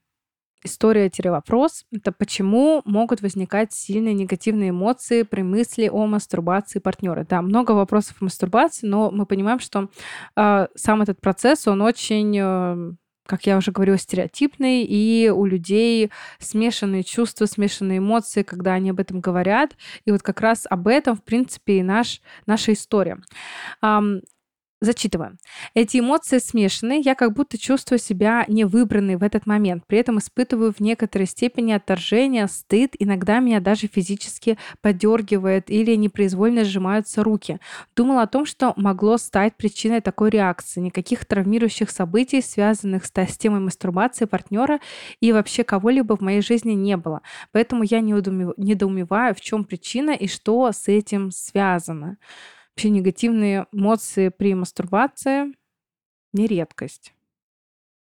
история-вопрос— 0.64 1.84
это 1.92 2.12
почему 2.12 2.82
могут 2.84 3.22
возникать 3.22 3.72
сильные 3.72 4.14
негативные 4.14 4.70
эмоции 4.70 5.22
при 5.22 5.42
мысли 5.42 5.88
о 5.88 6.06
мастурбации 6.06 6.78
партнера. 6.78 7.24
Да, 7.28 7.42
много 7.42 7.72
вопросов 7.72 8.16
о 8.20 8.24
мастурбации, 8.24 8.86
но 8.86 9.10
мы 9.10 9.26
понимаем, 9.26 9.60
что 9.60 9.88
э, 10.36 10.66
сам 10.74 11.02
этот 11.02 11.20
процесс, 11.20 11.68
он 11.68 11.82
очень 11.82 12.36
э, 12.40 12.92
как 13.26 13.46
я 13.46 13.56
уже 13.56 13.72
говорила, 13.72 13.96
стереотипный, 13.96 14.84
и 14.84 15.30
у 15.30 15.46
людей 15.46 16.10
смешанные 16.38 17.02
чувства, 17.02 17.46
смешанные 17.46 17.98
эмоции, 17.98 18.42
когда 18.42 18.74
они 18.74 18.90
об 18.90 19.00
этом 19.00 19.20
говорят. 19.20 19.76
И 20.04 20.10
вот 20.10 20.22
как 20.22 20.40
раз 20.40 20.66
об 20.68 20.88
этом, 20.88 21.16
в 21.16 21.24
принципе, 21.24 21.78
и 21.78 21.82
наш, 21.82 22.20
наша 22.46 22.72
история. 22.74 23.18
Зачитываю. 24.84 25.38
Эти 25.72 26.00
эмоции 26.00 26.36
смешаны, 26.36 27.00
я 27.02 27.14
как 27.14 27.32
будто 27.32 27.56
чувствую 27.56 27.98
себя 27.98 28.44
невыбранной 28.48 29.16
в 29.16 29.22
этот 29.22 29.46
момент. 29.46 29.84
При 29.86 29.96
этом 29.96 30.18
испытываю 30.18 30.74
в 30.74 30.80
некоторой 30.80 31.26
степени 31.26 31.72
отторжение, 31.72 32.46
стыд, 32.48 32.94
иногда 32.98 33.40
меня 33.40 33.60
даже 33.60 33.86
физически 33.86 34.58
подергивает 34.82 35.70
или 35.70 35.94
непроизвольно 35.94 36.64
сжимаются 36.64 37.24
руки. 37.24 37.60
Думала 37.96 38.22
о 38.22 38.26
том, 38.26 38.44
что 38.44 38.74
могло 38.76 39.16
стать 39.16 39.56
причиной 39.56 40.02
такой 40.02 40.28
реакции. 40.28 40.80
Никаких 40.80 41.24
травмирующих 41.24 41.88
событий, 41.88 42.42
связанных 42.42 43.06
с, 43.06 43.10
темой 43.38 43.60
мастурбации 43.60 44.26
партнера 44.26 44.80
и 45.20 45.32
вообще 45.32 45.64
кого-либо 45.64 46.14
в 46.14 46.20
моей 46.20 46.42
жизни 46.42 46.72
не 46.72 46.98
было. 46.98 47.22
Поэтому 47.52 47.84
я 47.84 48.00
недоумеваю, 48.00 49.34
в 49.34 49.40
чем 49.40 49.64
причина 49.64 50.10
и 50.10 50.28
что 50.28 50.70
с 50.70 50.88
этим 50.88 51.30
связано. 51.30 52.18
Вообще 52.74 52.90
негативные 52.90 53.66
эмоции 53.70 54.30
при 54.30 54.54
мастурбации 54.54 55.54
не 56.32 56.48
редкость. 56.48 57.14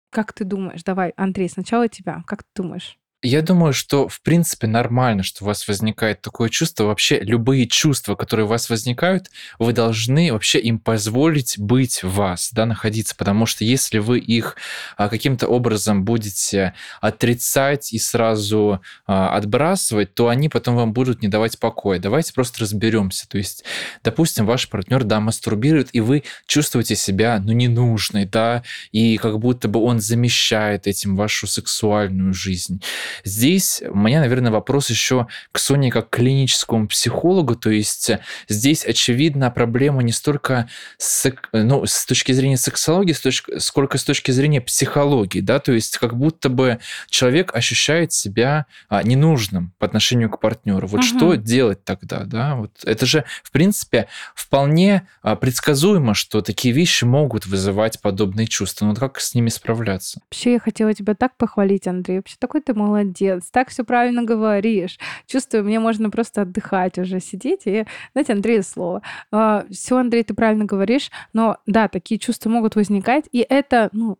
Как 0.08 0.32
ты 0.32 0.44
думаешь? 0.44 0.82
Давай, 0.82 1.10
Андрей, 1.16 1.50
сначала 1.50 1.88
тебя. 1.88 2.22
Как 2.26 2.42
ты 2.42 2.62
думаешь? 2.62 2.98
Я 3.24 3.40
думаю, 3.40 3.72
что 3.72 4.08
в 4.08 4.20
принципе 4.20 4.66
нормально, 4.66 5.22
что 5.22 5.44
у 5.44 5.46
вас 5.46 5.68
возникает 5.68 6.20
такое 6.22 6.48
чувство. 6.48 6.84
Вообще 6.84 7.20
любые 7.20 7.68
чувства, 7.68 8.16
которые 8.16 8.46
у 8.46 8.48
вас 8.48 8.68
возникают, 8.68 9.30
вы 9.60 9.72
должны 9.72 10.32
вообще 10.32 10.58
им 10.58 10.80
позволить 10.80 11.56
быть 11.56 12.02
в 12.02 12.14
вас, 12.14 12.50
да, 12.52 12.66
находиться. 12.66 13.14
Потому 13.14 13.46
что 13.46 13.64
если 13.64 13.98
вы 13.98 14.18
их 14.18 14.56
а, 14.96 15.08
каким-то 15.08 15.46
образом 15.46 16.04
будете 16.04 16.74
отрицать 17.00 17.92
и 17.92 17.98
сразу 18.00 18.80
а, 19.06 19.36
отбрасывать, 19.36 20.14
то 20.14 20.26
они 20.26 20.48
потом 20.48 20.74
вам 20.74 20.92
будут 20.92 21.22
не 21.22 21.28
давать 21.28 21.60
покоя. 21.60 22.00
Давайте 22.00 22.32
просто 22.32 22.62
разберемся. 22.62 23.28
То 23.28 23.38
есть, 23.38 23.62
допустим, 24.02 24.46
ваш 24.46 24.68
партнер, 24.68 25.04
да, 25.04 25.20
мастурбирует, 25.20 25.90
и 25.92 26.00
вы 26.00 26.24
чувствуете 26.48 26.96
себя, 26.96 27.38
ну, 27.38 27.52
ненужной, 27.52 28.24
да, 28.24 28.64
и 28.90 29.16
как 29.16 29.38
будто 29.38 29.68
бы 29.68 29.80
он 29.80 30.00
замещает 30.00 30.88
этим 30.88 31.14
вашу 31.14 31.46
сексуальную 31.46 32.34
жизнь. 32.34 32.82
Здесь 33.24 33.82
у 33.88 33.96
меня, 33.96 34.20
наверное, 34.20 34.52
вопрос 34.52 34.90
еще 34.90 35.26
к 35.50 35.58
Соне 35.58 35.90
как 35.90 36.10
клиническому 36.10 36.88
психологу. 36.88 37.54
То 37.54 37.70
есть 37.70 38.10
здесь, 38.48 38.84
очевидно, 38.84 39.50
проблема 39.50 40.02
не 40.02 40.12
столько 40.12 40.68
с, 40.98 41.32
ну, 41.52 41.86
с 41.86 42.04
точки 42.06 42.32
зрения 42.32 42.56
сексологии, 42.56 43.14
сколько 43.58 43.98
с 43.98 44.04
точки 44.04 44.30
зрения 44.30 44.60
психологии. 44.60 45.40
Да? 45.40 45.58
То 45.58 45.72
есть 45.72 45.98
как 45.98 46.16
будто 46.16 46.48
бы 46.48 46.78
человек 47.08 47.54
ощущает 47.54 48.12
себя 48.12 48.66
а, 48.88 49.02
ненужным 49.02 49.72
по 49.78 49.86
отношению 49.86 50.30
к 50.30 50.40
партнеру. 50.40 50.86
Вот 50.86 51.00
угу. 51.00 51.06
что 51.06 51.34
делать 51.34 51.84
тогда? 51.84 52.24
Да? 52.24 52.56
Вот 52.56 52.72
это 52.84 53.06
же, 53.06 53.24
в 53.42 53.50
принципе, 53.50 54.08
вполне 54.34 55.08
а, 55.22 55.36
предсказуемо, 55.36 56.14
что 56.14 56.40
такие 56.40 56.74
вещи 56.74 57.04
могут 57.04 57.46
вызывать 57.46 58.00
подобные 58.00 58.46
чувства. 58.46 58.86
Но 58.86 58.94
как 58.94 59.20
с 59.20 59.34
ними 59.34 59.48
справляться? 59.48 60.20
Вообще, 60.30 60.54
я 60.54 60.60
хотела 60.60 60.94
тебя 60.94 61.14
так 61.14 61.36
похвалить, 61.36 61.86
Андрей. 61.86 62.16
Вообще, 62.16 62.36
такой 62.38 62.60
ты 62.60 62.74
молодец 62.74 63.01
молодец, 63.02 63.50
так 63.50 63.68
все 63.68 63.84
правильно 63.84 64.22
говоришь. 64.22 64.98
Чувствую, 65.26 65.64
мне 65.64 65.80
можно 65.80 66.10
просто 66.10 66.42
отдыхать 66.42 66.98
уже, 66.98 67.20
сидеть 67.20 67.62
и 67.66 67.84
дать 68.14 68.30
Андрею 68.30 68.62
слово. 68.62 69.02
А, 69.30 69.64
все, 69.70 69.98
Андрей, 69.98 70.24
ты 70.24 70.34
правильно 70.34 70.64
говоришь, 70.64 71.10
но 71.32 71.58
да, 71.66 71.88
такие 71.88 72.18
чувства 72.18 72.50
могут 72.50 72.76
возникать, 72.76 73.28
и 73.32 73.44
это, 73.48 73.88
ну, 73.92 74.18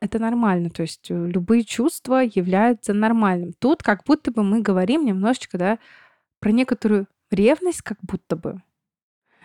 это 0.00 0.18
нормально, 0.18 0.70
то 0.70 0.82
есть 0.82 1.10
э, 1.10 1.14
любые 1.26 1.62
чувства 1.62 2.22
являются 2.22 2.94
нормальным. 2.94 3.52
Тут 3.58 3.82
как 3.82 4.04
будто 4.04 4.30
бы 4.30 4.42
мы 4.42 4.62
говорим 4.62 5.04
немножечко, 5.04 5.58
да, 5.58 5.78
про 6.40 6.52
некоторую 6.52 7.06
ревность, 7.30 7.82
как 7.82 7.98
будто 8.00 8.36
бы. 8.36 8.62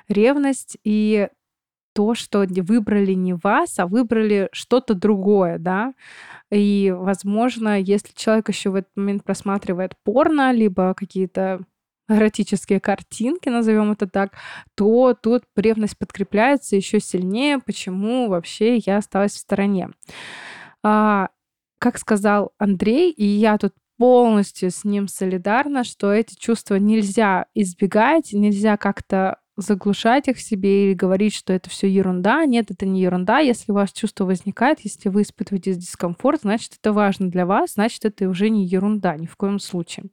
Ревность 0.07 0.77
и 0.85 1.27
то, 1.95 2.13
что 2.13 2.45
выбрали 2.45 3.13
не 3.13 3.33
вас, 3.33 3.79
а 3.79 3.87
выбрали 3.87 4.49
что-то 4.51 4.93
другое, 4.95 5.57
да. 5.57 5.93
И, 6.51 6.93
возможно, 6.95 7.79
если 7.79 8.13
человек 8.13 8.49
еще 8.49 8.69
в 8.69 8.75
этот 8.75 8.91
момент 8.97 9.23
просматривает 9.23 9.93
порно, 10.03 10.51
либо 10.51 10.93
какие-то 10.93 11.61
эротические 12.09 12.81
картинки, 12.81 13.47
назовем 13.47 13.93
это 13.93 14.07
так, 14.07 14.33
то 14.75 15.15
тут 15.19 15.43
ревность 15.55 15.97
подкрепляется 15.97 16.75
еще 16.75 16.99
сильнее, 16.99 17.59
почему 17.59 18.27
вообще 18.27 18.75
я 18.77 18.97
осталась 18.97 19.31
в 19.33 19.39
стороне. 19.39 19.89
А, 20.83 21.29
как 21.79 21.97
сказал 21.97 22.51
Андрей, 22.57 23.09
и 23.11 23.25
я 23.25 23.57
тут 23.57 23.73
полностью 23.97 24.69
с 24.69 24.83
ним 24.83 25.07
солидарна, 25.07 25.85
что 25.85 26.11
эти 26.11 26.35
чувства 26.35 26.75
нельзя 26.75 27.45
избегать, 27.55 28.33
нельзя 28.33 28.75
как-то 28.75 29.39
заглушать 29.57 30.27
их 30.27 30.39
себе 30.39 30.87
или 30.87 30.93
говорить, 30.93 31.33
что 31.33 31.53
это 31.53 31.69
все 31.69 31.87
ерунда. 31.87 32.45
Нет, 32.45 32.71
это 32.71 32.85
не 32.85 33.01
ерунда. 33.01 33.39
Если 33.39 33.71
у 33.71 33.75
вас 33.75 33.91
чувство 33.91 34.25
возникает, 34.25 34.79
если 34.81 35.09
вы 35.09 35.21
испытываете 35.21 35.73
дискомфорт, 35.75 36.41
значит, 36.41 36.73
это 36.79 36.93
важно 36.93 37.29
для 37.29 37.45
вас, 37.45 37.73
значит, 37.73 38.05
это 38.05 38.27
уже 38.27 38.49
не 38.49 38.65
ерунда 38.65 39.15
ни 39.15 39.25
в 39.25 39.35
коем 39.35 39.59
случае. 39.59 40.07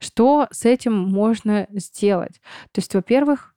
Что 0.00 0.48
с 0.50 0.64
этим 0.64 0.98
можно 0.98 1.66
сделать? 1.70 2.40
То 2.72 2.80
есть, 2.80 2.94
во-первых, 2.94 3.54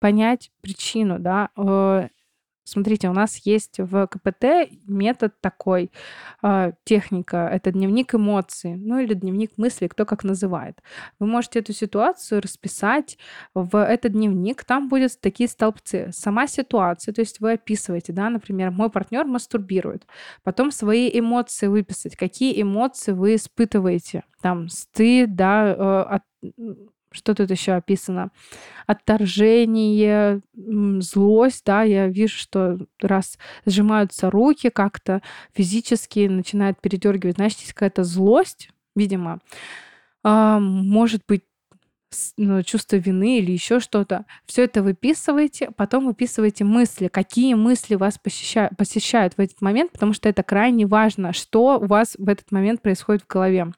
понять 0.00 0.50
причину, 0.60 1.18
да, 1.18 1.50
э, 1.56 2.08
Смотрите, 2.68 3.08
у 3.08 3.12
нас 3.12 3.36
есть 3.44 3.78
в 3.78 4.08
КПТ 4.08 4.72
метод 4.88 5.40
такой, 5.40 5.92
э, 6.42 6.72
техника, 6.82 7.48
это 7.52 7.70
дневник 7.70 8.16
эмоций, 8.16 8.74
ну 8.74 8.98
или 8.98 9.14
дневник 9.14 9.52
мыслей, 9.56 9.86
кто 9.86 10.04
как 10.04 10.24
называет. 10.24 10.82
Вы 11.20 11.28
можете 11.28 11.60
эту 11.60 11.72
ситуацию 11.72 12.42
расписать 12.42 13.18
в 13.54 13.80
этот 13.80 14.12
дневник, 14.12 14.64
там 14.64 14.88
будут 14.88 15.20
такие 15.20 15.48
столбцы. 15.48 16.10
Сама 16.12 16.48
ситуация, 16.48 17.14
то 17.14 17.20
есть 17.20 17.38
вы 17.38 17.52
описываете, 17.52 18.12
да, 18.12 18.28
например, 18.30 18.72
мой 18.72 18.90
партнер 18.90 19.24
мастурбирует, 19.26 20.04
потом 20.42 20.72
свои 20.72 21.08
эмоции 21.16 21.68
выписать, 21.68 22.16
какие 22.16 22.60
эмоции 22.60 23.12
вы 23.12 23.36
испытываете, 23.36 24.24
там 24.42 24.68
стыд, 24.68 25.36
да, 25.36 25.68
э, 25.68 26.16
от, 26.16 26.22
что 27.16 27.34
тут 27.34 27.50
еще 27.50 27.72
описано? 27.72 28.30
Отторжение, 28.86 30.40
злость, 31.00 31.64
да, 31.64 31.82
я 31.82 32.06
вижу, 32.06 32.36
что 32.36 32.78
раз 33.00 33.38
сжимаются 33.64 34.30
руки 34.30 34.70
как-то 34.70 35.22
физически, 35.52 36.28
начинает 36.28 36.80
передергивать, 36.80 37.36
значит, 37.36 37.60
есть 37.60 37.72
какая-то 37.72 38.04
злость, 38.04 38.70
видимо, 38.94 39.40
а, 40.22 40.58
может 40.58 41.22
быть, 41.26 41.42
ну, 42.36 42.62
чувство 42.62 42.96
вины 42.96 43.38
или 43.38 43.52
еще 43.52 43.80
что-то. 43.80 44.24
Все 44.46 44.64
это 44.64 44.82
выписываете, 44.82 45.70
потом 45.76 46.06
выписываете 46.06 46.64
мысли, 46.64 47.08
какие 47.08 47.54
мысли 47.54 47.94
вас 47.94 48.18
посещают, 48.18 48.76
посещают 48.76 49.34
в 49.34 49.40
этот 49.40 49.60
момент, 49.60 49.92
потому 49.92 50.12
что 50.12 50.28
это 50.28 50.42
крайне 50.42 50.86
важно, 50.86 51.32
что 51.32 51.78
у 51.78 51.86
вас 51.86 52.16
в 52.18 52.28
этот 52.28 52.50
момент 52.52 52.80
происходит 52.82 53.22
в 53.22 53.26
голове. 53.26 53.72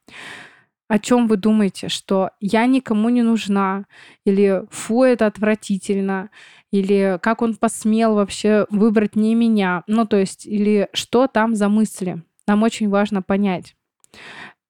О 0.89 0.99
чем 0.99 1.29
вы 1.29 1.37
думаете, 1.37 1.89
что 1.89 2.31
я 2.41 2.67
никому 2.67 3.11
не 3.11 3.23
нужна, 3.23 3.85
или 4.25 4.65
фу, 4.71 5.05
это 5.05 5.27
отвратительно, 5.27 6.31
или 6.71 7.19
как 7.23 7.43
он 7.43 7.55
посмел 7.55 8.15
вообще 8.15 8.67
выбрать 8.71 9.15
не 9.15 9.35
меня, 9.35 9.85
ну 9.87 10.07
то 10.07 10.17
есть, 10.17 10.47
или 10.47 10.89
что 10.93 11.27
там 11.29 11.55
за 11.55 11.69
мысли. 11.69 12.23
Нам 12.47 12.63
очень 12.63 12.89
важно 12.89 13.23
понять. 13.23 13.77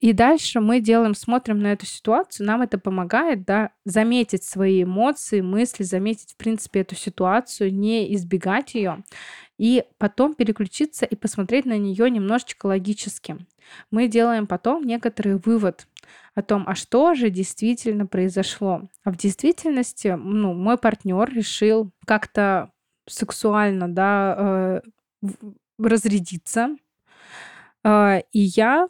И 0.00 0.12
дальше 0.12 0.60
мы 0.60 0.80
делаем, 0.80 1.14
смотрим 1.14 1.58
на 1.58 1.72
эту 1.72 1.84
ситуацию, 1.84 2.46
нам 2.46 2.62
это 2.62 2.78
помогает, 2.78 3.44
да, 3.44 3.70
заметить 3.84 4.44
свои 4.44 4.84
эмоции, 4.84 5.40
мысли, 5.40 5.82
заметить, 5.82 6.34
в 6.34 6.36
принципе, 6.36 6.80
эту 6.80 6.94
ситуацию, 6.94 7.74
не 7.74 8.14
избегать 8.14 8.74
ее, 8.74 9.02
и 9.58 9.84
потом 9.98 10.34
переключиться 10.34 11.04
и 11.04 11.16
посмотреть 11.16 11.66
на 11.66 11.76
нее 11.76 12.08
немножечко 12.10 12.66
логически. 12.66 13.38
Мы 13.90 14.08
делаем 14.08 14.46
потом 14.46 14.84
некоторый 14.84 15.36
вывод 15.36 15.86
о 16.34 16.42
том, 16.42 16.64
а 16.66 16.74
что 16.74 17.14
же 17.14 17.30
действительно 17.30 18.06
произошло. 18.06 18.82
А 19.04 19.10
в 19.10 19.16
действительности, 19.16 20.08
ну, 20.08 20.54
мой 20.54 20.78
партнер 20.78 21.28
решил 21.32 21.90
как-то 22.06 22.70
сексуально, 23.06 23.88
да, 23.88 24.82
э, 25.22 25.28
разрядиться, 25.78 26.76
э, 27.84 28.20
и 28.32 28.40
я 28.40 28.88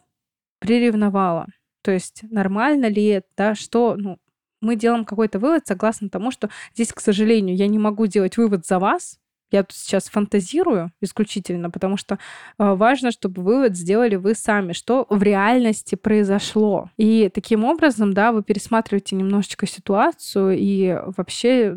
приревновала. 0.59 1.47
То 1.83 1.93
есть 1.93 2.23
нормально 2.31 2.87
ли 2.87 3.05
это, 3.07 3.29
да, 3.37 3.55
что, 3.55 3.97
ну, 3.97 4.19
мы 4.61 4.77
делаем 4.77 5.05
какой-то 5.05 5.39
вывод 5.39 5.67
согласно 5.67 6.11
тому, 6.11 6.31
что 6.31 6.51
здесь, 6.75 6.93
к 6.93 7.01
сожалению, 7.01 7.57
я 7.57 7.69
не 7.69 7.79
могу 7.79 8.07
делать 8.07 8.37
вывод 8.37 8.67
за 8.67 8.79
вас, 8.79 9.19
я 9.51 9.63
тут 9.63 9.77
сейчас 9.77 10.09
фантазирую 10.09 10.93
исключительно, 11.01 11.71
потому 11.71 11.97
что 11.97 12.15
э, 12.15 12.75
важно, 12.75 13.11
чтобы 13.11 13.43
вывод 13.43 13.77
сделали 13.77 14.17
вы 14.17 14.35
сами, 14.35 14.73
что 14.73 15.07
в 15.09 15.23
реальности 15.23 15.95
произошло. 15.95 16.91
И 16.97 17.31
таким 17.33 17.65
образом, 17.65 18.13
да, 18.13 18.33
вы 18.33 18.43
пересматриваете 18.43 19.17
немножечко 19.17 19.67
ситуацию, 19.67 20.57
и 20.59 20.99
вообще 21.17 21.77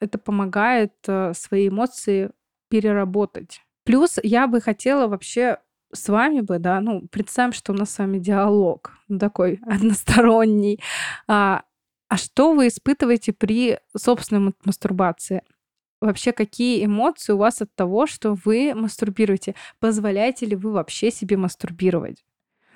это 0.00 0.18
помогает 0.18 0.92
э, 1.06 1.32
свои 1.34 1.68
эмоции 1.68 2.30
переработать. 2.68 3.60
Плюс 3.84 4.18
я 4.22 4.46
бы 4.46 4.60
хотела 4.60 5.06
вообще 5.06 5.58
с 5.92 6.08
вами 6.08 6.40
бы, 6.40 6.58
да, 6.58 6.80
ну, 6.80 7.06
представим, 7.08 7.52
что 7.52 7.72
у 7.72 7.76
нас 7.76 7.90
с 7.90 7.98
вами 7.98 8.18
диалог 8.18 8.92
ну, 9.08 9.18
такой 9.18 9.60
односторонний. 9.66 10.80
А, 11.28 11.62
а 12.08 12.16
что 12.16 12.52
вы 12.52 12.68
испытываете 12.68 13.32
при 13.32 13.78
собственной 13.96 14.54
мастурбации? 14.64 15.42
Вообще, 16.02 16.32
какие 16.32 16.84
эмоции 16.84 17.32
у 17.32 17.36
вас 17.36 17.62
от 17.62 17.72
того, 17.76 18.08
что 18.08 18.36
вы 18.44 18.74
мастурбируете? 18.74 19.54
Позволяете 19.78 20.46
ли 20.46 20.56
вы 20.56 20.72
вообще 20.72 21.12
себе 21.12 21.36
мастурбировать? 21.36 22.24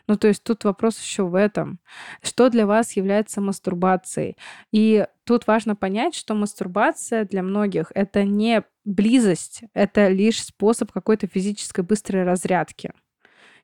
Ну, 0.07 0.17
то 0.17 0.29
есть 0.29 0.45
тут 0.45 0.63
вопрос 0.63 1.01
еще 1.01 1.25
в 1.25 1.35
этом. 1.35 1.81
Что 2.23 2.49
для 2.51 2.67
вас 2.69 2.93
является 2.93 3.41
мастурбацией? 3.41 4.37
И 4.71 5.05
тут 5.25 5.49
важно 5.49 5.75
понять, 5.75 6.15
что 6.15 6.35
мастурбация 6.35 7.25
для 7.25 7.43
многих 7.43 7.91
это 7.97 8.23
не 8.23 8.63
близость, 8.85 9.63
это 9.75 10.07
лишь 10.07 10.45
способ 10.45 10.93
какой-то 10.93 11.27
физической 11.27 11.81
быстрой 11.81 12.23
разрядки 12.23 12.93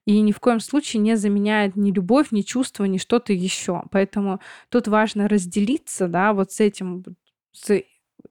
и 0.04 0.20
ни 0.20 0.32
в 0.32 0.40
коем 0.40 0.58
случае 0.58 1.00
не 1.00 1.16
заменяет 1.16 1.76
ни 1.76 1.92
любовь, 1.92 2.32
ни 2.32 2.42
чувство, 2.42 2.84
ни 2.86 2.98
что-то 2.98 3.32
еще. 3.32 3.84
Поэтому 3.92 4.40
тут 4.68 4.88
важно 4.88 5.28
разделиться, 5.28 6.08
да, 6.08 6.32
вот 6.32 6.50
с 6.50 6.58
этим, 6.58 7.04
с 7.52 7.82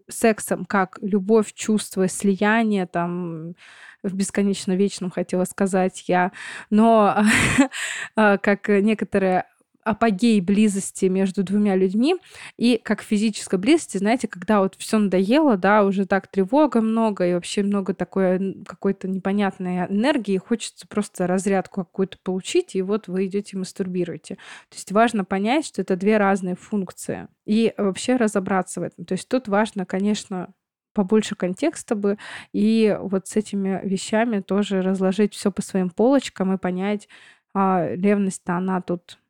сексом 0.08 0.66
как 0.66 0.98
любовь, 1.02 1.54
чувство, 1.54 2.08
слияние, 2.08 2.86
там, 2.86 3.56
в 4.04 4.14
бесконечно 4.14 4.74
вечном 4.74 5.12
хотела 5.12 5.46
сказать 5.46 6.06
я, 6.08 6.32
но 6.70 7.24
а, 8.16 8.38
как 8.38 8.68
некоторые 8.70 9.46
апогей 9.84 10.42
близости 10.42 11.06
между 11.06 11.44
двумя 11.44 11.76
людьми 11.76 12.16
и 12.58 12.80
как 12.82 13.02
физической 13.02 13.58
близости, 13.60 13.98
знаете, 13.98 14.28
когда 14.28 14.62
вот 14.62 14.76
все 14.78 14.98
надоело, 14.98 15.58
да, 15.58 15.84
уже 15.84 16.06
так 16.06 16.28
тревога 16.28 16.82
много 16.82 17.28
и 17.28 17.34
вообще 17.34 17.64
много 17.64 17.94
такой 17.94 18.64
какой-то 18.66 19.08
непонятной 19.08 19.86
энергии, 19.88 20.38
хочется 20.38 20.88
просто 20.88 21.28
разрядку 21.28 21.82
какую-то 21.84 22.18
получить, 22.24 22.76
и 22.76 22.82
вот 22.82 23.08
вы 23.08 23.26
идете 23.26 23.58
мастурбируете. 23.58 24.36
То 24.70 24.76
есть 24.76 24.92
важно 24.92 25.26
понять, 25.26 25.66
что 25.66 25.82
это 25.82 25.96
две 25.96 26.18
разные 26.18 26.56
функции 26.56 27.28
и 27.46 27.74
вообще 27.78 28.16
разобраться 28.16 28.80
в 28.80 28.84
этом. 28.84 29.06
То 29.06 29.14
есть 29.14 29.28
тут 29.28 29.48
важно, 29.48 29.86
конечно, 29.86 30.54
побольше 30.94 31.36
контекста 31.36 31.96
бы 31.96 32.18
и 32.54 32.98
вот 33.00 33.28
с 33.28 33.36
этими 33.36 33.80
вещами 33.84 34.42
тоже 34.42 34.82
разложить 34.82 35.34
все 35.34 35.52
по 35.52 35.62
своим 35.62 35.90
полочкам 35.90 36.54
и 36.54 36.58
понять, 36.58 37.08
а, 37.54 37.88
ревность-то 37.88 38.56
она 38.56 38.82
тут 38.82 39.21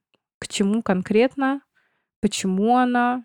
к 0.42 0.48
чему 0.48 0.82
конкретно, 0.82 1.62
почему 2.20 2.76
она, 2.76 3.24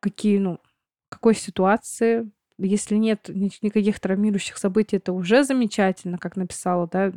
какие, 0.00 0.38
ну, 0.38 0.60
какой 1.08 1.34
ситуации. 1.34 2.30
Если 2.58 2.94
нет 2.94 3.28
никаких 3.28 3.98
травмирующих 3.98 4.56
событий, 4.56 4.96
это 4.96 5.12
уже 5.12 5.42
замечательно, 5.42 6.16
как 6.16 6.36
написала, 6.36 6.86
да, 6.86 7.10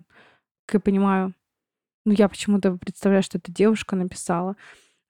как 0.65 0.73
я 0.73 0.79
понимаю. 0.79 1.35
Ну, 2.03 2.13
я 2.13 2.27
почему-то 2.27 2.77
представляю, 2.77 3.21
что 3.21 3.37
это 3.37 3.51
девушка 3.51 3.95
написала. 3.95 4.55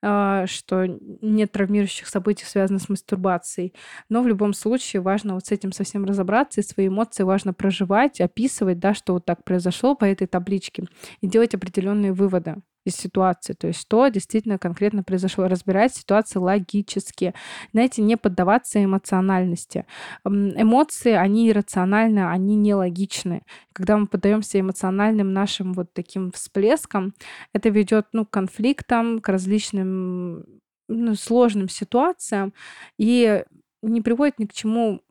А, 0.04 0.46
что 0.48 0.86
нет 1.22 1.52
травмирующих 1.52 2.08
событий, 2.08 2.44
связанных 2.44 2.82
с 2.82 2.90
мастурбацией. 2.90 3.74
Но 4.10 4.24
в 4.24 4.28
любом 4.28 4.54
случае 4.54 5.02
важно 5.02 5.36
вот 5.36 5.46
с 5.46 5.52
этим 5.52 5.72
совсем 5.72 6.04
разобраться, 6.04 6.60
и 6.60 6.64
свои 6.64 6.88
эмоции 6.88 7.24
важно 7.24 7.54
проживать, 7.54 8.20
описывать, 8.20 8.80
да, 8.80 8.94
что 8.94 9.14
вот 9.14 9.26
так 9.26 9.46
произошло 9.46 9.96
по 9.96 10.06
этой 10.06 10.28
табличке, 10.28 10.86
и 11.22 11.28
делать 11.28 11.54
определенные 11.54 12.14
выводы 12.14 12.58
из 12.84 12.96
ситуации, 12.96 13.54
то 13.54 13.68
есть 13.68 13.80
что 13.80 14.08
действительно 14.08 14.58
конкретно 14.58 15.04
произошло, 15.04 15.48
разбирать 15.48 15.94
ситуацию 15.94 16.42
логически, 16.42 17.34
знаете, 17.74 18.02
не 18.02 18.18
поддаваться 18.18 18.84
эмоциональности. 18.84 19.86
Эмоции, 20.26 21.12
они 21.12 21.50
иррациональны, 21.50 22.28
они 22.28 22.56
нелогичны. 22.56 23.44
Когда 23.74 23.98
мы 23.98 24.08
поддаемся 24.08 24.60
эмоциональным 24.60 25.34
нашим 25.34 25.74
вот 25.74 25.94
таким 25.94 26.32
всплескам, 26.32 27.14
это 27.54 27.70
ведет 27.70 28.08
ну, 28.14 28.26
к 28.26 28.32
конфликтам, 28.32 29.20
к 29.20 29.30
различным 29.30 30.46
ну, 30.88 31.16
сложным 31.16 31.70
ситуациям 31.70 32.54
и 32.98 33.44
не 33.82 34.02
приводит 34.02 34.40
ни 34.40 34.46
к 34.46 34.54
чему 34.54 35.02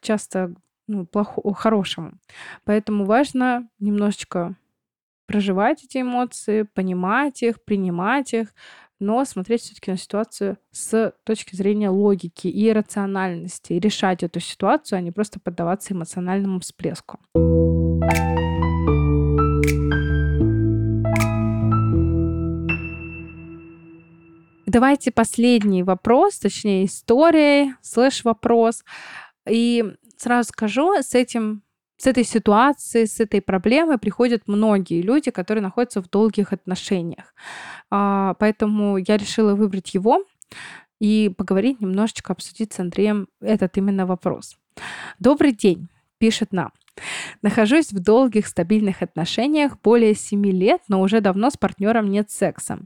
часто 0.00 0.54
ну, 0.86 1.06
плохому, 1.06 1.54
хорошему. 1.54 2.12
Поэтому 2.64 3.04
важно 3.04 3.68
немножечко 3.78 4.56
проживать 5.26 5.84
эти 5.84 6.00
эмоции, 6.00 6.62
понимать 6.62 7.42
их, 7.42 7.62
принимать 7.64 8.34
их, 8.34 8.54
но 9.00 9.24
смотреть 9.24 9.62
все-таки 9.62 9.90
на 9.90 9.96
ситуацию 9.96 10.58
с 10.70 11.12
точки 11.24 11.56
зрения 11.56 11.90
логики 11.90 12.48
и 12.48 12.72
рациональности, 12.72 13.74
и 13.74 13.80
решать 13.80 14.22
эту 14.22 14.40
ситуацию, 14.40 14.98
а 14.98 15.00
не 15.00 15.10
просто 15.10 15.40
поддаваться 15.40 15.94
эмоциональному 15.94 16.60
всплеску. 16.60 17.18
Давайте 24.66 25.12
последний 25.12 25.84
вопрос, 25.84 26.38
точнее 26.40 26.86
история, 26.86 27.76
слэш-вопрос. 27.80 28.82
И 29.48 29.84
сразу 30.16 30.48
скажу, 30.48 30.94
с 31.00 31.14
этим 31.14 31.62
с 31.96 32.06
этой 32.06 32.24
ситуацией, 32.24 33.06
с 33.06 33.20
этой 33.20 33.40
проблемой 33.40 33.98
приходят 33.98 34.42
многие 34.46 35.02
люди, 35.02 35.30
которые 35.30 35.62
находятся 35.62 36.02
в 36.02 36.10
долгих 36.10 36.52
отношениях. 36.52 37.34
А, 37.90 38.34
поэтому 38.34 38.96
я 38.96 39.16
решила 39.16 39.54
выбрать 39.54 39.94
его 39.94 40.24
и 41.00 41.32
поговорить 41.36 41.80
немножечко, 41.80 42.32
обсудить 42.32 42.72
с 42.72 42.80
Андреем 42.80 43.28
этот 43.40 43.76
именно 43.76 44.06
вопрос. 44.06 44.56
Добрый 45.18 45.52
день, 45.52 45.88
пишет 46.18 46.52
нам. 46.52 46.72
Нахожусь 47.42 47.92
в 47.92 47.98
долгих 48.00 48.46
стабильных 48.46 49.02
отношениях 49.02 49.78
более 49.82 50.14
7 50.14 50.44
лет, 50.46 50.80
но 50.88 51.00
уже 51.00 51.20
давно 51.20 51.50
с 51.50 51.56
партнером 51.56 52.10
нет 52.10 52.30
секса. 52.30 52.78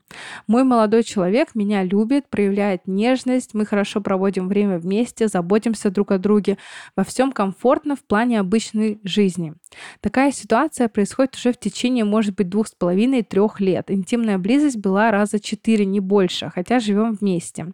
Мой 0.47 0.65
молодой 0.65 1.03
человек 1.03 1.55
меня 1.55 1.83
любит, 1.83 2.29
проявляет 2.29 2.87
нежность, 2.87 3.55
мы 3.55 3.67
хорошо 3.67 4.01
проводим 4.01 4.49
время 4.49 4.79
вместе, 4.79 5.29
заботимся 5.29 5.91
друг 5.91 6.13
о 6.13 6.19
друге, 6.19 6.59
во 6.97 7.05
всем 7.05 7.33
комфортно 7.33 7.97
в 7.97 8.05
плане 8.05 8.41
обычной 8.41 8.99
жизни. 9.05 9.55
Такая 10.01 10.33
ситуация 10.33 10.89
происходит 10.89 11.37
уже 11.37 11.53
в 11.53 11.59
течение, 11.59 12.05
может 12.05 12.35
быть, 12.35 12.49
двух 12.49 12.69
с 12.69 12.73
половиной, 12.73 13.23
трех 13.23 13.61
лет. 13.61 13.91
Интимная 13.91 14.39
близость 14.39 14.79
была 14.79 15.11
раза 15.11 15.39
четыре, 15.39 15.85
не 15.85 16.01
больше, 16.01 16.51
хотя 16.55 16.81
живем 16.81 17.13
вместе. 17.13 17.73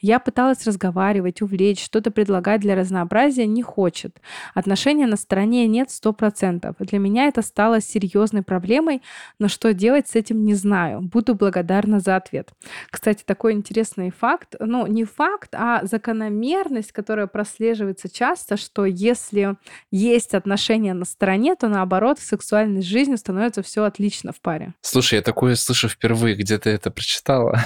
Я 0.00 0.18
пыталась 0.18 0.66
разговаривать, 0.66 1.42
увлечь, 1.42 1.82
что-то 1.82 2.10
предлагать 2.10 2.60
для 2.60 2.74
разнообразия, 2.76 3.46
не 3.46 3.62
хочет. 3.62 4.20
Отношения 4.54 5.06
на 5.06 5.16
стороне 5.16 5.66
нет 5.72 5.88
100%. 5.88 6.74
Для 6.78 6.98
меня 6.98 7.26
это 7.26 7.42
стало 7.42 7.80
серьезной 7.80 8.42
проблемой, 8.42 9.02
но 9.38 9.48
что 9.48 9.72
делать 9.72 10.08
с 10.08 10.14
этим 10.14 10.44
не 10.44 10.54
знаю. 10.54 11.00
Буду 11.00 11.34
благодарна 11.34 11.98
за 11.98 12.16
ответ. 12.16 12.50
Кстати, 12.90 13.24
такой 13.24 13.54
интересный 13.54 14.10
факт, 14.10 14.54
ну 14.60 14.86
не 14.86 15.04
факт, 15.04 15.54
а 15.54 15.84
закономерность, 15.84 16.92
которая 16.92 17.26
прослеживается 17.26 18.08
часто, 18.08 18.56
что 18.56 18.84
если 18.84 19.56
есть 19.90 20.34
отношения 20.34 20.94
на 20.94 21.04
стороне, 21.04 21.56
то 21.56 21.68
наоборот 21.68 22.18
в 22.18 22.22
сексуальной 22.22 22.82
жизни 22.82 23.16
становится 23.16 23.62
все 23.62 23.84
отлично 23.84 24.32
в 24.32 24.40
паре. 24.40 24.74
Слушай, 24.82 25.16
я 25.16 25.22
такое 25.22 25.54
слышу 25.54 25.88
впервые, 25.88 26.36
где 26.36 26.58
ты 26.58 26.70
это 26.70 26.90
прочитала. 26.90 27.58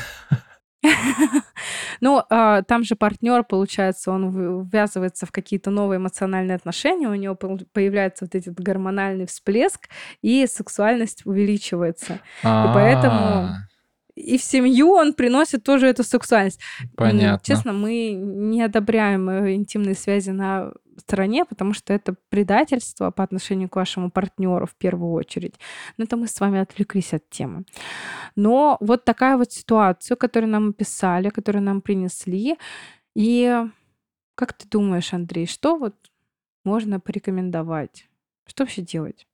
Ну, 2.00 2.22
а, 2.30 2.62
там 2.62 2.84
же 2.84 2.96
партнер, 2.96 3.44
получается, 3.44 4.10
он 4.10 4.62
ввязывается 4.68 5.26
в 5.26 5.32
какие-то 5.32 5.70
новые 5.70 5.98
эмоциональные 5.98 6.56
отношения, 6.56 7.08
у 7.08 7.14
него 7.14 7.34
появляется 7.34 8.24
вот 8.24 8.34
этот 8.34 8.58
гормональный 8.60 9.26
всплеск, 9.26 9.88
и 10.22 10.46
сексуальность 10.46 11.24
увеличивается. 11.24 12.20
И 12.42 12.68
поэтому 12.74 13.16
а. 13.16 13.56
И 14.16 14.38
в 14.38 14.42
семью 14.42 14.92
он 14.92 15.12
приносит 15.12 15.62
тоже 15.62 15.86
эту 15.86 16.02
сексуальность. 16.02 16.60
Понятно. 16.96 17.40
Честно, 17.44 17.72
мы 17.72 18.10
не 18.12 18.62
одобряем 18.62 19.28
э, 19.28 19.54
интимные 19.54 19.94
связи 19.94 20.30
на 20.30 20.72
стороне, 20.98 21.44
потому 21.44 21.74
что 21.74 21.92
это 21.92 22.16
предательство 22.30 23.10
по 23.10 23.22
отношению 23.22 23.68
к 23.68 23.76
вашему 23.76 24.10
партнеру 24.10 24.66
в 24.66 24.74
первую 24.74 25.12
очередь. 25.12 25.54
Но 25.98 26.04
это 26.04 26.16
мы 26.16 26.26
с 26.26 26.40
вами 26.40 26.60
отвлеклись 26.60 27.12
от 27.12 27.28
темы. 27.28 27.64
Но 28.34 28.78
вот 28.80 29.04
такая 29.04 29.36
вот 29.36 29.52
ситуация, 29.52 30.16
которую 30.16 30.50
нам 30.50 30.70
описали, 30.70 31.28
которую 31.28 31.62
нам 31.62 31.82
принесли. 31.82 32.56
И 33.14 33.54
как 34.34 34.54
ты 34.54 34.66
думаешь, 34.66 35.12
Андрей, 35.12 35.46
что 35.46 35.76
вот 35.76 35.94
можно 36.64 37.00
порекомендовать? 37.00 38.08
Что 38.46 38.64
вообще 38.64 38.80
делать? 38.80 39.26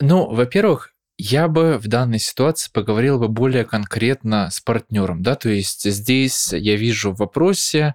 Ну, 0.00 0.34
во-первых, 0.34 0.94
я 1.20 1.48
бы 1.48 1.78
в 1.78 1.86
данной 1.86 2.18
ситуации 2.18 2.70
поговорил 2.72 3.18
бы 3.18 3.28
более 3.28 3.64
конкретно 3.64 4.48
с 4.50 4.60
партнером, 4.60 5.22
да, 5.22 5.34
то 5.34 5.50
есть 5.50 5.90
здесь 5.90 6.52
я 6.52 6.76
вижу 6.76 7.12
в 7.12 7.18
вопросе, 7.18 7.94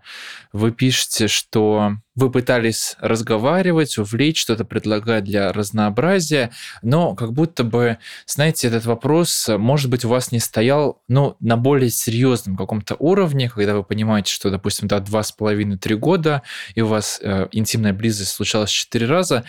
вы 0.54 0.72
пишете, 0.72 1.28
что 1.28 1.94
вы 2.16 2.32
пытались 2.32 2.96
разговаривать, 3.00 3.98
увлечь, 3.98 4.40
что-то 4.40 4.64
предлагать 4.64 5.26
для 5.26 5.52
разнообразия, 5.52 6.52
но 6.82 7.14
как 7.14 7.34
будто 7.34 7.64
бы, 7.64 7.98
знаете, 8.26 8.68
этот 8.68 8.86
вопрос, 8.86 9.50
может 9.50 9.90
быть, 9.90 10.06
у 10.06 10.10
вас 10.10 10.32
не 10.32 10.40
стоял, 10.40 11.02
ну, 11.08 11.36
на 11.40 11.58
более 11.58 11.90
серьезном 11.90 12.56
каком-то 12.56 12.96
уровне, 13.00 13.50
когда 13.50 13.76
вы 13.76 13.84
понимаете, 13.84 14.32
что, 14.32 14.50
допустим, 14.50 14.88
да, 14.88 15.00
два 15.00 15.24
с 15.24 15.32
половиной, 15.32 15.78
три 15.78 15.96
года, 15.96 16.42
и 16.74 16.82
у 16.82 16.88
вас 16.88 17.20
э, 17.22 17.48
интимная 17.52 17.92
близость 17.92 18.32
случалась 18.32 18.70
четыре 18.70 19.08
раза, 19.08 19.44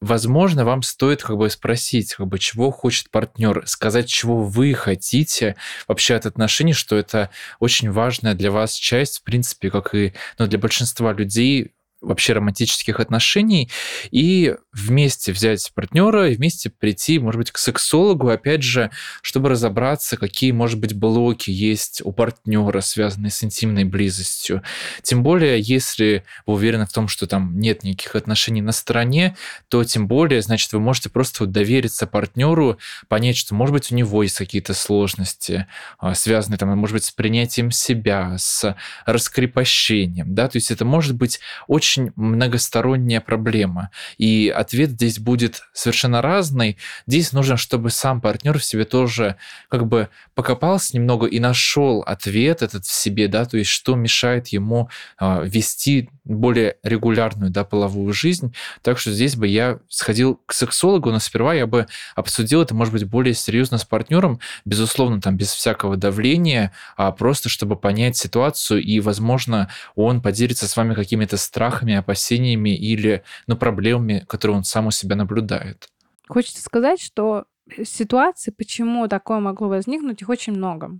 возможно, 0.00 0.64
вам 0.64 0.82
стоит 0.82 1.22
как 1.22 1.36
бы 1.36 1.48
спросить, 1.50 2.14
как 2.14 2.26
бы, 2.26 2.38
чего 2.38 2.70
хочет 2.70 3.10
партнер, 3.10 3.62
сказать, 3.66 4.08
чего 4.08 4.44
вы 4.44 4.74
хотите 4.74 5.56
вообще 5.88 6.14
от 6.14 6.26
отношений, 6.26 6.72
что 6.74 6.96
это 6.96 7.30
очень 7.58 7.90
важная 7.90 8.34
для 8.34 8.50
вас 8.50 8.74
часть, 8.74 9.18
в 9.18 9.22
принципе, 9.22 9.70
как 9.70 9.94
и 9.94 10.12
ну, 10.38 10.46
для 10.46 10.58
большинства 10.58 11.12
людей 11.12 11.72
вообще 12.00 12.34
романтических 12.34 13.00
отношений, 13.00 13.70
и 14.10 14.54
вместе 14.72 15.32
взять 15.32 15.72
партнера 15.74 16.30
и 16.30 16.34
вместе 16.34 16.70
прийти, 16.70 17.18
может 17.18 17.38
быть, 17.38 17.50
к 17.50 17.58
сексологу, 17.58 18.28
опять 18.28 18.62
же, 18.62 18.90
чтобы 19.22 19.48
разобраться, 19.48 20.16
какие, 20.16 20.52
может 20.52 20.78
быть, 20.78 20.94
блоки 20.94 21.50
есть 21.50 22.02
у 22.04 22.12
партнера, 22.12 22.80
связанные 22.80 23.30
с 23.30 23.42
интимной 23.42 23.84
близостью. 23.84 24.62
Тем 25.02 25.22
более, 25.22 25.60
если 25.60 26.24
вы 26.44 26.54
уверены 26.54 26.86
в 26.86 26.92
том, 26.92 27.08
что 27.08 27.26
там 27.26 27.58
нет 27.58 27.82
никаких 27.82 28.14
отношений 28.14 28.62
на 28.62 28.72
стороне, 28.72 29.36
то 29.68 29.82
тем 29.84 30.06
более, 30.06 30.42
значит, 30.42 30.72
вы 30.72 30.80
можете 30.80 31.08
просто 31.08 31.46
довериться 31.46 32.06
партнеру, 32.06 32.78
понять, 33.08 33.36
что, 33.36 33.54
может 33.54 33.72
быть, 33.72 33.90
у 33.90 33.94
него 33.94 34.22
есть 34.22 34.36
какие-то 34.36 34.74
сложности, 34.74 35.66
а, 35.98 36.14
связанные, 36.14 36.58
там, 36.58 36.76
может 36.76 36.94
быть, 36.94 37.04
с 37.04 37.10
принятием 37.10 37.70
себя, 37.70 38.36
с 38.38 38.76
раскрепощением, 39.06 40.34
да, 40.34 40.48
то 40.48 40.56
есть 40.56 40.70
это 40.70 40.84
может 40.84 41.14
быть 41.16 41.40
очень 41.66 41.85
очень 41.86 42.12
многосторонняя 42.16 43.20
проблема. 43.20 43.90
И 44.18 44.52
ответ 44.54 44.90
здесь 44.90 45.20
будет 45.20 45.62
совершенно 45.72 46.20
разный. 46.20 46.78
Здесь 47.06 47.32
нужно, 47.32 47.56
чтобы 47.56 47.90
сам 47.90 48.20
партнер 48.20 48.58
в 48.58 48.64
себе 48.64 48.84
тоже 48.84 49.36
как 49.68 49.86
бы 49.86 50.08
покопался 50.34 50.96
немного 50.96 51.26
и 51.26 51.38
нашел 51.38 52.00
ответ 52.00 52.62
этот 52.62 52.84
в 52.84 52.92
себе, 52.92 53.28
да, 53.28 53.44
то 53.44 53.56
есть 53.56 53.70
что 53.70 53.94
мешает 53.94 54.48
ему 54.48 54.90
э, 55.20 55.46
вести 55.46 56.10
более 56.26 56.76
регулярную, 56.82 57.50
да, 57.50 57.64
половую 57.64 58.12
жизнь. 58.12 58.54
Так 58.82 58.98
что 58.98 59.10
здесь 59.12 59.36
бы 59.36 59.46
я 59.46 59.78
сходил 59.88 60.40
к 60.46 60.52
сексологу, 60.52 61.10
но 61.10 61.18
сперва 61.18 61.54
я 61.54 61.66
бы 61.66 61.86
обсудил 62.14 62.62
это, 62.62 62.74
может 62.74 62.92
быть, 62.92 63.04
более 63.04 63.34
серьезно 63.34 63.78
с 63.78 63.84
партнером, 63.84 64.40
безусловно, 64.64 65.20
там 65.20 65.36
без 65.36 65.52
всякого 65.52 65.96
давления, 65.96 66.72
а 66.96 67.12
просто 67.12 67.48
чтобы 67.48 67.76
понять 67.76 68.16
ситуацию 68.16 68.82
и, 68.82 69.00
возможно, 69.00 69.70
он 69.94 70.20
поделится 70.20 70.68
с 70.68 70.76
вами 70.76 70.94
какими-то 70.94 71.36
страхами 71.36 71.94
опасениями 71.94 72.76
или 72.76 73.22
ну, 73.46 73.56
проблемами, 73.56 74.24
которые 74.28 74.58
он 74.58 74.64
сам 74.64 74.86
у 74.86 74.90
себя 74.90 75.16
наблюдает. 75.16 75.88
Хочется 76.28 76.62
сказать, 76.62 77.00
что 77.00 77.44
ситуаций, 77.84 78.52
почему 78.56 79.08
такое 79.08 79.40
могло 79.40 79.68
возникнуть, 79.68 80.22
их 80.22 80.28
очень 80.28 80.52
много. 80.52 80.98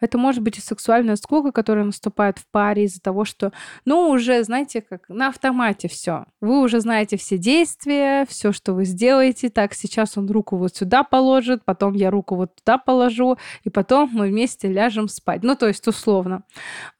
Это 0.00 0.18
может 0.18 0.42
быть 0.42 0.58
и 0.58 0.60
сексуальная 0.60 1.16
скука, 1.16 1.52
которая 1.52 1.84
наступает 1.84 2.38
в 2.38 2.46
паре 2.50 2.84
из-за 2.84 3.00
того, 3.00 3.24
что, 3.24 3.52
ну, 3.84 4.08
уже, 4.10 4.42
знаете, 4.44 4.80
как 4.80 5.08
на 5.08 5.28
автомате 5.28 5.88
все. 5.88 6.26
Вы 6.40 6.60
уже 6.60 6.80
знаете 6.80 7.16
все 7.16 7.38
действия, 7.38 8.26
все, 8.28 8.52
что 8.52 8.74
вы 8.74 8.84
сделаете. 8.84 9.50
Так, 9.50 9.74
сейчас 9.74 10.16
он 10.16 10.30
руку 10.30 10.56
вот 10.56 10.76
сюда 10.76 11.02
положит, 11.02 11.64
потом 11.64 11.94
я 11.94 12.10
руку 12.10 12.36
вот 12.36 12.54
туда 12.56 12.78
положу, 12.78 13.36
и 13.64 13.70
потом 13.70 14.10
мы 14.12 14.28
вместе 14.28 14.68
ляжем 14.68 15.08
спать. 15.08 15.42
Ну, 15.42 15.56
то 15.56 15.66
есть 15.66 15.86
условно. 15.88 16.44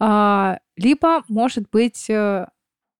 А, 0.00 0.58
либо, 0.76 1.22
может 1.28 1.70
быть, 1.70 2.10
э, 2.10 2.46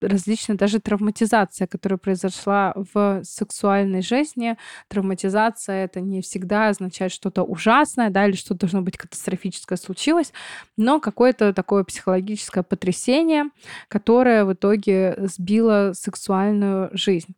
различная 0.00 0.56
даже 0.56 0.80
травматизация, 0.80 1.66
которая 1.66 1.98
произошла 1.98 2.74
в 2.74 3.22
сексуальной 3.24 4.02
жизни. 4.02 4.56
Травматизация 4.88 5.84
это 5.84 6.00
не 6.00 6.20
всегда 6.22 6.68
означает 6.68 7.12
что-то 7.12 7.42
ужасное, 7.42 8.10
да, 8.10 8.26
или 8.26 8.36
что 8.36 8.54
должно 8.54 8.82
быть 8.82 8.96
катастрофическое 8.96 9.78
случилось, 9.78 10.32
но 10.76 11.00
какое-то 11.00 11.52
такое 11.52 11.84
психологическое 11.84 12.62
потрясение, 12.62 13.44
которое 13.88 14.44
в 14.44 14.52
итоге 14.52 15.16
сбило 15.18 15.92
сексуальную 15.94 16.90
жизнь. 16.92 17.34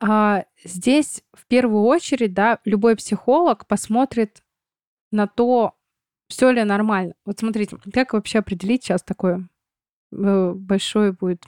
А 0.00 0.44
здесь 0.64 1.22
в 1.32 1.46
первую 1.46 1.84
очередь, 1.84 2.34
да, 2.34 2.58
любой 2.64 2.96
психолог 2.96 3.66
посмотрит 3.66 4.42
на 5.10 5.26
то, 5.26 5.74
все 6.28 6.50
ли 6.50 6.62
нормально. 6.64 7.14
Вот 7.24 7.38
смотрите, 7.38 7.76
как 7.92 8.12
вообще 8.12 8.40
определить 8.40 8.84
сейчас 8.84 9.02
такое 9.02 9.48
э, 10.12 10.52
большое 10.54 11.12
будет 11.12 11.44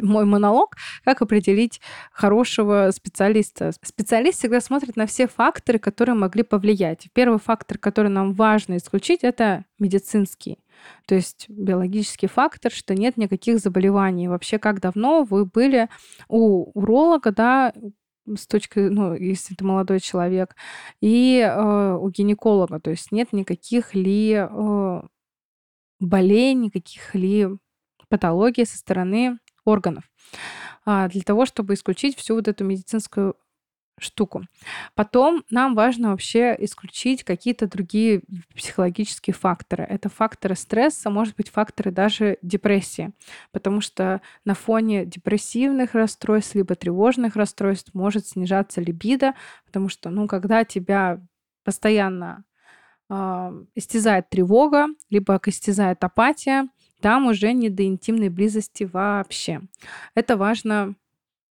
мой 0.00 0.24
монолог, 0.24 0.76
как 1.04 1.22
определить 1.22 1.80
хорошего 2.12 2.90
специалиста. 2.92 3.72
Специалист 3.82 4.38
всегда 4.38 4.60
смотрит 4.60 4.96
на 4.96 5.06
все 5.06 5.26
факторы, 5.26 5.78
которые 5.78 6.14
могли 6.14 6.42
повлиять. 6.42 7.08
Первый 7.12 7.38
фактор, 7.38 7.78
который 7.78 8.10
нам 8.10 8.32
важно 8.32 8.76
исключить, 8.76 9.20
это 9.22 9.64
медицинский. 9.78 10.58
То 11.06 11.14
есть 11.14 11.46
биологический 11.48 12.26
фактор, 12.26 12.70
что 12.70 12.94
нет 12.94 13.16
никаких 13.16 13.58
заболеваний. 13.58 14.28
Вообще, 14.28 14.58
как 14.58 14.80
давно 14.80 15.24
вы 15.24 15.46
были 15.46 15.88
у 16.28 16.70
уролога, 16.78 17.30
да, 17.32 17.72
с 18.34 18.46
точки, 18.46 18.80
ну, 18.80 19.14
если 19.14 19.54
это 19.54 19.64
молодой 19.64 20.00
человек, 20.00 20.56
и 21.00 21.38
э, 21.38 21.94
у 21.94 22.08
гинеколога, 22.10 22.80
то 22.80 22.90
есть 22.90 23.12
нет 23.12 23.32
никаких 23.32 23.94
ли 23.94 24.32
э, 24.32 25.02
болезней, 26.00 26.66
никаких 26.66 27.14
ли 27.14 27.46
патологий 28.08 28.66
со 28.66 28.78
стороны 28.78 29.38
органов 29.66 30.04
а, 30.84 31.08
для 31.08 31.22
того, 31.22 31.46
чтобы 31.46 31.74
исключить 31.74 32.16
всю 32.16 32.34
вот 32.34 32.48
эту 32.48 32.64
медицинскую 32.64 33.36
штуку. 33.98 34.44
Потом 34.94 35.44
нам 35.50 35.74
важно 35.74 36.10
вообще 36.10 36.54
исключить 36.58 37.24
какие-то 37.24 37.66
другие 37.66 38.22
психологические 38.54 39.34
факторы. 39.34 39.84
Это 39.84 40.08
факторы 40.08 40.54
стресса, 40.54 41.08
может 41.08 41.34
быть, 41.36 41.48
факторы 41.48 41.90
даже 41.90 42.38
депрессии, 42.42 43.12
потому 43.52 43.80
что 43.80 44.20
на 44.44 44.54
фоне 44.54 45.06
депрессивных 45.06 45.94
расстройств 45.94 46.54
либо 46.54 46.74
тревожных 46.74 47.36
расстройств 47.36 47.94
может 47.94 48.26
снижаться 48.26 48.80
либидо, 48.80 49.34
потому 49.64 49.88
что, 49.88 50.10
ну, 50.10 50.26
когда 50.26 50.64
тебя 50.64 51.20
постоянно 51.64 52.44
э, 53.08 53.64
истязает 53.74 54.28
тревога, 54.28 54.88
либо 55.08 55.40
истязает 55.46 56.04
апатия, 56.04 56.68
там 57.00 57.26
уже 57.26 57.52
не 57.52 57.70
до 57.70 57.84
интимной 57.84 58.28
близости 58.28 58.84
вообще. 58.84 59.60
Это 60.14 60.36
важно 60.36 60.94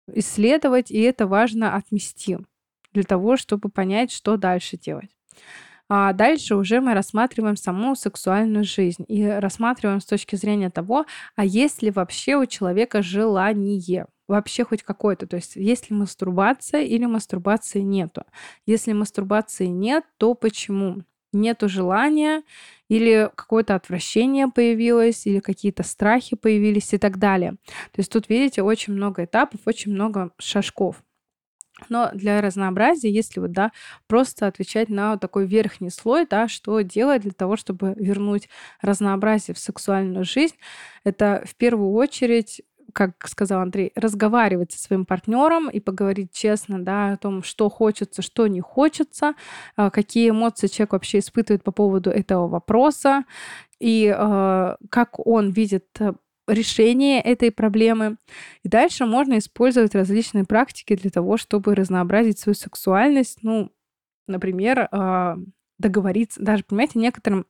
исследовать, 0.07 0.91
и 0.91 1.01
это 1.01 1.27
важно 1.27 1.77
отмести 1.77 2.39
для 2.93 3.05
того, 3.05 3.37
чтобы 3.37 3.69
понять, 3.69 4.11
что 4.11 4.37
дальше 4.37 4.77
делать. 4.77 5.11
А 5.89 6.13
дальше 6.13 6.55
уже 6.55 6.81
мы 6.81 6.95
рассматриваем 6.95 7.57
саму 7.57 7.97
сексуальную 7.97 8.65
жизнь 8.65 9.05
и 9.09 9.25
рассматриваем 9.25 10.01
с 10.01 10.07
точки 10.07 10.37
зрения 10.37 10.71
того, 10.71 11.05
а 11.35 11.45
есть 11.45 11.83
ли 11.83 11.91
вообще 11.91 12.37
у 12.37 12.47
человека 12.47 13.03
желание. 13.03 14.07
вообще 14.29 14.65
хоть 14.65 14.85
какой-то. 14.85 15.27
То 15.27 15.35
есть 15.37 15.57
есть 15.57 15.91
ли 15.91 15.97
мастурбация 15.97 16.83
или 16.83 17.07
мастурбации 17.07 17.81
нету. 17.81 18.23
Если 18.67 18.93
мастурбации 18.93 19.67
нет, 19.67 20.05
то 20.19 20.35
почему? 20.35 21.03
Нету 21.33 21.69
желания 21.69 22.43
или 22.89 23.31
какое-то 23.37 23.77
отвращение 23.77 24.49
появилось, 24.49 25.27
или 25.27 25.39
какие-то 25.41 25.83
страхи 25.85 26.37
появились 26.37 26.93
и 26.93 26.99
так 26.99 27.19
далее. 27.19 27.53
То 27.93 27.99
есть 28.01 28.13
тут, 28.13 28.29
видите, 28.29 28.63
очень 28.63 28.95
много 28.95 29.25
этапов, 29.25 29.61
очень 29.67 29.93
много 29.93 30.33
шажков. 30.39 30.97
Но 31.89 32.11
для 32.13 32.41
разнообразия, 32.43 33.11
если 33.11 33.41
вот, 33.41 33.53
да, 33.53 33.73
просто 34.07 34.47
отвечать 34.47 34.89
на 34.91 35.13
вот 35.13 35.21
такой 35.21 35.47
верхний 35.47 35.91
слой, 35.91 36.27
да, 36.29 36.47
что 36.49 36.81
делать 36.83 37.23
для 37.23 37.31
того, 37.33 37.57
чтобы 37.57 37.95
вернуть 37.97 38.49
разнообразие 38.83 39.55
в 39.55 39.59
сексуальную 39.59 40.25
жизнь, 40.25 40.57
это 41.05 41.43
в 41.47 41.55
первую 41.57 41.93
очередь 41.93 42.61
как 42.93 43.27
сказал 43.29 43.63
Андрей, 43.63 43.93
разговаривать 43.95 44.73
со 44.73 44.79
своим 44.79 45.05
партнером 45.05 45.69
и 45.69 45.81
поговорить 45.81 46.33
честно, 46.33 46.83
да, 46.83 47.13
о 47.13 47.17
том, 47.17 47.43
что 47.43 47.69
хочется, 47.69 48.23
что 48.23 48.47
не 48.47 48.61
хочется, 48.61 49.35
а, 49.77 49.91
какие 49.91 50.31
эмоции 50.31 50.67
человек 50.67 50.93
вообще 50.93 51.19
испытывает 51.19 51.63
по 51.63 51.73
поводу 51.73 52.11
этого 52.11 52.49
вопроса 52.49 53.25
и 53.79 54.15
э, 54.15 54.77
как 54.91 55.27
он 55.27 55.51
видит 55.51 55.87
решение 56.47 57.21
этой 57.21 57.51
проблемы. 57.51 58.17
И 58.63 58.69
дальше 58.69 59.07
можно 59.07 59.39
использовать 59.39 59.95
различные 59.95 60.45
практики 60.45 60.97
для 60.97 61.11
того, 61.11 61.37
чтобы 61.37 61.75
разнообразить 61.75 62.39
свою 62.39 62.55
сексуальность. 62.55 63.39
Ну, 63.43 63.71
например, 64.27 64.89
а, 64.91 65.37
договориться, 65.79 66.43
даже, 66.43 66.65
понимаете, 66.65 66.99
некоторым 66.99 67.47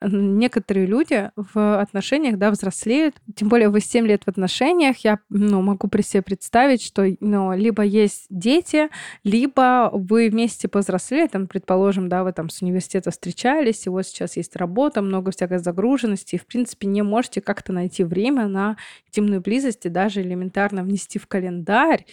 некоторые 0.00 0.86
люди 0.86 1.30
в 1.36 1.80
отношениях, 1.80 2.38
да, 2.38 2.50
взрослеют, 2.50 3.16
тем 3.34 3.48
более 3.48 3.68
вы 3.68 3.80
7 3.80 4.06
лет 4.06 4.24
в 4.24 4.28
отношениях, 4.28 4.98
я, 4.98 5.18
ну, 5.28 5.60
могу 5.62 5.88
при 5.88 6.02
себе 6.02 6.22
представить, 6.22 6.82
что, 6.82 7.06
ну, 7.20 7.54
либо 7.54 7.82
есть 7.82 8.26
дети, 8.30 8.88
либо 9.24 9.90
вы 9.92 10.28
вместе 10.30 10.68
повзрослели, 10.68 11.26
там, 11.26 11.46
предположим, 11.46 12.08
да, 12.08 12.24
вы 12.24 12.32
там 12.32 12.48
с 12.48 12.62
университета 12.62 13.10
встречались, 13.10 13.86
и 13.86 13.90
вот 13.90 14.06
сейчас 14.06 14.36
есть 14.36 14.56
работа, 14.56 15.02
много 15.02 15.30
всякой 15.30 15.58
загруженности, 15.58 16.36
и, 16.36 16.38
в 16.38 16.46
принципе, 16.46 16.86
не 16.86 17.02
можете 17.02 17.40
как-то 17.40 17.72
найти 17.72 18.04
время 18.04 18.46
на 18.48 18.76
интимную 19.08 19.40
близость 19.40 19.86
и 19.86 19.88
даже 19.88 20.22
элементарно 20.22 20.82
внести 20.82 21.18
в 21.18 21.26
календарь 21.26 22.06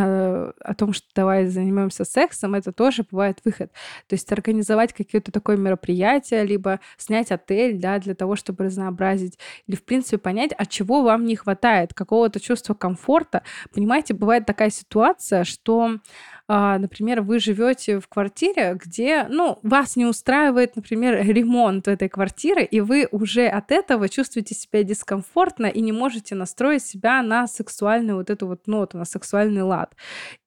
о 0.00 0.74
том, 0.76 0.92
что 0.92 1.06
давай 1.14 1.46
займемся 1.46 2.04
сексом, 2.04 2.54
это 2.54 2.72
тоже 2.72 3.04
бывает 3.10 3.40
выход. 3.44 3.70
То 4.08 4.14
есть 4.14 4.30
организовать 4.32 4.92
какое-то 4.92 5.32
такое 5.32 5.56
мероприятие, 5.56 6.44
либо 6.44 6.80
снять 6.96 7.30
отель, 7.30 7.78
да, 7.78 7.98
для 7.98 8.14
того, 8.14 8.36
чтобы 8.36 8.64
разнообразить, 8.64 9.38
или, 9.66 9.76
в 9.76 9.84
принципе, 9.84 10.18
понять, 10.18 10.52
от 10.52 10.68
чего 10.68 11.02
вам 11.02 11.24
не 11.24 11.36
хватает, 11.36 11.94
какого-то 11.94 12.40
чувства 12.40 12.74
комфорта. 12.74 13.42
Понимаете, 13.74 14.14
бывает 14.14 14.46
такая 14.46 14.70
ситуация, 14.70 15.44
что 15.44 15.98
а, 16.41 16.41
например, 16.48 17.22
вы 17.22 17.38
живете 17.38 18.00
в 18.00 18.08
квартире, 18.08 18.78
где, 18.82 19.26
ну, 19.28 19.58
вас 19.62 19.96
не 19.96 20.06
устраивает, 20.06 20.76
например, 20.76 21.24
ремонт 21.26 21.88
этой 21.88 22.08
квартиры, 22.08 22.64
и 22.64 22.80
вы 22.80 23.08
уже 23.10 23.46
от 23.46 23.70
этого 23.70 24.08
чувствуете 24.08 24.54
себя 24.54 24.82
дискомфортно 24.82 25.66
и 25.66 25.80
не 25.80 25.92
можете 25.92 26.34
настроить 26.34 26.82
себя 26.82 27.22
на 27.22 27.46
сексуальную 27.46 28.16
вот 28.16 28.30
эту 28.30 28.46
вот 28.46 28.66
ноту, 28.66 28.98
на 28.98 29.04
сексуальный 29.04 29.62
лад 29.62 29.94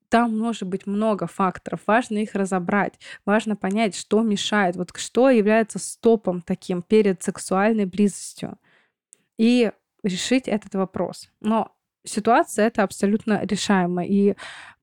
там 0.10 0.38
может 0.38 0.70
быть 0.70 0.88
много 0.88 1.28
факторов. 1.28 1.82
Важно 1.88 2.20
их 2.20 2.36
разобрать. 2.36 2.94
Важно 3.26 3.58
понять, 3.58 3.98
что 3.98 4.22
мешает, 4.22 4.78
вот 4.78 4.96
что 4.96 5.30
является 5.30 5.78
стопом 5.78 6.42
таким 6.42 6.82
перед 6.82 7.22
сексуальной 7.22 7.84
близостью. 7.86 8.58
И 9.38 9.72
решить 10.04 10.48
этот 10.48 10.76
вопрос. 10.76 11.30
Но 11.42 11.76
ситуация 12.06 12.68
это 12.68 12.84
абсолютно 12.84 13.46
решаема. 13.46 14.06
И 14.06 14.36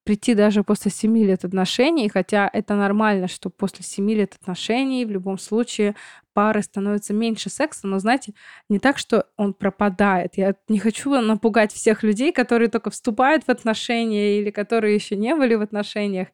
прийти 0.05 0.35
даже 0.35 0.65
после 0.65 0.91
7 0.91 1.17
лет 1.19 1.45
отношений, 1.45 2.09
хотя 2.09 2.51
это 2.53 2.75
нормально, 2.75 3.29
что 3.29 3.51
после 3.51 3.85
7 3.85 4.11
лет 4.11 4.35
отношений 4.41 5.05
в 5.05 5.11
любом 5.11 5.39
случае 5.39 5.95
пары 6.35 6.63
становится 6.63 7.13
меньше 7.13 7.51
секса, 7.51 7.87
но, 7.87 7.99
знаете, 7.99 8.33
не 8.69 8.79
так, 8.79 8.99
что 8.99 9.27
он 9.37 9.55
пропадает. 9.55 10.37
Я 10.37 10.55
не 10.69 10.79
хочу 10.79 11.11
напугать 11.21 11.73
всех 11.73 12.03
людей, 12.03 12.33
которые 12.33 12.69
только 12.69 12.91
вступают 12.91 13.45
в 13.45 13.51
отношения 13.51 14.39
или 14.39 14.51
которые 14.51 14.95
еще 14.95 15.17
не 15.17 15.35
были 15.35 15.55
в 15.55 15.63
отношениях. 15.63 16.29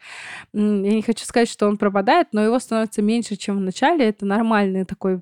Я 0.53 0.61
не 0.63 1.03
хочу 1.03 1.25
сказать, 1.25 1.49
что 1.49 1.67
он 1.67 1.77
пропадает, 1.77 2.29
но 2.33 2.43
его 2.43 2.59
становится 2.59 3.03
меньше, 3.03 3.37
чем 3.37 3.59
в 3.59 3.61
начале. 3.61 4.09
Это 4.09 4.25
нормальный 4.25 4.85
такой 4.85 5.21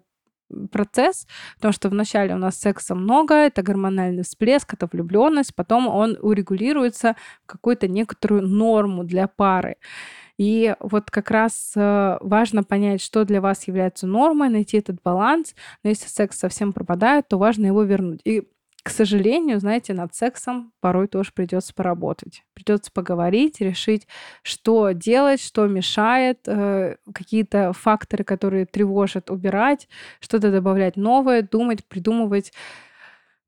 процесс, 0.70 1.26
потому 1.57 1.72
что 1.72 1.88
вначале 1.88 2.34
у 2.34 2.38
нас 2.38 2.57
секса 2.57 2.94
много, 2.94 3.34
это 3.34 3.62
гормональный 3.62 4.22
всплеск, 4.22 4.74
это 4.74 4.88
влюбленность, 4.90 5.55
потом 5.55 5.88
он 5.88 6.16
урегулируется 6.20 7.16
в 7.44 7.47
какую-то 7.47 7.88
некоторую 7.88 8.42
норму 8.47 9.05
для 9.05 9.28
пары. 9.28 9.76
И 10.38 10.74
вот 10.80 11.11
как 11.11 11.30
раз 11.30 11.72
э, 11.76 12.18
важно 12.20 12.62
понять, 12.62 13.01
что 13.01 13.24
для 13.24 13.40
вас 13.40 13.66
является 13.66 14.07
нормой, 14.07 14.51
найти 14.51 14.76
этот 14.76 15.01
баланс. 15.03 15.55
Но 15.82 15.88
если 15.88 16.09
секс 16.09 16.38
совсем 16.38 16.74
пропадает, 16.74 17.28
то 17.28 17.38
важно 17.38 17.66
его 17.66 17.82
вернуть. 17.84 18.20
И 18.24 18.47
к 18.87 18.91
сожалению, 18.91 19.59
знаете, 19.59 19.95
над 19.95 20.14
сексом 20.14 20.72
порой 20.78 21.09
тоже 21.09 21.32
придется 21.34 21.74
поработать. 21.74 22.45
Придется 22.55 22.93
поговорить, 22.93 23.61
решить, 23.61 24.07
что 24.45 24.93
делать, 24.93 25.43
что 25.43 25.66
мешает, 25.66 26.39
э, 26.47 26.95
какие-то 27.12 27.72
факторы, 27.72 28.22
которые 28.22 28.64
тревожат, 28.64 29.28
убирать, 29.28 29.89
что-то 30.20 30.53
добавлять 30.53 30.97
новое, 30.97 31.43
думать, 31.43 31.84
придумывать. 31.84 32.53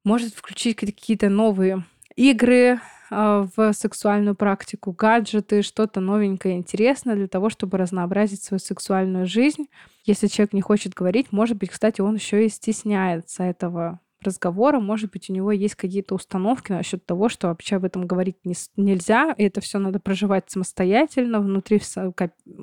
Может 0.03 0.35
включить 0.35 0.75
какие-то 0.75 1.29
новые 1.29 1.85
игры 2.17 2.81
э, 3.13 3.47
в 3.57 3.73
сексуальную 3.75 4.35
практику, 4.35 4.91
гаджеты, 4.91 5.63
что-то 5.63 6.01
новенькое, 6.01 6.57
интересное 6.57 7.15
для 7.15 7.29
того, 7.29 7.49
чтобы 7.49 7.79
разнообразить 7.79 8.43
свою 8.43 8.59
сексуальную 8.59 9.29
жизнь. 9.29 9.69
Если 10.05 10.27
человек 10.27 10.53
не 10.53 10.63
хочет 10.63 10.95
говорить, 10.95 11.31
может 11.31 11.57
быть, 11.59 11.71
кстати, 11.71 12.01
он 12.01 12.17
еще 12.17 12.45
и 12.45 12.49
стесняется 12.49 13.45
этого 13.45 14.01
разговора, 14.23 14.81
может 14.81 15.11
быть, 15.11 15.31
у 15.31 15.33
него 15.33 15.53
есть 15.53 15.75
какие-то 15.75 16.15
установки 16.15 16.73
насчет 16.73 17.05
того, 17.07 17.29
что 17.29 17.49
вообще 17.49 17.77
об 17.77 17.85
этом 17.85 18.07
говорить 18.07 18.37
не, 18.45 18.55
нельзя, 18.77 19.33
и 19.37 19.45
это 19.45 19.61
все 19.61 19.79
надо 19.79 20.01
проживать 20.01 20.51
самостоятельно, 20.51 21.41
внутри 21.41 21.81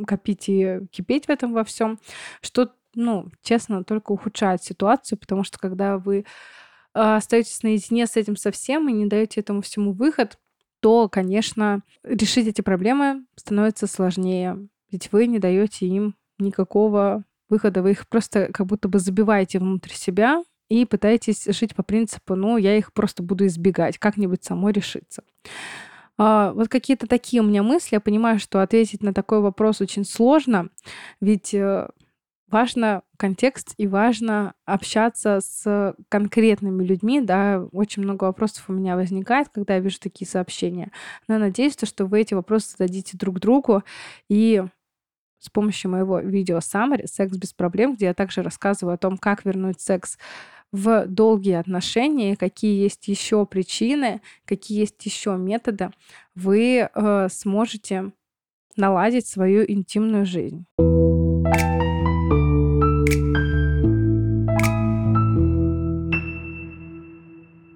копить 0.05 0.49
и 0.49 0.79
кипеть 0.91 1.25
в 1.25 1.29
этом 1.29 1.53
во 1.53 1.63
всем, 1.63 1.99
что, 2.41 2.71
ну, 2.93 3.27
честно, 3.41 3.83
только 3.83 4.11
ухудшает 4.11 4.63
ситуацию, 4.63 5.17
потому 5.17 5.43
что 5.43 5.59
когда 5.59 5.97
вы 5.97 6.25
а, 6.93 7.17
остаетесь 7.17 7.63
наедине 7.63 8.07
с 8.07 8.15
этим 8.15 8.35
совсем 8.35 8.87
и 8.89 8.93
не 8.93 9.05
даете 9.05 9.41
этому 9.41 9.61
всему 9.61 9.91
выход, 9.91 10.37
то, 10.79 11.09
конечно, 11.09 11.81
решить 12.03 12.47
эти 12.47 12.61
проблемы 12.61 13.25
становится 13.35 13.87
сложнее, 13.87 14.67
ведь 14.91 15.11
вы 15.11 15.27
не 15.27 15.39
даете 15.39 15.87
им 15.87 16.15
никакого 16.37 17.23
выхода, 17.49 17.81
вы 17.81 17.91
их 17.91 18.07
просто 18.07 18.49
как 18.53 18.67
будто 18.67 18.87
бы 18.87 18.99
забиваете 18.99 19.59
внутрь 19.59 19.91
себя, 19.91 20.43
и 20.69 20.85
пытаетесь 20.85 21.45
жить 21.45 21.75
по 21.75 21.83
принципу, 21.83 22.35
ну, 22.35 22.57
я 22.57 22.77
их 22.77 22.93
просто 22.93 23.23
буду 23.23 23.45
избегать, 23.45 23.97
как-нибудь 23.97 24.43
самой 24.43 24.73
решиться. 24.73 25.23
А, 26.17 26.53
вот 26.53 26.69
какие-то 26.69 27.07
такие 27.07 27.41
у 27.41 27.45
меня 27.45 27.61
мысли. 27.61 27.95
Я 27.95 27.99
понимаю, 27.99 28.39
что 28.39 28.61
ответить 28.61 29.03
на 29.03 29.13
такой 29.13 29.41
вопрос 29.41 29.81
очень 29.81 30.05
сложно, 30.05 30.69
ведь 31.19 31.53
э, 31.53 31.89
важно 32.47 33.01
контекст 33.17 33.73
и 33.77 33.87
важно 33.87 34.53
общаться 34.65 35.39
с 35.41 35.95
конкретными 36.09 36.83
людьми, 36.83 37.21
да, 37.21 37.65
очень 37.71 38.03
много 38.03 38.25
вопросов 38.25 38.65
у 38.69 38.73
меня 38.73 38.95
возникает, 38.95 39.49
когда 39.49 39.75
я 39.75 39.79
вижу 39.81 39.99
такие 39.99 40.27
сообщения. 40.27 40.91
Но 41.27 41.35
я 41.35 41.39
надеюсь, 41.39 41.75
что 41.81 42.05
вы 42.05 42.21
эти 42.21 42.33
вопросы 42.33 42.71
зададите 42.71 43.17
друг 43.17 43.39
другу 43.39 43.83
и 44.29 44.63
с 45.39 45.49
помощью 45.49 45.91
моего 45.91 46.19
видео 46.19 46.57
Summary 46.57 47.07
«Секс 47.07 47.37
без 47.37 47.53
проблем», 47.53 47.95
где 47.95 48.05
я 48.05 48.13
также 48.13 48.41
рассказываю 48.41 48.95
о 48.95 48.97
том, 48.97 49.17
как 49.17 49.45
вернуть 49.45 49.79
секс 49.79 50.17
в 50.75 51.07
долгие 51.07 51.53
отношения, 51.53 52.35
какие 52.35 52.83
есть 52.83 53.07
еще 53.07 53.45
причины, 53.45 54.21
какие 54.43 54.79
есть 54.79 55.03
еще 55.05 55.37
методы, 55.37 55.91
вы 56.35 56.89
э, 56.93 57.27
сможете 57.31 58.11
наладить 58.75 59.25
свою 59.25 59.63
интимную 59.65 60.25
жизнь. 60.25 60.65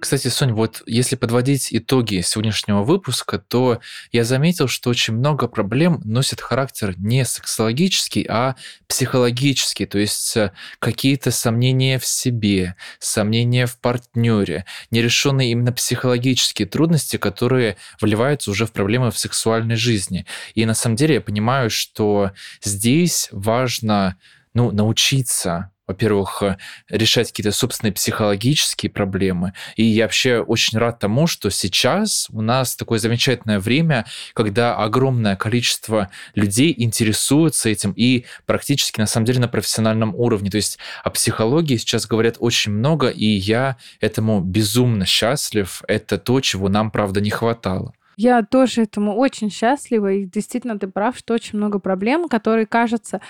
Кстати, 0.00 0.28
Сонь, 0.28 0.52
вот 0.52 0.82
если 0.86 1.14
подводить 1.14 1.68
итоги 1.70 2.22
сегодняшнего 2.22 2.82
выпуска, 2.82 3.38
то 3.38 3.80
я 4.12 4.24
заметил, 4.24 4.66
что 4.66 4.88
очень 4.88 5.14
много 5.14 5.46
проблем 5.46 6.00
носит 6.04 6.40
характер 6.40 6.94
не 6.96 7.26
сексологический, 7.26 8.24
а 8.26 8.56
психологический, 8.88 9.84
то 9.84 9.98
есть 9.98 10.36
э, 10.38 10.52
какие-то 10.78 11.30
сомнения 11.30 11.98
в 11.98 12.06
себе, 12.06 12.76
сомнения 12.98 13.66
в 13.66 13.78
партнере, 13.78 14.64
нерешенные 14.90 15.50
именно 15.52 15.72
психологические 15.72 16.66
трудности, 16.66 17.18
которые 17.18 17.76
вливаются 18.00 18.50
уже 18.50 18.64
в 18.64 18.72
проблемы 18.72 19.10
в 19.10 19.18
сексуальной 19.18 19.76
жизни. 19.76 20.24
И 20.54 20.64
на 20.64 20.74
самом 20.74 20.96
деле 20.96 21.16
я 21.16 21.20
понимаю, 21.20 21.68
что 21.68 22.30
здесь 22.62 23.28
важно 23.32 24.16
ну, 24.54 24.70
научиться 24.70 25.72
во-первых, 25.90 26.42
э, 26.42 26.56
решать 26.88 27.28
какие-то 27.28 27.50
собственные 27.50 27.92
психологические 27.92 28.90
проблемы. 28.90 29.52
И 29.74 29.84
я 29.84 30.04
вообще 30.04 30.38
очень 30.38 30.78
рад 30.78 31.00
тому, 31.00 31.26
что 31.26 31.50
сейчас 31.50 32.28
у 32.30 32.42
нас 32.42 32.76
такое 32.76 33.00
замечательное 33.00 33.58
время, 33.58 34.06
когда 34.32 34.76
огромное 34.76 35.34
количество 35.34 36.10
людей 36.36 36.72
интересуются 36.76 37.68
этим 37.68 37.92
и 37.96 38.24
практически 38.46 39.00
на 39.00 39.06
самом 39.06 39.26
деле 39.26 39.40
на 39.40 39.48
профессиональном 39.48 40.14
уровне. 40.14 40.48
То 40.48 40.58
есть 40.58 40.78
о 41.02 41.10
психологии 41.10 41.76
сейчас 41.76 42.06
говорят 42.06 42.36
очень 42.38 42.72
много, 42.72 43.08
и 43.08 43.26
я 43.26 43.76
этому 44.00 44.40
безумно 44.40 45.06
счастлив. 45.06 45.82
Это 45.88 46.18
то, 46.18 46.40
чего 46.40 46.68
нам, 46.68 46.92
правда, 46.92 47.20
не 47.20 47.30
хватало. 47.30 47.94
Я 48.16 48.42
тоже 48.42 48.82
этому 48.82 49.16
очень 49.16 49.50
счастлива, 49.50 50.12
и 50.12 50.26
действительно 50.26 50.78
ты 50.78 50.88
прав, 50.88 51.16
что 51.16 51.34
очень 51.34 51.58
много 51.58 51.78
проблем, 51.78 52.28
которые, 52.28 52.66
кажется, 52.66 53.20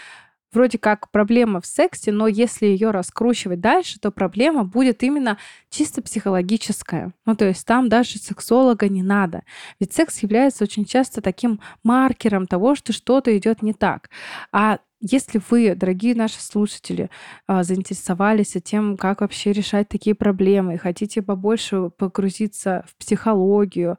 вроде 0.52 0.78
как 0.78 1.10
проблема 1.10 1.60
в 1.60 1.66
сексе, 1.66 2.12
но 2.12 2.26
если 2.26 2.66
ее 2.66 2.90
раскручивать 2.90 3.60
дальше, 3.60 3.98
то 4.00 4.10
проблема 4.10 4.64
будет 4.64 5.02
именно 5.02 5.38
чисто 5.70 6.02
психологическая. 6.02 7.12
Ну, 7.26 7.36
то 7.36 7.46
есть 7.46 7.66
там 7.66 7.88
даже 7.88 8.18
сексолога 8.18 8.88
не 8.88 9.02
надо. 9.02 9.42
Ведь 9.78 9.92
секс 9.92 10.22
является 10.22 10.64
очень 10.64 10.84
часто 10.84 11.20
таким 11.20 11.60
маркером 11.82 12.46
того, 12.46 12.74
что 12.74 12.92
что-то 12.92 13.36
идет 13.36 13.62
не 13.62 13.72
так. 13.72 14.10
А 14.52 14.78
если 15.00 15.40
вы, 15.48 15.74
дорогие 15.74 16.14
наши 16.14 16.42
слушатели, 16.42 17.10
а, 17.46 17.62
заинтересовались 17.62 18.54
тем, 18.62 18.98
как 18.98 19.22
вообще 19.22 19.52
решать 19.52 19.88
такие 19.88 20.14
проблемы, 20.14 20.74
и 20.74 20.78
хотите 20.78 21.22
побольше 21.22 21.90
погрузиться 21.96 22.84
в 22.86 22.96
психологию, 22.96 23.96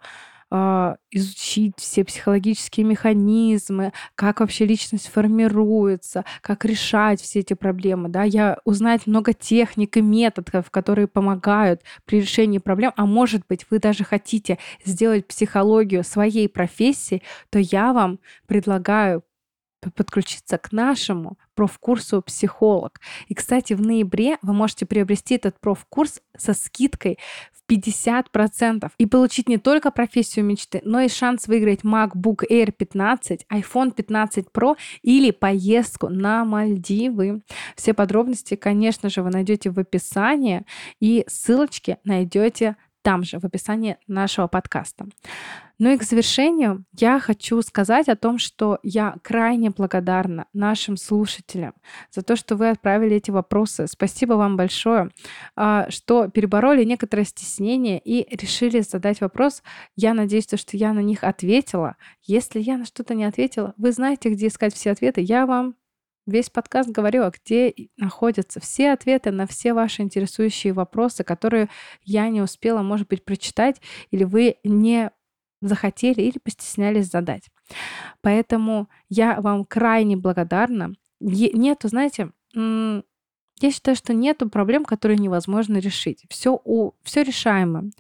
изучить 0.51 1.75
все 1.77 2.03
психологические 2.03 2.85
механизмы, 2.85 3.93
как 4.15 4.41
вообще 4.41 4.65
личность 4.65 5.07
формируется, 5.07 6.25
как 6.41 6.65
решать 6.65 7.21
все 7.21 7.39
эти 7.39 7.53
проблемы, 7.53 8.09
да, 8.09 8.23
я 8.23 8.57
узнать 8.65 9.07
много 9.07 9.33
техник 9.33 9.95
и 9.95 10.01
методов, 10.01 10.69
которые 10.69 11.07
помогают 11.07 11.81
при 12.05 12.19
решении 12.19 12.57
проблем, 12.57 12.91
а 12.97 13.05
может 13.05 13.43
быть, 13.47 13.65
вы 13.69 13.79
даже 13.79 14.03
хотите 14.03 14.57
сделать 14.83 15.25
психологию 15.25 16.03
своей 16.03 16.49
профессии, 16.49 17.21
то 17.49 17.57
я 17.57 17.93
вам 17.93 18.19
предлагаю 18.45 19.23
подключиться 19.89 20.57
к 20.57 20.71
нашему 20.71 21.37
профкурсу 21.55 22.21
«Психолог». 22.21 22.99
И, 23.27 23.33
кстати, 23.33 23.73
в 23.73 23.81
ноябре 23.81 24.37
вы 24.41 24.53
можете 24.53 24.85
приобрести 24.85 25.35
этот 25.35 25.59
профкурс 25.59 26.21
со 26.37 26.53
скидкой 26.53 27.17
50% 27.71 28.91
и 28.97 29.05
получить 29.05 29.47
не 29.47 29.57
только 29.57 29.91
профессию 29.91 30.43
мечты, 30.43 30.81
но 30.83 30.99
и 30.99 31.07
шанс 31.07 31.47
выиграть 31.47 31.81
MacBook 31.81 32.43
Air 32.49 32.71
15, 32.71 33.45
iPhone 33.49 33.93
15 33.93 34.47
Pro 34.53 34.75
или 35.01 35.31
поездку 35.31 36.09
на 36.09 36.43
Мальдивы. 36.43 37.41
Все 37.75 37.93
подробности, 37.93 38.55
конечно 38.55 39.09
же, 39.09 39.23
вы 39.23 39.29
найдете 39.29 39.69
в 39.69 39.79
описании 39.79 40.65
и 40.99 41.23
ссылочки 41.27 41.97
найдете 42.03 42.75
там 43.01 43.23
же, 43.23 43.39
в 43.39 43.43
описании 43.45 43.97
нашего 44.07 44.47
подкаста. 44.47 45.07
Ну 45.79 45.89
и 45.89 45.97
к 45.97 46.03
завершению 46.03 46.85
я 46.99 47.19
хочу 47.19 47.59
сказать 47.63 48.07
о 48.07 48.15
том, 48.15 48.37
что 48.37 48.77
я 48.83 49.15
крайне 49.23 49.71
благодарна 49.71 50.45
нашим 50.53 50.95
слушателям 50.95 51.73
за 52.11 52.21
то, 52.21 52.35
что 52.35 52.55
вы 52.55 52.69
отправили 52.69 53.15
эти 53.15 53.31
вопросы. 53.31 53.87
Спасибо 53.87 54.33
вам 54.33 54.57
большое, 54.57 55.09
а, 55.55 55.89
что 55.89 56.27
перебороли 56.27 56.85
некоторое 56.85 57.25
стеснение 57.25 57.99
и 57.99 58.27
решили 58.35 58.81
задать 58.81 59.21
вопрос. 59.21 59.63
Я 59.95 60.13
надеюсь, 60.13 60.47
что 60.53 60.77
я 60.77 60.93
на 60.93 60.99
них 60.99 61.23
ответила. 61.23 61.95
Если 62.21 62.59
я 62.59 62.77
на 62.77 62.85
что-то 62.85 63.15
не 63.15 63.25
ответила, 63.25 63.73
вы 63.77 63.91
знаете, 63.91 64.29
где 64.29 64.47
искать 64.49 64.75
все 64.75 64.91
ответы. 64.91 65.21
Я 65.21 65.47
вам 65.47 65.73
весь 66.25 66.49
подкаст 66.49 66.89
говорю, 66.89 67.23
а 67.23 67.31
где 67.31 67.73
находятся 67.97 68.59
все 68.59 68.91
ответы 68.91 69.31
на 69.31 69.47
все 69.47 69.73
ваши 69.73 70.01
интересующие 70.01 70.73
вопросы, 70.73 71.23
которые 71.23 71.69
я 72.03 72.29
не 72.29 72.41
успела, 72.41 72.81
может 72.81 73.07
быть, 73.07 73.25
прочитать, 73.25 73.81
или 74.11 74.23
вы 74.23 74.57
не 74.63 75.11
захотели 75.61 76.21
или 76.21 76.39
постеснялись 76.39 77.09
задать. 77.09 77.49
Поэтому 78.21 78.89
я 79.09 79.39
вам 79.41 79.65
крайне 79.65 80.17
благодарна. 80.17 80.93
Нету, 81.19 81.87
знаете, 81.87 82.31
я 83.61 83.71
считаю, 83.71 83.95
что 83.95 84.13
нету 84.13 84.49
проблем, 84.49 84.85
которые 84.85 85.17
невозможно 85.19 85.77
решить. 85.77 86.23
Все, 86.29 86.59
у, 86.63 86.93
все 87.03 87.23
решаемо. 87.23 87.91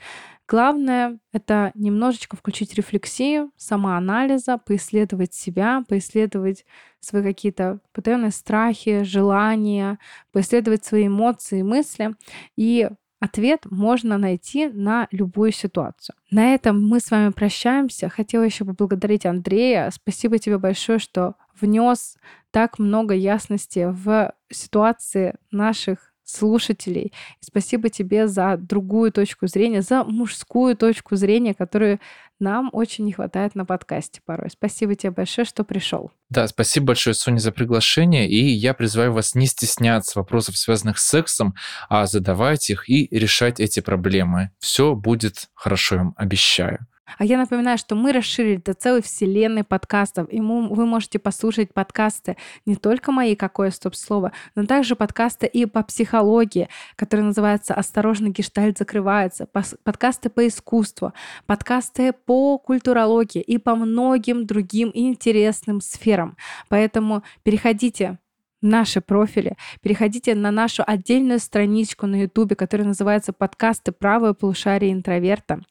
Главное— 0.51 1.17
это 1.31 1.71
немножечко 1.75 2.35
включить 2.35 2.73
рефлексию, 2.73 3.53
самоанализа, 3.55 4.57
поисследовать 4.57 5.33
себя, 5.33 5.85
поисследовать 5.87 6.65
свои 6.99 7.23
какие-то 7.23 7.79
потаенные 7.93 8.31
страхи, 8.31 9.03
желания, 9.03 9.97
поисследовать 10.33 10.83
свои 10.83 11.07
эмоции, 11.07 11.61
мысли. 11.61 12.15
И 12.57 12.89
ответ 13.21 13.61
можно 13.71 14.17
найти 14.17 14.67
на 14.67 15.07
любую 15.11 15.53
ситуацию. 15.53 16.17
На 16.31 16.53
этом 16.53 16.85
мы 16.85 16.99
с 16.99 17.11
вами 17.11 17.31
прощаемся. 17.31 18.09
Хотела 18.09 18.43
еще 18.43 18.65
поблагодарить 18.65 19.25
Андрея. 19.25 19.89
Спасибо 19.89 20.37
тебе 20.37 20.57
большое, 20.57 20.99
что 20.99 21.35
внес 21.61 22.17
так 22.51 22.77
много 22.77 23.13
ясности 23.13 23.87
в 23.89 24.33
ситуации 24.49 25.35
наших 25.49 26.10
слушателей. 26.31 27.13
И 27.41 27.45
спасибо 27.45 27.89
тебе 27.89 28.27
за 28.27 28.57
другую 28.57 29.11
точку 29.11 29.47
зрения, 29.47 29.81
за 29.81 30.03
мужскую 30.03 30.75
точку 30.75 31.15
зрения, 31.15 31.53
которую 31.53 31.99
нам 32.39 32.69
очень 32.73 33.05
не 33.05 33.11
хватает 33.11 33.55
на 33.55 33.65
подкасте 33.65 34.19
порой. 34.25 34.49
Спасибо 34.49 34.95
тебе 34.95 35.11
большое, 35.11 35.45
что 35.45 35.63
пришел. 35.63 36.11
Да, 36.29 36.47
спасибо 36.47 36.87
большое, 36.87 37.13
Соня, 37.13 37.37
за 37.37 37.51
приглашение. 37.51 38.27
И 38.27 38.43
я 38.43 38.73
призываю 38.73 39.13
вас 39.13 39.35
не 39.35 39.45
стесняться 39.45 40.17
вопросов, 40.17 40.57
связанных 40.57 40.97
с 40.97 41.07
сексом, 41.07 41.53
а 41.87 42.07
задавать 42.07 42.69
их 42.69 42.89
и 42.89 43.07
решать 43.11 43.59
эти 43.59 43.79
проблемы. 43.79 44.49
Все 44.59 44.95
будет 44.95 45.49
хорошо, 45.53 45.95
я 45.95 46.01
вам 46.01 46.13
обещаю. 46.17 46.87
А 47.17 47.25
я 47.25 47.37
напоминаю, 47.37 47.77
что 47.77 47.95
мы 47.95 48.11
расширили 48.11 48.57
до 48.57 48.73
целой 48.73 49.01
вселенной 49.01 49.63
подкастов, 49.63 50.27
и 50.31 50.39
вы 50.39 50.85
можете 50.85 51.19
послушать 51.19 51.73
подкасты 51.73 52.37
не 52.65 52.75
только 52.75 53.11
мои 53.11 53.35
«Какое 53.35 53.71
стоп-слово», 53.71 54.31
но 54.55 54.65
также 54.65 54.95
подкасты 54.95 55.47
и 55.47 55.65
по 55.65 55.83
психологии, 55.83 56.69
которые 56.95 57.25
называются 57.25 57.73
«Осторожно, 57.73 58.29
гештальт 58.29 58.77
закрывается», 58.77 59.47
подкасты 59.83 60.29
по 60.29 60.47
искусству, 60.47 61.13
подкасты 61.45 62.13
по 62.13 62.57
культурологии 62.57 63.41
и 63.41 63.57
по 63.57 63.75
многим 63.75 64.45
другим 64.45 64.91
интересным 64.93 65.81
сферам. 65.81 66.37
Поэтому 66.69 67.23
переходите 67.43 68.17
наши 68.61 69.01
профили, 69.01 69.57
переходите 69.81 70.35
на 70.35 70.51
нашу 70.51 70.83
отдельную 70.85 71.39
страничку 71.39 72.05
на 72.05 72.21
Ютубе, 72.21 72.55
которая 72.55 72.87
называется 72.87 73.33
«Подкасты 73.33 73.91
правое 73.91 74.33
полушарие 74.33 74.93
интроверта». 74.93 75.61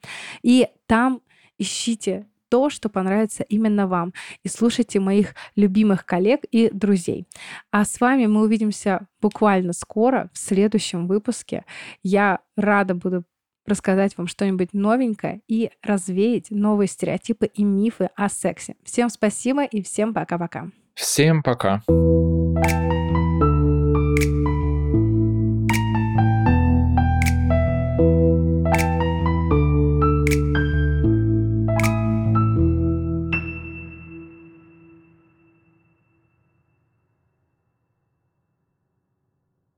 И 0.43 0.67
там 0.87 1.21
ищите 1.61 2.27
то, 2.49 2.69
что 2.69 2.89
понравится 2.89 3.45
именно 3.45 3.87
вам, 3.87 4.13
и 4.43 4.49
слушайте 4.49 4.99
моих 4.99 5.35
любимых 5.55 6.05
коллег 6.05 6.41
и 6.51 6.69
друзей. 6.73 7.27
А 7.71 7.85
с 7.85 8.01
вами 8.01 8.27
мы 8.27 8.43
увидимся 8.43 9.07
буквально 9.23 9.73
скоро, 9.73 10.31
в 10.33 10.39
следующем 10.39 11.07
выпуске. 11.07 11.65
Я 12.03 12.41
рада 12.57 12.95
буду 12.95 13.25
рассказать 13.67 14.19
вам 14.19 14.27
что-нибудь 14.27 14.73
новенькое 14.73 15.43
и 15.47 15.71
развеять 15.83 16.51
новые 16.51 16.89
стереотипы 16.89 17.47
и 17.47 17.63
мифы 17.63 18.11
о 18.17 18.29
сексе. 18.29 18.75
Всем 18.85 19.09
спасибо 19.11 19.65
и 19.65 19.81
всем 19.83 20.13
пока-пока. 20.13 20.71
Всем 20.95 21.43
пока. 21.43 21.83
-пока. 21.89 23.00